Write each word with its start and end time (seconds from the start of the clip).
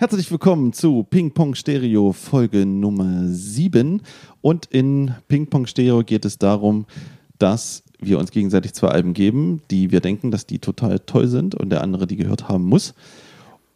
Herzlich 0.00 0.30
willkommen 0.30 0.72
zu 0.72 1.02
Ping 1.02 1.32
Pong 1.32 1.56
Stereo 1.56 2.12
Folge 2.12 2.64
Nummer 2.64 3.24
7. 3.26 4.00
Und 4.40 4.66
in 4.66 5.12
Ping 5.26 5.48
Pong 5.48 5.66
Stereo 5.66 6.04
geht 6.04 6.24
es 6.24 6.38
darum, 6.38 6.86
dass 7.40 7.82
wir 7.98 8.20
uns 8.20 8.30
gegenseitig 8.30 8.74
zwei 8.74 8.90
Alben 8.90 9.12
geben, 9.12 9.60
die 9.72 9.90
wir 9.90 9.98
denken, 10.00 10.30
dass 10.30 10.46
die 10.46 10.60
total 10.60 11.00
toll 11.00 11.26
sind 11.26 11.56
und 11.56 11.70
der 11.70 11.82
andere 11.82 12.06
die 12.06 12.14
gehört 12.14 12.48
haben 12.48 12.62
muss. 12.64 12.94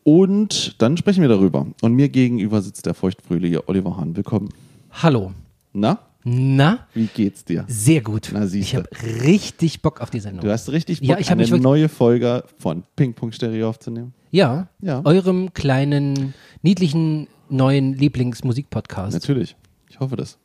Und 0.05 0.81
dann 0.81 0.97
sprechen 0.97 1.23
wir 1.23 1.29
darüber. 1.29 1.67
Und 1.81 1.95
mir 1.95 2.09
gegenüber 2.09 2.63
sitzt 2.63 2.87
der 2.87 2.95
feuchtfröhliche 2.95 3.69
Oliver 3.69 3.97
Hahn. 3.97 4.15
Willkommen. 4.15 4.51
Hallo. 4.93 5.33
Na, 5.73 5.99
Na, 6.23 6.87
wie 6.95 7.07
geht's 7.07 7.45
dir? 7.45 7.65
sehr 7.67 8.01
gut. 8.01 8.31
Na, 8.33 8.45
ich 8.45 8.77
habe 8.77 8.89
richtig 9.25 9.83
Bock 9.83 10.01
auf 10.01 10.11
die 10.11 10.21
Sendung. 10.21 10.45
Du 10.45 10.53
hast 10.53 10.71
richtig 10.71 11.01
Bock, 11.01 11.09
Ja, 11.21 11.33
eine 11.33 11.59
neue 11.59 11.89
Folge 11.89 12.45
von 12.59 12.85
Ping 12.95 13.13
Pong 13.13 13.33
Stereo 13.33 13.69
aufzunehmen. 13.69 14.15
Ja, 14.33 14.67
Ja. 14.81 15.03
eurem 15.05 15.55
kleinen, 15.55 16.35
niedlichen, 16.63 17.29
neuen 17.49 17.95
Lieblingsmusikpodcast. 17.95 19.13
Natürlich. 19.13 19.55
Ich 19.89 20.01
hoffe 20.01 20.17
das. 20.17 20.39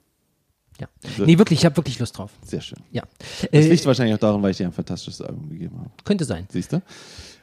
Ja. 0.80 0.88
Nee, 1.26 1.40
wirklich, 1.40 1.60
ich 1.60 1.66
habe 1.66 1.76
wirklich 1.78 1.98
Lust 1.98 2.16
drauf. 2.18 2.32
Sehr 2.46 2.62
schön. 2.62 2.78
Ja. 2.92 3.02
Das 3.52 3.66
Äh, 3.66 3.70
liegt 3.70 3.86
wahrscheinlich 3.88 4.14
auch 4.14 4.20
daran, 4.20 4.44
weil 4.44 4.52
ich 4.52 4.58
dir 4.58 4.68
ein 4.68 4.72
fantastisches 4.74 5.22
Album 5.22 5.50
gegeben 5.50 5.80
habe. 5.80 5.90
könnte 6.04 6.24
sein. 6.26 6.46
Siehst 6.50 6.72
du? 6.74 6.84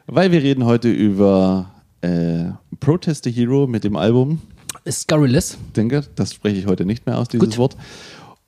Weil 0.07 0.31
wir 0.31 0.41
reden 0.43 0.65
heute 0.65 0.89
über 0.91 1.73
äh, 2.03 2.51
Protest 2.79 3.25
the 3.25 3.33
Hero 3.33 3.67
mit 3.67 3.83
dem 3.83 3.97
Album. 3.97 4.41
Scurrilous. 4.89 5.57
Denke, 5.75 6.03
das 6.15 6.35
spreche 6.35 6.59
ich 6.59 6.67
heute 6.67 6.85
nicht 6.85 7.07
mehr 7.07 7.19
aus, 7.19 7.29
dieses 7.29 7.49
Gut. 7.49 7.59
Wort. 7.59 7.77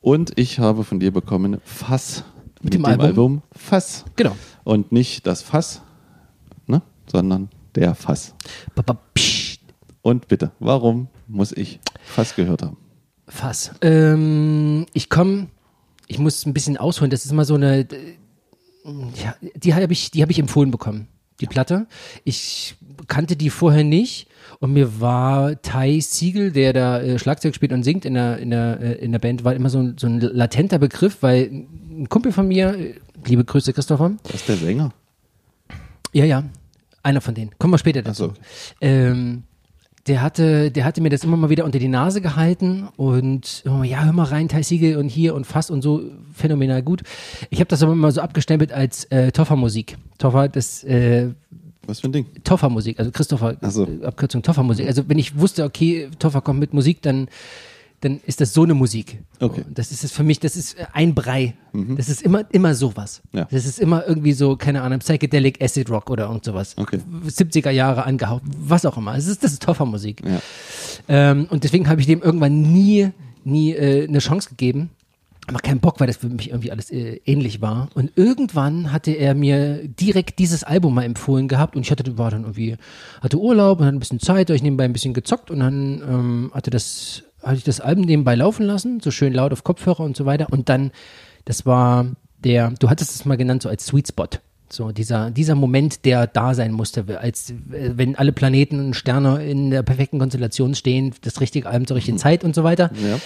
Und 0.01 0.39
ich 0.39 0.59
habe 0.61 0.85
von 0.85 1.01
dir 1.01 1.11
bekommen 1.13 1.59
Fass 1.65 2.23
mit, 2.63 2.75
dem 2.75 2.83
dem, 2.83 2.85
Album? 2.85 3.07
Album? 3.07 3.43
Fass. 3.53 4.05
Genau. 4.17 4.37
Und 4.63 4.93
nicht 4.93 5.27
das 5.27 5.43
Fass, 5.43 5.81
ne? 6.67 6.83
sondern 7.11 7.49
der 7.77 7.95
Fass. 7.95 8.35
Und 10.03 10.29
bitte, 10.29 10.53
warum 10.61 11.09
muss 11.27 11.53
ich 11.53 11.81
Fass 12.05 12.35
gehört 12.35 12.63
haben? 12.63 12.77
Fass. 13.29 13.73
Ähm, 13.83 14.87
ich 14.93 15.09
komme, 15.11 15.49
ich 16.07 16.19
muss 16.19 16.47
ein 16.47 16.55
bisschen 16.55 16.77
ausholen. 16.77 17.11
Das 17.11 17.25
ist 17.25 17.33
mal 17.33 17.45
so 17.45 17.55
eine, 17.55 17.81
äh, 17.81 17.87
ja, 19.23 19.35
die 19.57 19.75
habe 19.75 19.93
ich, 19.93 20.11
die 20.13 20.23
habe 20.23 20.31
ich 20.31 20.39
empfohlen 20.39 20.71
bekommen, 20.71 21.09
die 21.41 21.47
Platte. 21.47 21.87
Ich 22.25 22.77
kannte 23.09 23.35
die 23.37 23.51
vorher 23.51 23.83
nicht 23.83 24.29
und 24.61 24.73
mir 24.73 25.01
war 25.01 25.61
Ty 25.61 26.01
Siegel, 26.01 26.53
der 26.53 26.73
da 26.73 27.01
äh, 27.01 27.19
Schlagzeug 27.19 27.55
spielt 27.57 27.73
und 27.73 27.83
singt 27.83 28.05
in 28.05 28.15
der, 28.15 28.39
in 28.39 28.51
der, 28.51 28.81
äh, 28.81 28.93
in 29.05 29.11
der 29.11 29.19
Band, 29.19 29.43
war 29.43 29.55
immer 29.55 29.71
so 29.71 29.81
ein, 29.81 29.97
so 29.99 30.07
ein 30.07 30.21
latenter 30.21 30.79
Begriff, 30.79 31.19
weil 31.23 31.51
ein 31.91 32.09
Kumpel 32.09 32.31
von 32.31 32.47
mir, 32.47 32.95
liebe 33.25 33.45
Grüße 33.45 33.73
Christopher, 33.73 34.13
Das 34.23 34.37
ist 34.37 34.49
der 34.49 34.57
Sänger. 34.57 34.93
ja, 36.13 36.25
ja, 36.25 36.45
einer 37.07 37.21
von 37.21 37.35
denen. 37.35 37.51
Kommen 37.59 37.73
wir 37.73 37.79
später 37.79 38.03
dazu. 38.03 38.25
So. 38.25 38.33
Ähm, 38.81 39.45
der 40.07 40.23
hatte, 40.23 40.71
der 40.71 40.85
hatte 40.85 41.01
mir 41.01 41.11
das 41.11 41.25
immer 41.25 41.37
mal 41.37 41.51
wieder 41.51 41.65
unter 41.65 41.79
die 41.79 41.89
Nase 41.89 42.21
gehalten 42.21 42.89
und 42.97 43.65
mal, 43.65 43.85
ja, 43.85 44.05
hör 44.05 44.13
mal 44.13 44.25
rein, 44.25 44.49
Thai 44.49 44.63
Siegel 44.63 44.99
und 44.99 45.09
hier 45.09 45.35
und 45.35 45.47
fast 45.47 45.71
und 45.71 45.83
so 45.83 46.03
phänomenal 46.33 46.83
gut. 46.83 47.03
Ich 47.51 47.59
habe 47.59 47.69
das 47.69 47.83
aber 47.83 47.93
immer 47.93 48.13
so 48.13 48.21
abgestempelt 48.21 48.73
als 48.73 49.05
äh, 49.07 49.33
Toffer-Musik. 49.33 49.97
Toffer, 50.19 50.49
das 50.49 50.85
äh, 50.85 51.31
Was 51.87 52.01
für 52.01 52.09
ein 52.09 52.13
Ding? 52.13 52.27
Toffer-Musik, 52.45 52.99
also 53.01 53.11
Christopher, 53.11 53.57
so. 53.63 53.89
Abkürzung 54.05 54.43
Toffer-Musik. 54.43 54.87
Also 54.87 55.09
wenn 55.09 55.19
ich 55.19 55.39
wusste, 55.39 55.65
okay, 55.65 56.09
Toffer 56.19 56.41
kommt 56.41 56.61
mit 56.61 56.73
Musik, 56.73 57.03
dann 57.03 57.29
dann 58.07 58.21
ist 58.27 58.41
das 58.41 58.55
so 58.55 58.63
eine 58.63 58.75
Musik. 58.75 59.23
Okay. 59.41 59.65
Das 59.69 59.91
ist 59.91 60.05
es 60.05 60.13
für 60.13 60.23
mich, 60.23 60.41
das 60.41 60.57
ist 60.57 60.79
äh, 60.79 60.87
ein 60.93 61.15
Brei. 61.15 61.55
Das 61.73 62.09
ist 62.09 62.23
immer, 62.23 62.45
immer 62.53 62.75
sowas. 62.75 63.21
Ja. 63.33 63.47
Das 63.51 63.67
ist 63.67 63.79
immer 63.79 64.07
irgendwie 64.07 64.33
so, 64.33 64.57
keine 64.57 64.81
Ahnung, 64.83 65.01
Psychedelic 65.01 65.63
Acid 65.63 65.91
Rock 65.91 66.09
oder 66.11 66.27
irgend 66.27 66.45
sowas. 66.45 66.75
Okay. 66.79 67.01
70er 67.27 67.71
Jahre 67.71 68.05
angehaucht, 68.05 68.43
was 68.59 68.87
auch 68.87 68.97
immer. 68.97 69.15
Es 69.15 69.27
ist, 69.27 69.45
das 69.45 69.53
ist 69.53 69.63
Toffer-Musik. 69.63 70.23
Ja. 70.25 70.41
Ähm, 71.09 71.47
und 71.51 71.65
deswegen 71.65 71.89
habe 71.89 72.01
ich 72.01 72.07
dem 72.07 72.23
irgendwann 72.23 72.63
nie, 72.63 73.11
nie 73.45 73.73
äh, 73.73 74.09
eine 74.09 74.21
Chance 74.21 74.49
gegeben. 74.49 74.91
Aber 75.49 75.61
keinen 75.61 75.79
Bock, 75.79 76.01
weil 76.01 76.09
das 76.09 76.17
für 76.17 76.29
mich 76.29 76.51
irgendwie 76.51 76.73
alles 76.73 76.91
äh, 76.91 77.21
ähnlich 77.25 77.61
war. 77.61 77.89
Und 77.95 78.11
irgendwann 78.17 78.93
hatte 78.93 79.13
er 79.13 79.35
mir 79.35 79.87
direkt 79.87 80.41
dieses 80.41 80.65
Album 80.65 80.95
mal 80.95 81.05
empfohlen 81.05 81.47
gehabt 81.47 81.77
und 81.77 81.83
ich 81.83 81.91
hatte, 81.91 82.19
war 82.19 82.31
dann 82.31 82.43
irgendwie, 82.43 82.77
hatte 83.21 83.39
Urlaub 83.39 83.79
und 83.79 83.87
hatte 83.87 83.97
ein 83.97 84.01
bisschen 84.01 84.19
Zeit, 84.19 84.51
ich 84.51 84.63
nebenbei 84.63 84.85
ein 84.85 84.93
bisschen 84.93 85.15
gezockt 85.15 85.51
und 85.51 85.61
dann 85.61 86.03
ähm, 86.03 86.51
hatte 86.53 86.71
das, 86.71 87.23
hatte 87.47 87.57
ich 87.59 87.65
das 87.65 87.81
Album 87.81 88.05
nebenbei 88.05 88.35
laufen 88.35 88.67
lassen, 88.67 89.01
so 89.01 89.11
schön 89.11 89.33
laut 89.33 89.53
auf 89.53 89.65
Kopfhörer 89.65 90.01
und 90.01 90.17
so 90.17 90.27
weiter. 90.27 90.49
Und 90.51 90.69
dann, 90.69 90.91
das 91.45 91.65
war 91.65 92.07
der, 92.45 92.73
du 92.79 92.91
hattest 92.91 93.15
es 93.15 93.25
mal 93.25 93.37
genannt, 93.37 93.63
so 93.63 93.69
als 93.69 93.87
Sweet 93.87 94.09
Spot. 94.09 94.29
So 94.69 94.91
dieser, 94.91 95.31
dieser 95.31 95.55
Moment, 95.55 96.05
der 96.05 96.27
da 96.27 96.53
sein 96.53 96.73
musste, 96.73 97.21
als 97.21 97.55
wenn 97.69 98.17
alle 98.17 98.33
Planeten 98.33 98.81
und 98.81 98.95
Sterne 98.95 99.45
in 99.47 99.71
der 99.71 99.85
perfekten 99.85 100.19
Konstellation 100.19 100.75
stehen, 100.75 101.15
das 101.23 101.41
richtige 101.41 101.69
Album 101.69 101.87
zur 101.87 101.97
richtigen 101.97 102.19
Zeit 102.19 102.43
und 102.43 102.55
so 102.55 102.65
weiter. 102.65 102.91
Ja. 103.09 103.21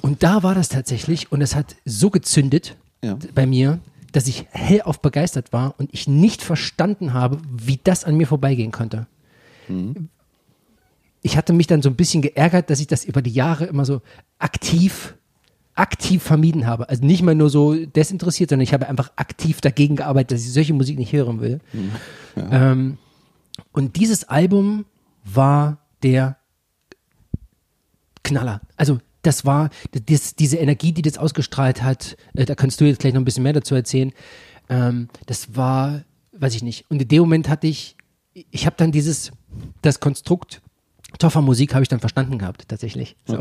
Und 0.00 0.22
da 0.22 0.42
war 0.42 0.54
das 0.54 0.70
tatsächlich 0.70 1.30
und 1.30 1.42
es 1.42 1.54
hat 1.54 1.76
so 1.84 2.08
gezündet 2.10 2.76
Ja. 3.02 3.18
bei 3.34 3.44
mir, 3.46 3.78
dass 4.12 4.26
ich 4.26 4.46
hellauf 4.52 5.00
begeistert 5.00 5.52
war 5.52 5.74
und 5.76 5.90
ich 5.92 6.08
nicht 6.08 6.40
verstanden 6.42 7.12
habe, 7.12 7.38
wie 7.50 7.78
das 7.84 8.04
an 8.04 8.16
mir 8.16 8.26
vorbeigehen 8.26 8.72
konnte. 8.72 9.06
Ich 11.24 11.38
hatte 11.38 11.54
mich 11.54 11.66
dann 11.66 11.80
so 11.80 11.88
ein 11.88 11.96
bisschen 11.96 12.20
geärgert, 12.20 12.68
dass 12.68 12.80
ich 12.80 12.86
das 12.86 13.04
über 13.04 13.22
die 13.22 13.32
Jahre 13.32 13.64
immer 13.64 13.86
so 13.86 14.02
aktiv, 14.38 15.14
aktiv 15.74 16.22
vermieden 16.22 16.66
habe. 16.66 16.90
Also 16.90 17.02
nicht 17.02 17.22
mal 17.22 17.34
nur 17.34 17.48
so 17.48 17.74
desinteressiert, 17.74 18.50
sondern 18.50 18.62
ich 18.62 18.74
habe 18.74 18.88
einfach 18.88 19.10
aktiv 19.16 19.62
dagegen 19.62 19.96
gearbeitet, 19.96 20.32
dass 20.32 20.44
ich 20.44 20.52
solche 20.52 20.74
Musik 20.74 20.98
nicht 20.98 21.14
hören 21.14 21.40
will. 21.40 21.60
Ähm, 22.36 22.98
und 23.72 23.96
dieses 23.96 24.24
Album 24.24 24.84
war 25.24 25.78
der 26.02 26.36
Knaller. 28.22 28.60
Also 28.76 29.00
das 29.22 29.46
war 29.46 29.70
das, 29.92 30.34
diese 30.34 30.58
Energie, 30.58 30.92
die 30.92 31.00
das 31.00 31.16
ausgestrahlt 31.16 31.82
hat. 31.82 32.18
Äh, 32.34 32.44
da 32.44 32.54
kannst 32.54 32.82
du 32.82 32.84
jetzt 32.84 33.00
gleich 33.00 33.14
noch 33.14 33.22
ein 33.22 33.24
bisschen 33.24 33.44
mehr 33.44 33.54
dazu 33.54 33.74
erzählen. 33.74 34.12
Ähm, 34.68 35.08
das 35.24 35.56
war, 35.56 36.04
weiß 36.32 36.54
ich 36.54 36.62
nicht. 36.62 36.84
Und 36.90 37.00
in 37.00 37.08
dem 37.08 37.20
Moment 37.20 37.48
hatte 37.48 37.66
ich, 37.66 37.96
ich 38.50 38.66
habe 38.66 38.76
dann 38.76 38.92
dieses, 38.92 39.32
das 39.80 40.00
Konstrukt 40.00 40.60
Toffer 41.18 41.40
Musik 41.40 41.74
habe 41.74 41.82
ich 41.82 41.88
dann 41.88 42.00
verstanden 42.00 42.38
gehabt, 42.38 42.68
tatsächlich. 42.68 43.16
So, 43.26 43.38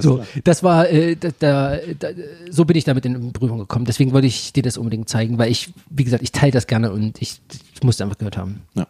so 0.00 0.24
das 0.44 0.62
war, 0.62 0.88
äh, 0.88 1.16
da, 1.16 1.30
da, 1.38 1.76
da, 1.98 2.08
so 2.50 2.64
bin 2.64 2.76
ich 2.76 2.84
damit 2.84 3.04
in 3.06 3.32
Berührung 3.32 3.58
gekommen. 3.58 3.84
Deswegen 3.84 4.12
wollte 4.12 4.26
ich 4.26 4.52
dir 4.52 4.62
das 4.62 4.78
unbedingt 4.78 5.08
zeigen, 5.08 5.38
weil 5.38 5.50
ich, 5.50 5.72
wie 5.90 6.04
gesagt, 6.04 6.22
ich 6.22 6.32
teile 6.32 6.52
das 6.52 6.66
gerne 6.66 6.92
und 6.92 7.20
ich, 7.22 7.40
ich 7.74 7.82
musste 7.82 8.04
einfach 8.04 8.18
gehört 8.18 8.36
haben. 8.36 8.62
Ja. 8.74 8.86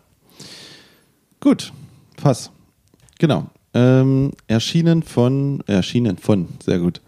Gut, 1.40 1.72
Fass. 2.16 2.50
Genau. 3.18 3.46
Ähm, 3.74 4.32
erschienen 4.46 5.02
von, 5.02 5.62
erschienen 5.66 6.18
von, 6.18 6.48
sehr 6.64 6.78
gut. 6.78 7.00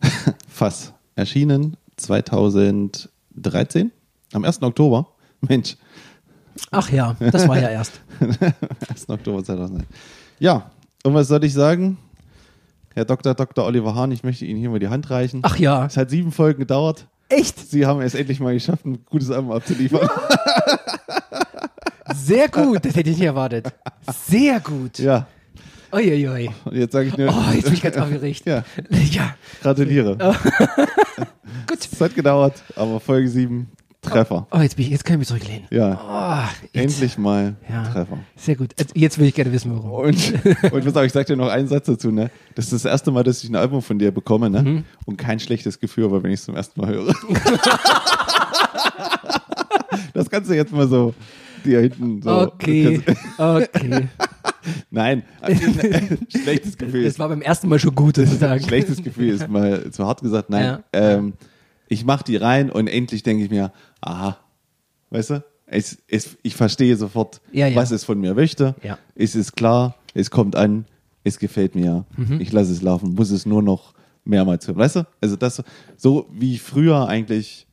Fass. 0.48 0.92
Erschienen 1.14 1.76
2013, 1.96 3.90
am 4.32 4.44
1. 4.44 4.62
Oktober. 4.62 5.08
Mensch, 5.40 5.76
Ach 6.70 6.90
ja, 6.90 7.16
das 7.18 7.46
war 7.48 7.58
ja 7.58 7.68
erst. 7.68 8.00
1. 8.88 9.08
Oktober 9.08 9.44
2013. 9.44 9.86
Ja, 10.38 10.70
und 11.04 11.14
was 11.14 11.28
soll 11.28 11.44
ich 11.44 11.52
sagen? 11.52 11.98
Herr 12.94 13.04
Dr. 13.04 13.34
Dr. 13.34 13.64
Oliver 13.64 13.94
Hahn, 13.94 14.10
ich 14.12 14.22
möchte 14.24 14.44
Ihnen 14.46 14.58
hier 14.58 14.70
mal 14.70 14.78
die 14.78 14.88
Hand 14.88 15.10
reichen. 15.10 15.40
Ach 15.42 15.56
ja. 15.58 15.86
Es 15.86 15.96
hat 15.96 16.10
sieben 16.10 16.32
Folgen 16.32 16.60
gedauert. 16.60 17.06
Echt? 17.28 17.58
Sie 17.70 17.84
haben 17.86 18.00
es 18.00 18.14
endlich 18.14 18.40
mal 18.40 18.54
geschafft, 18.54 18.86
ein 18.86 19.04
gutes 19.04 19.30
Album 19.30 19.52
abzuliefern. 19.52 20.08
Sehr 22.14 22.48
gut, 22.48 22.84
das 22.84 22.94
hätte 22.96 23.10
ich 23.10 23.16
nicht 23.18 23.26
erwartet. 23.26 23.72
Sehr 24.28 24.60
gut. 24.60 24.98
ja, 24.98 25.26
Uiuiui. 25.92 26.50
und 26.64 26.74
jetzt 26.76 26.92
sage 26.92 27.08
ich 27.08 27.16
nur, 27.16 27.28
Oh, 27.28 27.52
jetzt 27.52 27.64
bin 27.64 27.74
ich 27.74 27.82
ganz 27.82 27.96
aufgeregt. 27.96 28.42
ja, 28.46 28.62
Ja, 29.10 29.34
gratuliere. 29.62 30.16
gut. 31.68 31.78
Es 31.92 32.00
hat 32.00 32.14
gedauert, 32.14 32.62
aber 32.76 33.00
Folge 33.00 33.28
7, 33.28 33.68
Treffer. 34.02 34.46
Oh, 34.52 34.58
jetzt, 34.58 34.76
bin 34.76 34.84
ich, 34.84 34.92
jetzt 34.92 35.04
kann 35.04 35.14
ich 35.14 35.18
mich 35.20 35.28
zurücklehnen. 35.28 35.64
Ja, 35.70 36.46
Oh, 36.54 36.68
endlich 36.72 37.18
mal 37.18 37.56
Ja. 37.68 37.84
Treffer. 37.90 38.18
Sehr 38.36 38.54
gut. 38.54 38.70
Also, 38.78 38.92
Jetzt 38.94 39.18
will 39.18 39.26
ich 39.26 39.34
gerne 39.34 39.52
wissen, 39.52 39.74
warum. 39.74 39.90
Und, 40.06 40.32
und 40.72 40.84
pass 40.84 40.96
auf, 40.96 41.04
ich 41.04 41.12
sag 41.12 41.26
dir 41.26 41.36
noch 41.36 41.48
einen 41.48 41.66
Satz 41.66 41.86
dazu, 41.86 42.12
ne? 42.12 42.30
Das 42.54 42.66
ist 42.66 42.72
das 42.72 42.84
erste 42.84 43.10
Mal, 43.10 43.24
dass 43.24 43.42
ich 43.42 43.50
ein 43.50 43.56
Album 43.56 43.82
von 43.82 43.98
dir 43.98 44.12
bekomme, 44.12 44.48
ne? 44.48 44.62
Mhm. 44.62 44.84
Und 45.06 45.16
kein 45.16 45.40
schlechtes 45.40 45.80
Gefühl, 45.80 46.04
aber 46.04 46.22
wenn 46.22 46.30
ich 46.30 46.38
es 46.40 46.44
zum 46.44 46.54
ersten 46.54 46.80
Mal 46.80 46.90
höre. 46.90 47.12
das 50.14 50.30
kannst 50.30 50.50
du 50.50 50.54
jetzt 50.54 50.72
mal 50.72 50.86
so 50.88 51.14
dir 51.64 51.80
hinten 51.80 52.22
so. 52.22 52.30
Okay, 52.42 53.00
okay. 53.38 54.08
Nein, 54.90 55.22
schlechtes 56.28 56.76
Gefühl 56.76 57.04
Das 57.04 57.18
war 57.18 57.28
beim 57.28 57.42
ersten 57.42 57.68
Mal 57.68 57.78
schon 57.78 57.94
gut, 57.94 58.16
sozusagen. 58.16 58.62
schlechtes 58.64 59.02
Gefühl 59.02 59.28
ist 59.30 59.48
mal 59.48 59.90
zu 59.90 60.04
hart 60.06 60.22
gesagt. 60.22 60.50
Nein, 60.50 60.64
Ja. 60.64 60.80
ähm, 60.92 61.34
ich 61.88 62.04
mach 62.04 62.22
die 62.22 62.36
rein 62.36 62.70
und 62.70 62.88
endlich 62.88 63.22
denke 63.22 63.44
ich 63.44 63.50
mir, 63.50 63.72
aha, 64.00 64.36
weißt 65.10 65.30
du? 65.30 65.44
Es, 65.66 65.98
es, 66.08 66.36
ich 66.42 66.54
verstehe 66.54 66.96
sofort, 66.96 67.40
Ja, 67.52 67.66
ja. 67.66 67.76
was 67.76 67.90
es 67.90 68.04
von 68.04 68.20
mir 68.20 68.34
möchte. 68.34 68.74
Ja. 68.82 68.98
Es 69.14 69.34
ist 69.34 69.56
klar, 69.56 69.96
es 70.14 70.30
kommt 70.30 70.54
an, 70.54 70.84
es 71.24 71.38
gefällt 71.38 71.74
mir. 71.74 72.04
Mhm. 72.16 72.40
Ich 72.40 72.52
lasse 72.52 72.70
es 72.72 72.82
laufen, 72.82 73.14
muss 73.14 73.30
es 73.30 73.46
nur 73.46 73.62
noch 73.62 73.92
mehrmals 74.24 74.66
hören. 74.68 74.78
Weißt 74.78 74.96
du? 74.96 75.06
Also 75.20 75.34
das 75.36 75.62
so 75.96 76.28
wie 76.32 76.58
früher 76.58 77.08
eigentlich 77.08 77.66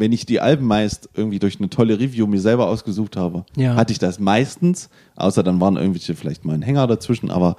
wenn 0.00 0.12
ich 0.12 0.24
die 0.26 0.38
Alben 0.40 0.64
meist 0.64 1.08
irgendwie 1.14 1.40
durch 1.40 1.58
eine 1.58 1.68
tolle 1.70 1.98
Review 1.98 2.28
mir 2.28 2.40
selber 2.40 2.68
ausgesucht 2.68 3.16
habe, 3.16 3.44
Ja. 3.56 3.74
hatte 3.74 3.92
ich 3.92 3.98
das 3.98 4.20
meistens, 4.20 4.90
außer 5.16 5.42
dann 5.42 5.60
waren 5.60 5.76
irgendwelche 5.76 6.14
vielleicht 6.14 6.44
mal 6.44 6.54
ein 6.54 6.62
Hänger 6.62 6.86
dazwischen, 6.86 7.30
aber 7.32 7.56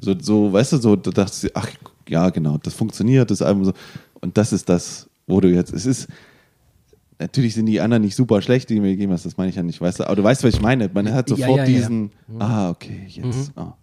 so, 0.00 0.14
so 0.18 0.50
weißt 0.54 0.72
du, 0.72 0.76
so, 0.78 0.96
da 0.96 1.10
dachte 1.10 1.46
ich, 1.48 1.54
ach 1.54 1.68
ja, 2.08 2.30
genau, 2.30 2.56
das 2.56 2.72
funktioniert, 2.72 3.30
das 3.30 3.42
Album 3.42 3.66
so. 3.66 3.72
Und 4.22 4.38
das 4.38 4.52
ist 4.52 4.68
das, 4.68 5.08
wo 5.26 5.40
du 5.40 5.48
jetzt, 5.48 5.72
es 5.72 5.84
ist, 5.84 6.08
natürlich 7.18 7.54
sind 7.54 7.66
die 7.66 7.80
anderen 7.80 8.02
nicht 8.02 8.16
super 8.16 8.40
schlecht, 8.40 8.70
die 8.70 8.80
mir 8.80 8.92
gegeben 8.92 9.12
hast, 9.12 9.26
das 9.26 9.36
meine 9.36 9.50
ich 9.50 9.56
ja 9.56 9.62
nicht, 9.62 9.80
weißt 9.80 10.00
du, 10.00 10.04
aber 10.06 10.16
du 10.16 10.22
weißt, 10.24 10.42
was 10.44 10.54
ich 10.54 10.60
meine. 10.62 10.88
Man 10.92 11.12
hat 11.12 11.28
Ja, 11.28 11.36
sofort 11.36 11.58
ja, 11.58 11.64
ja. 11.64 11.70
diesen, 11.70 12.10
ah, 12.38 12.70
okay, 12.70 13.04
jetzt. 13.08 13.52
Ah. 13.56 13.76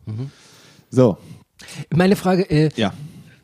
So, 0.89 1.17
Meine 1.93 2.15
Frage, 2.15 2.49
äh, 2.49 2.69
ja. 2.75 2.93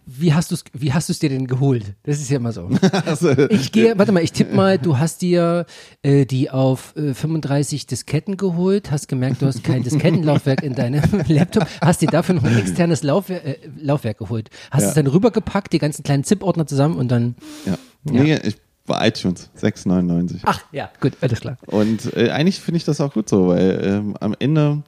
Wie 0.08 0.34
hast 0.34 0.52
du 0.52 0.56
es 0.56 0.64
wie 0.74 0.94
hast 0.94 1.10
du's 1.10 1.20
dir 1.20 1.30
denn 1.30 1.48
geholt? 1.48 1.94
Das 2.04 2.20
ist 2.20 2.30
ja 2.30 2.38
immer 2.38 2.52
so. 2.52 2.70
Also, 3.06 3.32
Ich 3.50 3.72
gehe, 3.72 3.98
warte 3.98 4.12
mal, 4.12 4.24
ich 4.24 4.32
tippe 4.32 4.56
mal, 4.56 4.78
du 4.78 4.98
hast 5.00 5.22
dir 5.22 5.66
äh, 6.04 6.26
die 6.26 6.50
auf 6.52 6.96
äh, 6.96 7.14
35 7.14 7.88
Disketten 7.88 8.38
geholt, 8.38 8.92
hast 8.92 9.08
gemerkt, 9.08 9.42
du 9.42 9.48
hast 9.48 9.64
kein 9.64 9.84
Diskettenlaufwerk 9.84 10.64
in 10.64 10.76
deinem 10.76 11.02
Laptop, 11.28 11.68
hast 11.82 12.02
dir 12.02 12.08
dafür 12.10 12.36
noch 12.36 12.44
ein 12.44 12.58
externes 12.58 13.04
Laufwerk, 13.04 13.46
äh, 13.46 13.58
Laufwerk 13.80 14.20
geholt. 14.20 14.50
Hast 14.72 14.84
Ja. 14.84 14.90
es 14.90 14.94
dann 14.96 15.08
rübergepackt, 15.08 15.74
die 15.74 15.80
ganzen 15.80 16.04
kleinen 16.04 16.24
ZIP-Ordner 16.24 16.68
zusammen 16.68 16.98
und 16.98 17.10
dann. 17.10 17.36
ja. 17.66 17.78
Nee, 18.04 18.36
ich 18.44 18.58
bei 18.88 19.08
iTunes, 19.08 19.50
6,99. 19.60 20.42
Ach 20.44 20.62
ja, 20.72 20.92
gut, 21.02 21.14
alles 21.22 21.42
klar. 21.42 21.58
Und 21.66 22.14
äh, 22.16 22.30
eigentlich 22.30 22.60
finde 22.60 22.78
ich 22.78 22.84
das 22.86 23.02
auch 23.02 23.12
gut 23.14 23.28
so, 23.28 23.48
weil 23.48 23.80
ähm, 23.84 24.16
am 24.20 24.36
Ende, 24.38 24.84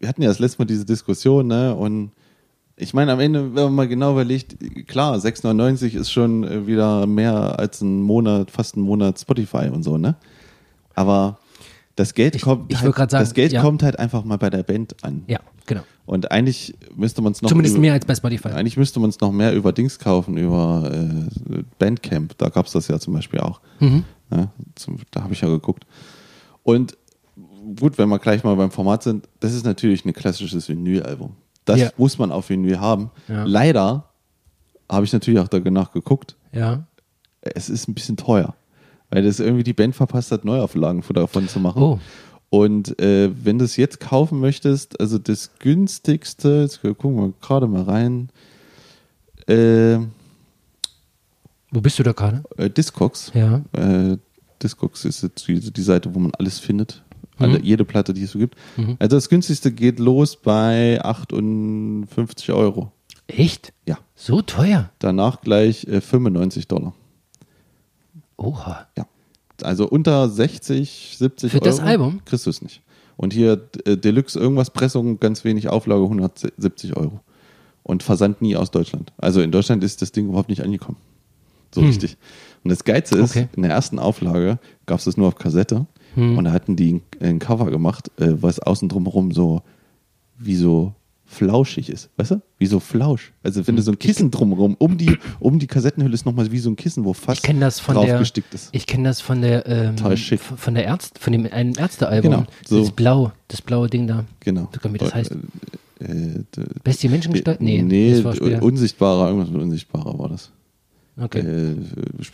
wir 0.00 0.08
hatten 0.08 0.22
ja 0.22 0.28
das 0.28 0.40
letzte 0.40 0.58
Mal 0.58 0.64
diese 0.66 0.84
Diskussion, 0.84 1.46
ne? 1.46 1.72
Und 1.76 2.10
ich 2.80 2.94
meine, 2.94 3.12
am 3.12 3.20
Ende, 3.20 3.54
wenn 3.54 3.64
man 3.64 3.74
mal 3.74 3.88
genau 3.88 4.12
überlegt, 4.12 4.56
klar, 4.88 5.16
6,99 5.16 5.94
ist 5.96 6.10
schon 6.10 6.44
äh, 6.44 6.66
wieder 6.66 7.06
mehr 7.06 7.58
als 7.58 7.80
ein 7.82 8.00
Monat, 8.02 8.50
fast 8.50 8.76
ein 8.76 8.80
Monat 8.80 9.20
Spotify 9.20 9.68
und 9.72 9.82
so, 9.82 9.98
ne? 9.98 10.16
Aber 10.94 11.38
das 11.96 12.14
Geld 12.14 12.34
Ich- 12.36 12.42
kommt, 12.42 12.72
ich 12.72 12.80
halt, 12.80 12.94
sagen, 12.96 13.10
das 13.10 13.34
Geld 13.34 13.52
ja. 13.52 13.62
kommt 13.62 13.82
halt 13.82 13.98
einfach 13.98 14.24
mal 14.24 14.38
bei 14.38 14.50
der 14.50 14.62
Band 14.62 14.96
an. 15.02 15.24
Ja, 15.26 15.40
genau. 15.66 15.82
Und 16.06 16.30
eigentlich 16.32 16.74
müsste 16.96 17.22
man 17.22 17.32
es 17.32 17.42
noch 17.42 17.50
Zumindest 17.50 17.74
über- 17.76 17.82
mehr 17.82 17.92
als 17.92 18.04
bei 18.06 18.14
Spotify. 18.14 18.48
eigentlich 18.48 18.76
müsste 18.76 18.98
man 18.98 19.10
es 19.10 19.20
noch 19.20 19.30
mehr 19.32 19.54
über 19.54 19.72
Dings 19.72 19.98
kaufen, 19.98 20.36
über 20.36 20.90
äh, 20.92 21.62
Bandcamp. 21.78 22.36
Da 22.38 22.48
gab 22.48 22.66
es 22.66 22.72
das 22.72 22.88
ja 22.88 22.98
zum 22.98 23.14
Beispiel 23.14 23.40
auch. 23.40 23.60
Mhm. 23.78 24.04
Ja, 24.30 24.48
zum, 24.74 24.96
da 25.10 25.22
habe 25.22 25.32
ich 25.34 25.40
ja 25.42 25.48
geguckt. 25.48 25.84
Und 26.62 26.96
gut, 27.78 27.98
wenn 27.98 28.08
wir 28.08 28.18
gleich 28.18 28.42
mal 28.44 28.56
beim 28.56 28.70
Format 28.70 29.02
sind, 29.02 29.28
das 29.40 29.52
ist 29.54 29.64
natürlich 29.64 30.04
ein 30.04 30.12
klassisches 30.12 30.68
Vinyl-Album. 30.68 31.32
Das 31.64 31.78
Ja. 31.80 31.90
muss 31.96 32.18
man 32.18 32.32
auf 32.32 32.48
Vinyl 32.50 32.80
haben. 32.80 33.10
Ja. 33.28 33.44
Leider 33.44 34.04
habe 34.90 35.04
ich 35.04 35.12
natürlich 35.12 35.38
auch 35.40 35.48
danach 35.48 35.92
geguckt. 35.92 36.36
Ja. 36.52 36.84
Es 37.42 37.68
ist 37.70 37.88
ein 37.88 37.94
bisschen 37.94 38.16
teuer, 38.16 38.54
weil 39.10 39.22
das 39.22 39.40
irgendwie 39.40 39.62
die 39.64 39.72
Band 39.72 39.94
verpasst 39.94 40.32
hat, 40.32 40.44
Neuauflagen 40.44 41.02
davon 41.14 41.48
zu 41.48 41.60
machen. 41.60 41.82
Oh. 41.82 41.98
Und 42.50 42.98
äh, 43.00 43.30
wenn 43.44 43.58
du 43.58 43.64
es 43.64 43.76
jetzt 43.76 44.00
kaufen 44.00 44.40
möchtest, 44.40 44.98
also 45.00 45.18
das 45.18 45.52
günstigste, 45.60 46.62
jetzt 46.62 46.82
gucken 46.82 47.16
wir 47.16 47.32
gerade 47.40 47.68
mal 47.68 47.82
rein, 47.82 48.30
äh, 49.48 49.98
Wo 51.70 51.80
bist 51.80 51.98
du 51.98 52.02
da 52.02 52.12
gerade? 52.12 52.42
äh, 52.56 52.68
Discogs. 52.68 53.30
Ja. 53.34 53.62
Äh, 53.72 54.16
Discogs 54.62 55.04
ist 55.04 55.22
jetzt 55.22 55.46
die, 55.46 55.60
die 55.72 55.82
Seite, 55.82 56.12
wo 56.14 56.18
man 56.18 56.32
alles 56.34 56.58
findet. 56.58 57.02
Alle, 57.40 57.60
Jede 57.62 57.84
Platte, 57.84 58.12
die 58.14 58.22
es 58.24 58.30
so 58.32 58.38
gibt. 58.38 58.56
Also 58.98 59.16
das 59.16 59.28
günstigste 59.28 59.72
geht 59.72 59.98
los 59.98 60.36
bei 60.36 61.00
58 61.04 62.52
Euro. 62.52 62.92
Echt? 63.26 63.72
Ja. 63.86 63.98
So 64.14 64.42
teuer? 64.42 64.90
Danach 64.98 65.40
gleich 65.40 65.84
äh, 65.86 66.00
95 66.00 66.68
Dollar. 66.68 66.94
Oha. 68.36 68.86
Ja. 68.96 69.06
Also 69.62 69.88
unter 69.88 70.28
60, 70.28 71.16
70 71.18 71.52
Für 71.52 71.58
Euro. 71.58 71.64
das 71.64 71.80
Album? 71.80 72.20
Kriegst 72.24 72.46
du 72.46 72.50
es 72.50 72.62
nicht. 72.62 72.82
Und 73.16 73.32
hier 73.34 73.68
äh, 73.84 73.96
Deluxe 73.96 74.38
irgendwas 74.38 74.70
Pressung, 74.70 75.20
ganz 75.20 75.44
wenig 75.44 75.68
Auflage, 75.68 76.02
170 76.02 76.96
Euro. 76.96 77.20
Und 77.82 78.02
Versand 78.02 78.40
nie 78.42 78.56
aus 78.56 78.70
Deutschland. 78.70 79.12
Also 79.18 79.40
in 79.42 79.52
Deutschland 79.52 79.84
ist 79.84 80.00
das 80.02 80.12
Ding 80.12 80.28
überhaupt 80.28 80.48
nicht 80.48 80.62
angekommen. 80.62 80.96
So 81.74 81.82
richtig. 81.82 82.16
Und 82.64 82.70
das 82.70 82.84
Geilste 82.84 83.16
ist, 83.18 83.34
Hm. 83.34 83.42
Okay. 83.44 83.48
in 83.56 83.62
der 83.62 83.70
ersten 83.72 83.98
Auflage 83.98 84.58
gab 84.86 84.98
es 84.98 85.04
das 85.04 85.16
nur 85.16 85.28
auf 85.28 85.36
Kassette. 85.36 85.86
Hm. 86.14 86.38
Und 86.38 86.44
da 86.44 86.52
hatten 86.52 86.76
die 86.76 87.00
ein, 87.20 87.38
Cover 87.38 87.70
gemacht, 87.70 88.10
äh, 88.18 88.28
was 88.42 88.58
außen 88.60 88.88
drumherum 88.88 89.32
so 89.32 89.62
wie 90.38 90.56
so 90.56 90.92
flauschig 91.26 91.88
ist. 91.90 92.10
Weißt 92.16 92.32
du? 92.32 92.42
Wie 92.58 92.66
so 92.66 92.80
Flausch. 92.80 93.32
Also 93.44 93.60
Hm. 93.60 93.68
wenn 93.68 93.76
du 93.76 93.82
so 93.82 93.92
ein 93.92 93.98
Kissen 93.98 94.30
drumherum, 94.32 94.74
um 94.78 94.98
die, 94.98 95.16
um 95.38 95.58
die 95.60 95.68
Kassettenhülle 95.68 96.12
ist 96.14 96.26
nochmal 96.26 96.50
wie 96.50 96.58
so 96.58 96.70
ein 96.70 96.76
Kissen, 96.76 97.04
wo 97.04 97.12
fast 97.12 97.46
Ich 97.48 97.58
das 97.60 97.78
von 97.78 97.94
der. 98.00 98.20
ist. 98.20 98.70
Ich 98.72 98.86
kenne 98.86 99.04
das 99.04 99.20
von 99.20 99.40
der. 99.40 99.64
Ähm, 99.66 99.96
Von 99.96 100.74
der 100.74 100.86
Ärzt, 100.86 101.18
von 101.20 101.32
dem 101.32 101.46
einen 101.52 101.74
Ärztealbum. 101.76 102.30
Genau, 102.32 102.44
so. 102.66 102.80
Das 102.80 102.90
blau, 102.90 103.32
das 103.46 103.62
blaue 103.62 103.88
Ding 103.88 104.06
da. 104.08 104.24
Genau. 104.40 104.68
Sogar 104.74 104.92
wie 104.92 104.98
das 104.98 105.14
heißt. 105.14 105.30
Äh, 105.30 106.04
äh, 106.04 106.44
d- 106.56 106.62
Bestie 106.82 107.08
Menschengestalt? 107.08 107.60
Nee, 107.60 107.82
nee 107.82 108.12
das 108.14 108.24
war 108.24 108.34
später. 108.34 108.62
unsichtbarer, 108.62 109.28
irgendwas 109.28 109.50
mit 109.50 109.60
unsichtbarer 109.62 110.18
war 110.18 110.30
das. 110.30 110.50
Okay. 111.20 111.40
Äh, 111.40 111.76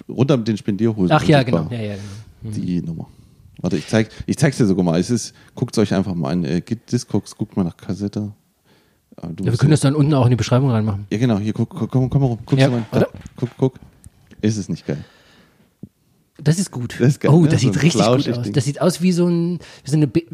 runter 0.08 0.36
mit 0.38 0.48
den 0.48 0.56
Spendierhosen. 0.56 1.10
Ach 1.12 1.24
ja, 1.24 1.42
genau. 1.42 1.66
Ja, 1.70 1.80
ja, 1.80 1.94
genau. 2.42 2.54
Die 2.56 2.80
Nummer. 2.80 3.08
Warte, 3.60 3.76
ich 3.76 3.86
zeig, 3.88 4.10
ich 4.26 4.36
zeig's 4.36 4.58
dir 4.58 4.66
sogar 4.66 4.84
mal. 4.84 5.00
Es 5.00 5.10
ist, 5.10 5.34
guckt's 5.54 5.78
euch 5.78 5.94
einfach 5.94 6.14
mal 6.14 6.30
an. 6.32 6.44
Äh, 6.44 6.60
geht 6.60 6.90
Discogs, 6.92 7.36
guckt 7.36 7.56
mal 7.56 7.64
nach 7.64 7.76
Kassette. 7.76 8.32
Ja, 9.22 9.30
wir 9.38 9.56
können 9.56 9.70
das 9.70 9.80
dann 9.80 9.94
unten 9.94 10.12
auch 10.12 10.24
in 10.26 10.30
die 10.30 10.36
Beschreibung 10.36 10.70
reinmachen. 10.70 11.06
ja, 11.10 11.16
genau, 11.18 11.38
hier, 11.38 11.54
guck, 11.54 11.70
guck, 11.70 11.90
komm, 11.90 12.10
komm 12.10 12.20
mal 12.20 12.26
rum. 12.28 12.38
Guck 12.44 12.58
Ja, 12.58 12.68
mal. 12.68 12.84
Da, 12.92 13.06
guck, 13.36 13.48
guck. 13.56 13.74
Ist 14.42 14.58
es 14.58 14.68
nicht 14.68 14.86
geil? 14.86 15.02
Das 16.42 16.58
ist 16.58 16.70
gut. 16.70 16.96
Das 16.98 17.08
ist 17.08 17.20
geil, 17.20 17.30
oh, 17.32 17.42
ne? 17.42 17.48
das 17.48 17.62
So 17.62 17.72
sieht 17.72 17.82
richtig 17.82 18.02
gut 18.02 18.26
aus. 18.28 18.42
Ding. 18.42 18.52
Das 18.52 18.64
sieht 18.64 18.80
aus 18.80 19.00
wie 19.00 19.12
so, 19.12 19.26
ein, 19.26 19.58
wie 19.84 19.90
so 19.90 19.96
eine 19.96 20.04
äh, 20.06 20.30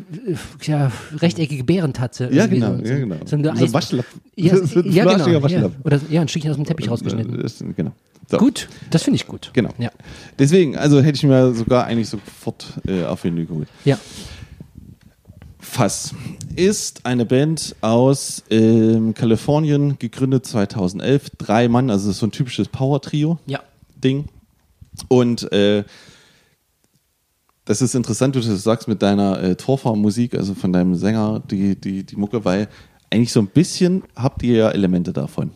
ja, 0.62 0.90
rechteckige 1.16 1.62
Bärentatze. 1.64 2.28
Ja, 2.32 2.46
genau, 2.46 2.76
So, 2.76 2.84
ja, 2.84 2.98
genau. 2.98 3.16
So, 3.24 3.36
ein 3.36 3.72
Waschlappen. 3.72 4.20
Ja, 4.34 4.56
So 4.66 4.80
ein 4.80 4.92
ja, 4.92 5.04
genau. 5.04 5.46
Ja. 5.46 5.70
Oder 5.84 6.00
ja, 6.10 6.20
ein 6.20 6.28
Stückchen 6.28 6.50
aus 6.50 6.56
dem 6.56 6.64
Teppich 6.64 6.90
rausgeschnitten. 6.90 7.40
Das, 7.40 7.62
genau. 7.76 7.92
So. 8.28 8.38
Gut, 8.38 8.68
das 8.90 9.02
finde 9.02 9.16
ich 9.16 9.26
gut. 9.26 9.50
Genau. 9.52 9.70
Ja. 9.78 9.90
Deswegen, 10.38 10.76
also 10.76 11.00
hätte 11.02 11.16
ich 11.16 11.22
mir 11.22 11.54
sogar 11.54 11.84
eigentlich 11.86 12.08
sofort 12.08 12.66
äh, 12.86 13.04
auf 13.04 13.24
Vinyl 13.24 13.46
geholt. 13.46 13.68
ja. 13.84 13.98
Fass 15.64 16.12
ist 16.54 17.06
eine 17.06 17.24
Band 17.24 17.76
aus 17.80 18.42
ähm, 18.50 19.14
Kalifornien, 19.14 19.98
gegründet 19.98 20.44
2011. 20.44 21.30
Drei 21.38 21.68
Mann, 21.68 21.88
also 21.88 22.12
so 22.12 22.26
ein 22.26 22.30
typisches 22.30 22.68
Power-Trio-Ding. 22.68 24.18
Ja. 24.18 24.24
Und 25.08 25.50
äh, 25.52 25.84
das 27.64 27.80
ist 27.80 27.94
interessant, 27.94 28.34
du 28.34 28.40
das 28.40 28.62
sagst 28.62 28.88
mit 28.88 29.02
deiner 29.02 29.42
äh, 29.42 29.54
Torfahrmusik, 29.56 30.34
also 30.34 30.54
von 30.54 30.72
deinem 30.72 30.94
Sänger, 30.96 31.40
die, 31.50 31.76
die, 31.80 32.04
die 32.04 32.16
Mucke, 32.16 32.44
weil 32.44 32.68
eigentlich 33.10 33.32
so 33.32 33.40
ein 33.40 33.46
bisschen 33.46 34.02
habt 34.16 34.42
ihr 34.42 34.56
ja 34.56 34.70
Elemente 34.70 35.12
davon, 35.12 35.50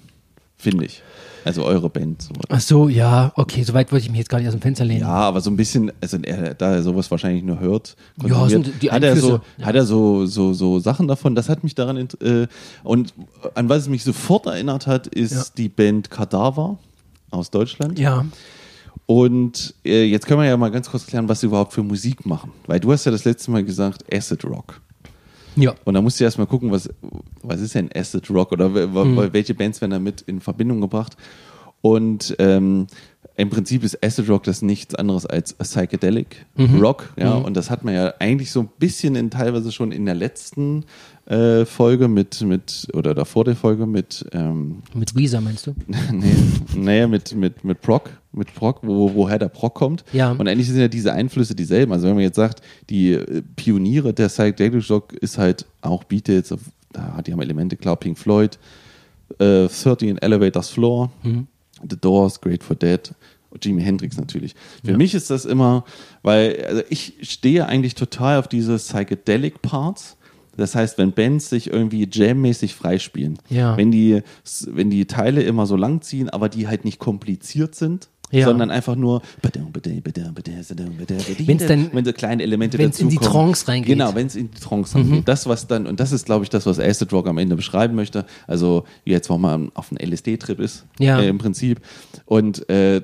finde 0.57 0.85
ich. 0.85 1.03
Also 1.45 1.65
eure 1.65 1.89
Band. 1.89 2.23
So. 2.23 2.33
Ach 2.49 2.61
so, 2.61 2.89
ja, 2.89 3.33
okay, 3.37 3.63
soweit 3.63 3.93
wollte 3.93 4.05
ich 4.05 4.11
mich 4.11 4.19
jetzt 4.19 4.29
gar 4.29 4.39
nicht 4.39 4.49
aus 4.49 4.55
dem 4.55 4.61
Fenster 4.61 4.85
lehnen. 4.85 5.03
Ja, 5.03 5.09
aber 5.09 5.41
so 5.41 5.49
ein 5.49 5.57
bisschen, 5.57 5.93
also 6.01 6.17
er, 6.21 6.55
da 6.55 6.73
er 6.75 6.83
sowas 6.83 7.09
wahrscheinlich 7.13 7.45
nur 7.45 7.61
hört, 7.61 7.97
Ja, 8.27 8.49
sind 8.49 8.83
die 8.83 8.91
hat 8.91 9.05
er 9.05 9.17
so, 9.17 9.41
ja. 9.57 9.67
hat 9.67 9.77
er 9.77 9.87
so, 9.87 10.27
so, 10.27 10.53
so 10.55 10.81
Sachen 10.81 11.07
davon. 11.07 11.37
Das 11.37 11.49
hat 11.49 11.63
mich 11.63 11.77
daran 11.77 12.09
äh, 12.21 12.49
und 12.83 13.15
an 13.55 13.69
was 13.69 13.83
es 13.83 13.89
mich 13.89 14.03
sofort 14.03 14.47
erinnert 14.47 14.89
hat, 14.89 15.07
ist 15.07 15.33
Ja. 15.35 15.45
die 15.57 15.69
Band 15.69 16.11
Kadaver 16.11 16.79
aus 17.31 17.51
Deutschland. 17.53 17.97
Ja. 18.01 18.25
Und 19.07 19.75
äh, 19.85 20.05
jetzt 20.05 20.27
können 20.27 20.41
wir 20.41 20.47
ja 20.49 20.57
mal 20.57 20.71
ganz 20.71 20.91
kurz 20.91 21.07
klären, 21.07 21.29
was 21.29 21.41
sie 21.41 21.47
überhaupt 21.47 21.73
für 21.73 21.83
Musik 21.83 22.27
machen, 22.27 22.51
weil 22.67 22.81
du 22.81 22.91
hast 22.93 23.05
ja 23.05 23.13
das 23.13 23.25
letzte 23.25 23.51
Mal 23.53 23.63
gesagt 23.65 24.05
Acid 24.13 24.45
Rock. 24.45 24.81
Ja. 25.55 25.75
Und 25.85 25.95
da 25.95 26.03
musst 26.03 26.19
du 26.21 26.25
erstmal 26.25 26.47
gucken, 26.49 26.71
was, 26.73 26.91
was 27.43 27.61
ist 27.61 27.75
denn 27.75 27.89
Acid 27.95 28.29
Rock 28.31 28.53
oder 28.53 28.69
Mhm. 28.69 29.33
welche 29.33 29.55
Bands 29.55 29.81
werden 29.81 29.93
damit 29.93 30.23
in 30.23 30.41
Verbindung 30.41 30.81
gebracht. 30.81 31.17
Und 31.83 32.35
ähm, 32.41 32.89
im 33.37 33.51
Prinzip 33.51 33.85
ist 33.85 34.03
Acid 34.05 34.29
Rock 34.29 34.43
das 34.45 34.61
nichts 34.63 34.95
anderes 34.95 35.25
als 35.25 35.55
Psychedelic 35.55 36.45
Mhm. 36.57 36.81
Rock. 36.81 37.13
Ja? 37.17 37.35
Und 37.35 37.57
das 37.57 37.71
hat 37.71 37.85
man 37.85 37.95
ja 37.95 38.13
eigentlich 38.19 38.51
so 38.51 38.61
ein 38.61 38.69
bisschen 38.79 39.15
in, 39.15 39.31
teilweise 39.31 39.71
schon 39.73 39.93
in 39.93 40.05
der 40.05 40.15
letzten 40.17 40.85
äh, 41.27 41.65
Folge 41.65 42.09
mit, 42.09 42.41
mit, 42.43 42.89
oder 42.93 43.15
davor 43.15 43.45
der 43.45 43.57
Folge 43.57 43.87
mit, 43.87 44.27
ähm, 44.33 44.83
Mit 44.95 45.15
Weezer 45.17 45.41
meinst 45.41 45.67
du? 45.67 45.75
nee, 46.13 46.35
nee, 46.75 47.07
mit, 47.07 47.35
mit, 47.35 47.65
mit 47.65 47.81
Proc, 47.83 48.11
mit 48.37 48.55
Proc, 48.55 48.81
wo, 48.83 49.15
woher 49.15 49.39
der 49.39 49.49
Proc 49.49 49.75
kommt. 49.75 50.05
Ja. 50.13 50.31
Und 50.33 50.47
eigentlich 50.49 50.69
sind 50.69 50.79
ja 50.79 50.89
diese 50.89 51.13
Einflüsse 51.13 51.55
dieselben. 51.55 51.93
Also 51.93 52.07
wenn 52.07 52.15
man 52.15 52.23
jetzt 52.25 52.37
sagt, 52.37 52.61
die 52.91 53.13
äh, 53.13 53.43
Pioniere 53.57 54.13
der 54.13 54.29
Psychedelic 54.29 54.89
Rock 54.91 55.13
ist 55.15 55.39
halt 55.39 55.67
auch 55.81 56.05
Beatles, 56.05 56.55
da 56.93 57.21
die 57.23 57.33
haben 57.33 57.41
Elemente, 57.43 57.77
klar, 57.77 57.97
Pink 57.97 58.19
Floyd, 58.19 58.59
äh, 59.39 59.67
13 59.69 60.19
Elevators 60.19 60.71
Floor, 60.71 61.11
Mhm. 61.23 61.47
The 61.91 61.97
Doors, 62.01 62.41
Grateful 62.41 62.75
Dead, 62.77 63.13
und 63.51 63.63
Jimi 63.65 63.83
Hendrix 63.83 64.17
natürlich. 64.17 64.55
Für 64.85 64.97
mich 64.97 65.15
ist 65.15 65.29
das 65.31 65.45
immer, 65.45 65.85
weil 66.23 66.65
also 66.67 66.83
ich 66.89 67.15
stehe 67.23 67.67
eigentlich 67.67 67.95
total 67.95 68.39
auf 68.39 68.49
diese 68.49 68.77
Psychedelic 68.77 69.61
Parts. 69.63 70.17
Das 70.57 70.75
heißt, 70.75 70.97
wenn 70.97 71.13
Bands 71.13 71.51
sich 71.51 71.71
irgendwie 71.71 72.09
jammäßig 72.11 72.75
freispielen, 72.75 73.39
Ja. 73.51 73.77
wenn 73.77 73.91
die, 73.91 74.23
wenn 74.69 74.89
die 74.89 75.05
Teile 75.05 75.43
immer 75.43 75.67
so 75.67 75.77
lang 75.77 76.01
ziehen, 76.01 76.31
aber 76.31 76.49
die 76.49 76.67
halt 76.67 76.87
nicht 76.87 76.99
kompliziert 76.99 77.75
sind, 77.75 78.09
Ja. 78.33 78.47
sondern 78.47 78.71
einfach 78.73 78.97
nur 78.97 79.23
Wenn's 81.47 81.67
dann- 81.67 81.91
wenn 81.93 82.05
so 82.05 82.13
kleine 82.13 82.43
Elemente 82.43 82.77
wenn's 82.79 82.99
in 83.01 83.09
die 83.09 83.17
dazukommen. 83.17 83.47
Trance 83.53 83.69
reingeht. 83.69 83.89
Mhm. 83.97 83.99
Genau, 84.01 84.15
wenn 84.15 84.27
es 84.27 84.37
in 84.37 84.51
die 84.51 84.59
Trance 84.61 84.95
reingeht. 84.97 85.29
Das, 85.29 85.47
was 85.47 85.67
dann, 85.67 85.87
und 85.87 86.01
das 86.01 86.13
ist, 86.13 86.27
glaube 86.27 86.45
ich, 86.45 86.51
das, 86.51 86.67
was 86.67 86.79
Acid 86.81 87.13
Rock 87.13 87.29
am 87.29 87.39
Ende 87.39 87.57
beschreiben 87.57 87.95
möchte. 87.95 88.25
Also, 88.47 88.85
jetzt, 89.05 89.31
wo 89.31 89.39
man 89.39 89.71
auf 89.75 89.91
einem 89.93 89.99
LSD-Trip 90.13 90.59
ist, 90.61 90.87
Ja. 90.99 91.21
äh, 91.21 91.29
im 91.29 91.39
Prinzip. 91.39 91.81
Und 92.25 92.69
äh, 92.69 93.01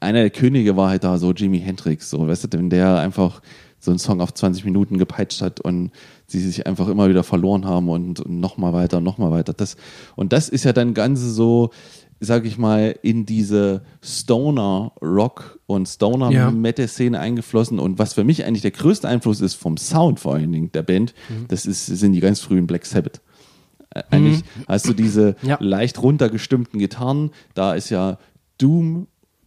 einer 0.00 0.20
der 0.20 0.30
Könige 0.30 0.76
war 0.76 0.90
halt 0.90 1.04
da 1.04 1.16
so 1.18 1.32
Jimi 1.32 1.60
Hendrix, 1.60 2.10
so, 2.10 2.26
weißt 2.26 2.44
du, 2.44 2.58
wenn 2.58 2.70
der 2.70 2.98
einfach 2.98 3.40
so 3.78 3.90
einen 3.90 3.98
Song 3.98 4.20
auf 4.20 4.32
20 4.34 4.64
Minuten 4.64 4.98
gepeitscht 4.98 5.42
hat 5.42 5.60
und 5.60 5.90
sie 6.26 6.38
sich 6.40 6.66
einfach 6.66 6.88
immer 6.88 7.08
wieder 7.08 7.24
verloren 7.24 7.64
haben 7.66 7.88
und, 7.88 8.20
und 8.20 8.40
nochmal 8.40 8.72
weiter, 8.72 9.00
nochmal 9.00 9.32
weiter. 9.32 9.52
Das, 9.52 9.76
und 10.16 10.32
das 10.32 10.48
ist 10.48 10.64
ja 10.64 10.72
dann 10.72 10.94
ganz 10.94 11.20
so, 11.20 11.70
sag 12.24 12.46
ich 12.46 12.56
mal, 12.56 12.94
in 13.02 13.26
diese 13.26 13.82
Stoner-Rock- 14.52 15.58
und 15.66 15.88
Ja. 15.88 15.92
Stoner-Metal-Szene 15.92 17.18
eingeflossen. 17.18 17.78
Und 17.78 17.98
was 17.98 18.14
für 18.14 18.24
mich 18.24 18.44
eigentlich 18.44 18.62
der 18.62 18.70
größte 18.70 19.08
Einfluss 19.08 19.40
ist 19.40 19.54
vom 19.54 19.76
Sound 19.76 20.20
vor 20.20 20.34
allen 20.34 20.52
Dingen 20.52 20.70
der 20.72 20.82
Band, 20.82 21.14
Mhm. 21.28 21.46
das 21.48 21.66
ist, 21.66 21.86
sind 21.86 22.12
die 22.12 22.20
ganz 22.20 22.40
frühen 22.40 22.66
Black 22.66 22.86
Sabbath. 22.86 23.20
Äh, 23.94 24.02
Eigentlich 24.10 24.42
hast 24.68 24.88
du 24.88 24.92
diese 24.92 25.36
Ja. 25.42 25.58
leicht 25.60 26.02
runtergestimmten 26.02 26.78
Gitarren, 26.78 27.30
da 27.54 27.74
ist 27.74 27.90
ja 27.90 28.18
Doom, 28.58 29.06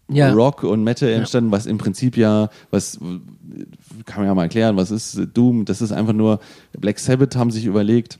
Ja. 0.09 0.31
Rock 0.33 0.63
und 0.63 0.83
Metal 0.83 1.09
entstanden, 1.09 1.51
was 1.51 1.65
im 1.65 1.77
Prinzip 1.79 2.15
ja, 2.17 2.49
was 2.69 2.99
kann 4.05 4.17
man 4.19 4.25
ja 4.27 4.35
mal 4.35 4.43
erklären, 4.43 4.77
was 4.77 4.91
ist 4.91 5.19
Doom? 5.33 5.65
Das 5.65 5.81
ist 5.81 5.91
einfach 5.91 6.13
nur, 6.13 6.39
Black 6.77 6.99
Sabbath 6.99 7.35
haben 7.35 7.49
sich 7.49 7.65
überlegt, 7.65 8.19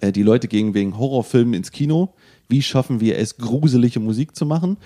äh, 0.00 0.12
die 0.12 0.22
Leute 0.22 0.46
gehen 0.46 0.72
wegen 0.74 0.96
Horrorfilmen 0.98 1.54
ins 1.54 1.72
Kino. 1.72 2.14
Wie 2.50 2.62
schaffen 2.62 3.00
wir 3.00 3.18
es, 3.18 3.36
gruselige 3.38 4.00
Musik 4.00 4.34
zu 4.36 4.44
machen? 4.44 4.76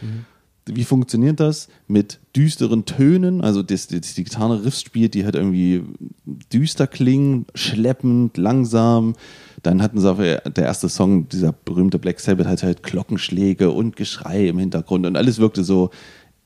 Wie 0.67 0.85
funktioniert 0.85 1.41
das? 1.41 1.69
Mit 1.89 2.21
düsteren 2.35 2.85
Tönen, 2.87 3.43
also 3.43 3.63
das, 3.63 3.87
das 3.89 4.15
die 4.15 4.25
Gitarre 4.25 4.65
Riffs 4.65 4.81
spielt, 4.83 5.13
die 5.15 5.25
halt 5.25 5.35
irgendwie 5.35 5.83
düster 6.53 6.87
klingen, 6.87 7.45
schleppend, 7.55 8.37
langsam. 8.39 9.15
Dann 9.63 9.83
hatten 9.83 10.01
sie 10.01 10.11
auf 10.11 10.19
der 10.19 10.43
erste 10.57 10.89
Song, 10.89 11.29
dieser 11.29 11.53
berühmte 11.53 11.99
Black 11.99 12.19
Sabbath, 12.21 12.47
hat 12.47 12.63
halt 12.63 12.83
Glockenschläge 12.83 13.71
und 13.71 13.97
Geschrei 13.97 14.49
im 14.49 14.59
Hintergrund 14.59 15.05
und 15.07 15.17
alles 15.17 15.39
wirkte 15.39 15.65
so 15.65 15.91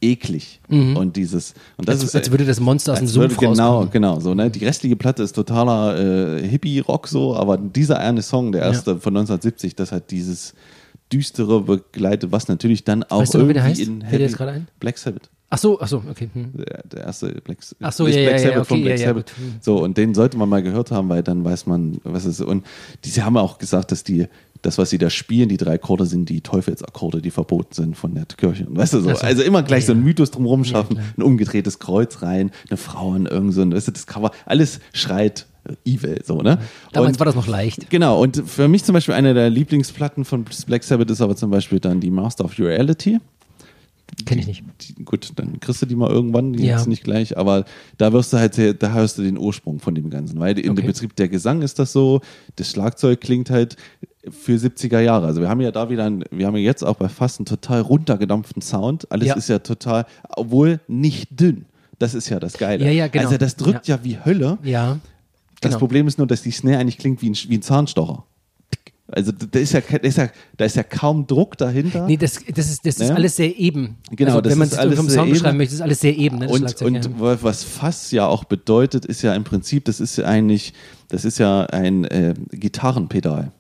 eklig. 0.01 0.61
Und 0.69 1.17
dieses, 1.17 1.55
und 1.77 1.89
das 1.89 1.97
Als, 1.97 2.05
ist 2.05 2.17
als 2.17 2.31
würde 2.31 2.45
das 2.45 2.61
Monster 2.61 2.93
aus 2.93 2.99
dem 3.01 3.09
würde- 3.15 3.35
Sumpf 3.35 3.39
genau, 3.39 3.69
rauskommen. 3.79 3.91
genau. 3.93 4.21
So, 4.21 4.35
ne? 4.35 4.49
Die 4.51 4.65
restliche 4.65 4.95
Platte 4.97 5.23
ist 5.25 5.33
totaler 5.35 6.39
äh, 6.39 6.47
Hippie-Rock 6.49 7.09
so, 7.09 7.35
aber 7.37 7.57
dieser 7.57 7.99
eine 7.99 8.23
Song, 8.23 8.53
der 8.53 8.63
erste 8.63 8.99
von 9.01 9.17
1970, 9.17 9.75
das 9.75 9.91
hat 9.93 10.11
dieses 10.13 10.55
düstere 11.13 11.63
begleitet, 11.63 12.33
was 12.33 12.49
natürlich 12.49 12.85
dann 12.85 13.03
auch 13.05 13.21
Weißt 13.21 13.35
du 13.35 13.39
noch, 13.39 13.49
wie 13.49 13.55
der 13.55 13.65
irgendwie 13.65 13.81
heißt? 13.83 13.91
in 13.91 14.01
dir 14.01 14.21
jetzt 14.21 14.37
gerade 14.37 14.53
ein? 14.53 14.69
Black 14.81 14.99
Sabbath. 14.99 15.31
Ach 15.51 15.57
so, 15.57 15.81
ach 15.81 15.89
so, 15.89 16.03
okay. 16.11 16.29
Hm. 16.33 16.53
Der, 16.55 16.83
der 16.83 17.05
erste 17.05 17.29
Black, 17.43 17.59
Ach 17.81 17.93
so, 17.93 18.07
ja, 18.07 18.21
Black 18.21 18.33
ja, 18.33 18.51
Sabbath 18.51 18.67
von 18.67 18.77
okay, 18.77 18.85
Black 18.85 18.99
ja, 18.99 19.03
ja, 19.03 19.09
Sabbath. 19.09 19.31
Hm. 19.31 19.55
So, 19.61 19.83
und 19.83 19.97
den 19.97 20.15
sollte 20.15 20.37
man 20.37 20.49
mal 20.49 20.63
gehört 20.63 20.91
haben, 20.91 21.09
weil 21.09 21.23
dann 21.23 21.43
weiß 21.43 21.67
man, 21.67 21.99
was 22.05 22.27
es 22.27 22.41
ist. 22.41 22.47
Und 22.47 22.67
die, 23.05 23.09
sie 23.09 23.23
haben 23.23 23.39
auch 23.39 23.57
gesagt, 23.57 23.91
dass 23.91 24.05
die, 24.05 24.27
das, 24.61 24.77
was 24.77 24.91
sie 24.91 24.99
da 24.99 25.09
spielen, 25.09 25.49
die 25.49 25.57
drei 25.57 25.75
Akkorde 25.75 26.05
sind 26.05 26.29
die 26.29 26.43
Teufelsakkorde, 26.43 27.23
die 27.23 27.31
verboten 27.31 27.73
sind 27.73 27.97
von 27.97 28.15
der 28.15 28.27
Kirche. 28.27 28.67
Und 28.67 28.77
weißt 28.77 28.93
du 28.93 29.01
so, 29.01 29.11
also 29.11 29.43
immer 29.43 29.63
gleich 29.63 29.87
so 29.87 29.93
ein. 29.93 30.03
Mythos 30.03 30.31
drumherum 30.33 30.65
schaffen, 30.65 30.99
ein 31.17 31.23
umgedrehtes 31.23 31.79
Kreuz 31.79 32.21
rein, 32.21 32.51
eine 32.69 32.77
Frau 32.77 33.15
in 33.15 33.25
irgend 33.25 33.55
so 33.55 33.63
ein, 33.63 33.73
weißt 33.73 33.89
du, 33.89 33.93
das 33.93 34.07
Cover, 34.07 34.33
alles 34.45 34.81
schreit 34.93 35.47
evil, 35.87 36.21
so, 36.25 36.41
ne? 36.43 36.59
Damals 36.93 37.13
Und- 37.15 37.21
war 37.21 37.27
das 37.27 37.35
noch 37.35 37.47
leicht. 37.47 37.91
Genau, 37.91 38.21
und 38.23 38.43
für 38.47 38.69
mich 38.69 38.85
zum 38.85 38.93
Beispiel 38.95 39.15
eine 39.15 39.35
der 39.35 39.51
Lieblingsplatten 39.51 40.25
von 40.25 40.45
Black 40.67 40.85
Sabbath 40.85 41.11
ist 41.11 41.21
aber 41.21 41.37
zum 41.37 41.51
Beispiel 41.51 41.81
dann 41.81 42.01
die 42.01 42.11
Master 42.11 42.45
of 42.45 42.59
Reality. 42.59 43.19
Kenne 44.25 44.41
ich 44.41 44.47
nicht. 44.47 44.65
Die, 44.81 45.05
gut, 45.05 45.33
dann 45.37 45.61
kriegst 45.61 45.83
du 45.83 45.87
die 45.87 45.95
mal 45.95 46.11
irgendwann, 46.11 46.55
die 46.55 46.65
Ja. 46.67 46.77
jetzt 46.77 46.89
nicht 46.89 47.05
gleich, 47.05 47.37
aber 47.37 47.67
da 47.99 48.13
wirst 48.13 48.33
du 48.33 48.39
halt, 48.39 48.83
da 48.83 48.93
hörst 48.93 49.19
du 49.19 49.23
den 49.23 49.37
Ursprung 49.39 49.81
von 49.81 49.95
dem 49.95 50.09
Ganzen, 50.11 50.41
weil 50.41 50.59
in 50.59 50.71
Okay. 50.71 50.81
dem 50.81 50.87
Betrieb 50.87 51.15
der 51.17 51.29
Gesang 51.29 51.61
ist 51.63 51.79
das 51.79 51.93
so, 51.93 52.23
das 52.57 52.71
Schlagzeug 52.71 53.21
klingt 53.21 53.51
halt 53.51 53.77
für 54.31 54.57
70er 54.59 55.01
Jahre. 55.01 55.27
Also 55.27 55.41
wir 55.43 55.49
haben 55.51 55.61
ja 55.61 55.71
da 55.71 55.91
wieder, 55.91 56.05
ein, 56.05 56.25
wir 56.31 56.47
haben 56.47 56.57
ja 56.57 56.63
jetzt 56.63 56.83
auch 56.85 56.97
bei 56.97 57.09
fast 57.09 57.39
einen 57.39 57.47
total 57.47 57.83
runtergedampften 57.83 58.63
Sound. 58.63 59.11
Alles 59.13 59.29
Ja. 59.29 59.35
ist 59.35 59.49
ja 59.51 59.59
total, 59.59 60.07
obwohl 60.31 60.81
nicht 60.89 61.39
dünn. 61.39 61.67
Das 61.99 62.15
ist 62.15 62.29
ja 62.29 62.41
das 62.41 62.55
Geile. 62.55 62.85
Ja, 62.87 62.91
ja, 62.91 63.09
genau. 63.09 63.27
Also 63.27 63.37
das 63.39 63.57
drückt 63.57 63.89
ja, 63.89 64.01
wie 64.05 64.19
Hölle. 64.25 64.59
Ja. 64.65 64.99
Das 65.61 65.71
genau. 65.71 65.79
Problem 65.79 66.07
ist 66.07 66.19
nur, 66.19 66.27
dass 66.27 66.43
die 66.43 66.51
Snare 66.51 66.79
eigentlich 66.79 66.99
klingt 66.99 67.23
wie 67.23 67.31
ein, 67.31 67.37
wie 67.49 67.59
ein 67.59 67.63
Zahnstocher. 67.63 68.25
Also 69.11 69.33
da 69.33 69.59
ist, 69.59 69.73
ja, 69.73 69.81
da, 69.81 69.97
ist 69.97 70.19
ja, 70.19 70.29
da 70.59 70.65
ist 70.67 70.77
ja 70.77 70.83
kaum 70.83 71.27
Druck 71.27 71.57
dahinter. 71.57 72.07
Nee, 72.07 72.19
das, 72.19 72.41
das 72.55 72.69
ist, 72.69 72.85
das 72.85 73.01
ist 73.01 73.09
Ja? 73.09 73.15
alles 73.15 73.37
sehr 73.37 73.59
eben. 73.59 73.97
Genau, 74.11 74.33
also, 74.33 74.41
das 74.43 74.53
wenn 74.53 74.59
man 74.59 74.69
ist 74.69 74.75
es 74.75 74.79
alles 74.79 74.99
vom 74.99 75.09
Sound 75.09 75.33
beschreiben 75.33 75.57
möchte, 75.57 75.75
ist 75.75 75.81
alles 75.81 76.01
sehr 76.01 76.15
eben. 76.15 76.39
Ne, 76.39 76.49
und 76.49 76.83
und 76.83 76.95
ja. 76.95 77.43
was 77.43 77.65
Fass 77.65 78.11
ja 78.11 78.27
auch 78.27 78.45
bedeutet, 78.45 79.07
ist 79.07 79.23
ja 79.23 79.35
im 79.35 79.45
Prinzip, 79.45 79.87
das 79.87 80.01
ist 80.01 80.19
ja 80.19 80.27
eigentlich, 80.27 80.75
das 81.09 81.25
ist 81.25 81.39
ja 81.39 81.63
ein 81.65 82.05
äh, 82.05 82.35
Gitarrenpedal. 82.51 83.53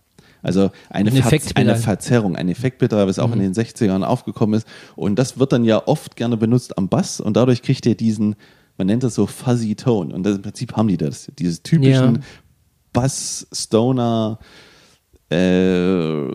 Also 0.42 0.70
eine, 0.90 1.10
Ein 1.10 1.22
Ver. 1.22 1.32
Mhm. 1.32 1.50
eine 1.54 1.76
Verzerrung, 1.76 2.36
ein 2.36 2.48
Effektpedal, 2.48 3.06
was 3.06 3.18
auch 3.18 3.32
in 3.32 3.40
den 3.40 3.54
60ern 3.54 4.02
aufgekommen 4.02 4.54
ist. 4.54 4.68
Und 4.96 5.18
das 5.18 5.38
wird 5.38 5.52
dann 5.52 5.64
ja 5.64 5.82
oft 5.86 6.14
gerne 6.14 6.36
benutzt 6.36 6.78
am 6.78 6.88
Bass 6.88 7.20
und 7.20 7.36
dadurch 7.36 7.62
kriegt 7.62 7.86
ihr 7.86 7.96
diesen, 7.96 8.36
man 8.78 8.86
nennt 8.86 9.02
das 9.02 9.14
so 9.14 9.26
Fuzzy 9.26 9.74
Tone. 9.74 10.14
Und 10.14 10.22
das, 10.22 10.36
im 10.36 10.42
Prinzip 10.42 10.74
haben 10.76 10.88
die 10.88 10.96
das, 10.96 11.30
dieses 11.38 11.62
typischen 11.62 12.14
Ja. 12.16 12.20
Bass-Stoner, 12.92 14.38
äh, 15.30 16.28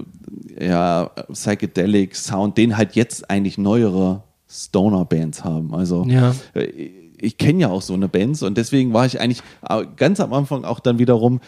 ja, 0.66 1.06
Psychedelic 1.32 2.16
Sound, 2.16 2.58
den 2.58 2.78
halt 2.78 2.96
jetzt 2.96 3.30
eigentlich 3.30 3.58
neuere 3.58 4.24
Stoner-Bands 4.50 5.44
haben. 5.44 5.74
Also 5.74 6.06
Ja. 6.08 6.36
äh, 6.54 6.66
ich 7.18 7.38
kenne 7.38 7.62
ja 7.62 7.70
auch 7.70 7.82
so 7.82 7.94
eine 7.94 8.10
Bands 8.10 8.44
und 8.44 8.58
deswegen 8.58 8.94
war 8.94 9.06
ich 9.06 9.20
eigentlich 9.22 9.42
ganz 9.96 10.20
am 10.20 10.34
Anfang 10.34 10.66
auch 10.66 10.80
dann 10.82 11.00
wiederum, 11.00 11.40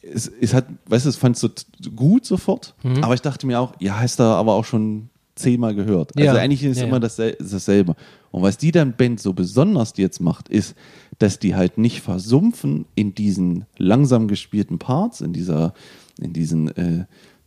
es, 0.00 0.28
es 0.40 0.54
hat, 0.54 0.66
weißt 0.86 1.04
du, 1.04 1.08
es 1.10 1.16
fandst 1.16 1.42
du 1.42 1.48
t- 1.48 1.64
gut 1.94 2.24
sofort, 2.24 2.74
Mhm. 2.84 3.02
aber 3.04 3.14
ich 3.14 3.20
dachte 3.22 3.46
mir 3.46 3.60
auch, 3.60 3.72
ja, 3.80 3.98
hast 4.00 4.18
du 4.20 4.22
aber 4.22 4.52
auch 4.54 4.64
schon 4.64 5.08
zehnmal 5.34 5.74
gehört. 5.74 6.16
Also 6.16 6.26
Ja. 6.26 6.40
eigentlich 6.40 6.62
ist 6.64 6.78
Ja, 6.78 6.84
immer 6.86 7.00
dasselbe. 7.00 7.94
Und 8.30 8.42
was 8.42 8.58
die 8.58 8.70
dann 8.72 8.94
Band 8.96 9.20
so 9.20 9.32
besonders 9.32 9.94
jetzt 9.96 10.20
macht, 10.20 10.48
ist, 10.48 10.74
dass 11.18 11.38
die 11.38 11.54
halt 11.54 11.78
nicht 11.78 12.00
versumpfen 12.00 12.86
in 12.94 13.14
diesen 13.14 13.64
langsam 13.78 14.28
gespielten 14.28 14.78
Parts, 14.78 15.20
in 15.20 15.32
dieser, 15.32 15.74
in 16.20 16.32
diesen, 16.32 16.68
äh, 16.76 17.04